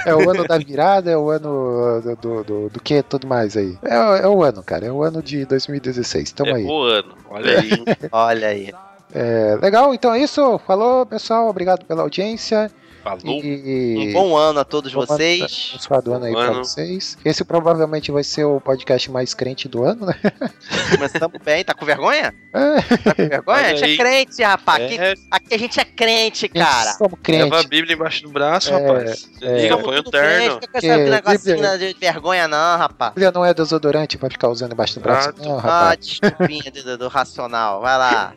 é 0.06 0.16
o 0.16 0.30
ano 0.30 0.48
da 0.48 0.58
virada, 0.58 1.12
é 1.12 1.18
o 1.18 1.30
ano 1.30 2.02
do, 2.02 2.16
do, 2.16 2.44
do, 2.44 2.70
do 2.70 2.80
que 2.80 3.04
tudo 3.04 3.28
mais 3.28 3.56
aí. 3.58 3.78
É, 3.84 4.00
o- 4.00 4.16
é 4.16 4.28
o 4.28 4.44
ano, 4.44 4.64
cara. 4.64 4.86
É 4.86 4.92
o 4.92 5.04
ano 5.04 5.22
de 5.22 5.46
2016. 5.46 6.32
Tamo 6.32 6.52
É 6.52 6.54
aí. 6.56 6.66
o 6.66 6.82
ano. 6.84 7.14
Olha 7.30 7.60
aí. 7.60 7.72
Olha 8.12 8.48
aí. 8.48 8.72
É, 9.14 9.58
legal, 9.62 9.94
então 9.94 10.14
é 10.14 10.20
isso. 10.22 10.60
Falou, 10.68 11.06
pessoal. 11.06 11.48
Obrigado 11.50 11.86
pela 11.86 12.02
audiência. 12.04 12.72
Falou. 13.02 13.22
E 13.26 14.10
Um 14.10 14.14
bom 14.14 14.36
ano 14.36 14.60
a 14.60 14.66
todos 14.66 14.92
Bom 14.94 15.00
ano, 15.00 15.08
vocês. 15.08 15.70
abençoado 15.72 16.14
ano 16.14 16.26
aí 16.26 16.34
Bom 16.34 16.40
pra 16.42 16.50
ano. 16.52 16.66
vocês. 16.66 17.18
Esse 17.24 17.46
provavelmente 17.46 18.12
vai 18.12 18.26
ser 18.26 18.44
o 18.44 18.60
podcast 18.60 19.10
mais 19.10 19.34
crente 19.34 19.70
do 19.70 19.86
ano, 19.86 20.06
né? 20.06 20.14
Começamos 20.92 21.40
bem. 21.42 21.64
Tá 21.64 21.74
com 21.74 21.86
vergonha? 21.86 22.34
É. 22.54 22.82
Tá 22.98 23.16
com 23.16 23.28
vergonha? 23.30 23.68
A 23.68 23.76
gente 23.76 23.94
é 23.94 23.98
crente, 23.98 24.44
rapaz. 24.44 24.84
Aqui, 24.84 25.00
É, 25.00 25.14
aqui 25.32 25.54
a 25.54 25.58
gente 25.58 25.80
é 25.80 25.86
crente, 25.86 26.50
cara. 26.50 26.92
Somos 26.92 27.18
crentes. 27.24 27.46
leva 27.46 27.62
a 27.62 27.64
Bíblia 27.64 27.96
embaixo 27.96 28.22
do 28.24 28.30
braço, 28.32 28.74
É, 28.74 28.86
rapaz. 28.86 29.30
é. 29.42 29.62
Liga, 29.62 29.78
põe 29.78 29.98
o 29.98 30.04
terno. 30.04 30.28
crente, 30.28 30.50
Não 30.50 30.60
fica 30.60 30.74
com 30.74 30.80
Que 30.82 30.88
negocinho 31.10 31.56
Bíblia- 31.56 31.78
de 31.78 31.94
vergonha, 32.00 32.48
não, 32.50 32.78
rapaz. 32.78 33.14
Bíblia 33.14 33.32
não 33.32 33.46
é 33.46 33.54
desodorante 33.54 34.18
pra 34.18 34.30
ficar 34.30 34.50
usando 34.50 34.74
embaixo 34.74 34.96
do 34.96 35.00
braço, 35.00 35.30
Exato. 35.30 35.42
não, 35.42 35.58
Ah, 35.58 35.62
rapaz. 35.62 36.00
desculpinha 36.06 36.70
do, 36.70 36.84
do- 36.84 36.98
do 36.98 37.08
racional. 37.08 37.80
Vai 37.80 37.98
lá. 37.98 38.34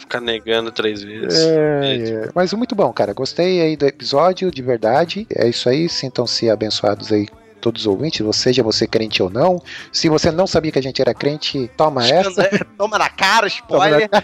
Ficar 0.00 0.20
negando 0.20 0.72
três 0.72 1.02
vezes. 1.02 1.38
É, 1.46 1.96
é. 2.26 2.28
Mas 2.34 2.52
muito 2.54 2.74
bom, 2.74 2.92
cara. 2.92 3.12
Gostei 3.12 3.60
aí 3.60 3.76
do 3.76 3.86
episódio, 3.86 4.50
de 4.50 4.62
verdade. 4.62 5.26
É 5.32 5.46
isso 5.48 5.68
aí. 5.68 5.88
Sintam-se 5.88 6.50
abençoados 6.50 7.12
aí. 7.12 7.28
Todos 7.60 7.82
os 7.82 7.86
ouvintes, 7.86 8.22
ou 8.22 8.32
seja, 8.32 8.62
você 8.62 8.86
crente 8.86 9.22
ou 9.22 9.28
não. 9.28 9.60
Se 9.92 10.08
você 10.08 10.30
não 10.30 10.46
sabia 10.46 10.72
que 10.72 10.78
a 10.78 10.82
gente 10.82 11.02
era 11.02 11.12
crente, 11.12 11.70
toma 11.76 12.02
essa. 12.08 12.48
Toma 12.78 12.96
na 12.96 13.10
cara, 13.10 13.46
spoiler. 13.48 14.08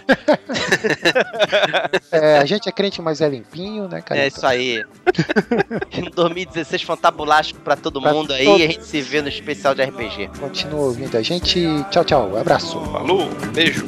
É, 2.11 2.39
a 2.39 2.45
gente 2.45 2.67
é 2.67 2.71
crente, 2.71 2.99
mas 3.01 3.21
é 3.21 3.29
limpinho, 3.29 3.87
né, 3.87 4.01
cara? 4.01 4.21
É 4.21 4.27
isso 4.27 4.45
aí. 4.45 4.83
Em 5.93 6.09
2016 6.09 6.81
fantabulástico 6.81 7.59
pra 7.61 7.75
todo 7.75 8.01
Pra 8.01 8.11
mundo 8.11 8.33
aí. 8.33 8.43
todos. 8.45 8.61
A 8.63 8.65
gente 8.65 8.83
se 8.85 9.01
vê 9.01 9.21
no 9.21 9.29
especial 9.29 9.75
de 9.75 9.83
RPG. 9.83 10.31
Continua 10.39 10.81
ouvindo 10.85 11.15
a 11.15 11.21
gente. 11.21 11.63
Tchau, 11.91 12.03
tchau. 12.03 12.35
Abraço. 12.37 12.79
Falou, 12.85 13.29
beijo. 13.53 13.85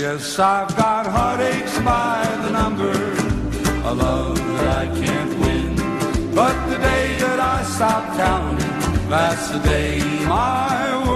Yes, 0.00 0.40
I've 0.40 0.76
got 0.76 1.06
heartaches 1.06 1.78
by 1.84 2.26
the 2.42 2.50
number, 2.50 2.90
a 3.88 3.94
love 3.94 4.36
that 4.36 4.68
I 4.76 4.86
can't 5.00 5.38
win. 5.38 5.76
But 6.34 6.54
the 6.68 6.78
day 6.78 7.16
that 7.20 7.38
I 7.38 7.62
stop 7.62 8.16
counting, 8.16 9.08
that's 9.08 9.50
the 9.50 9.60
day 9.60 10.00
my 10.26 11.06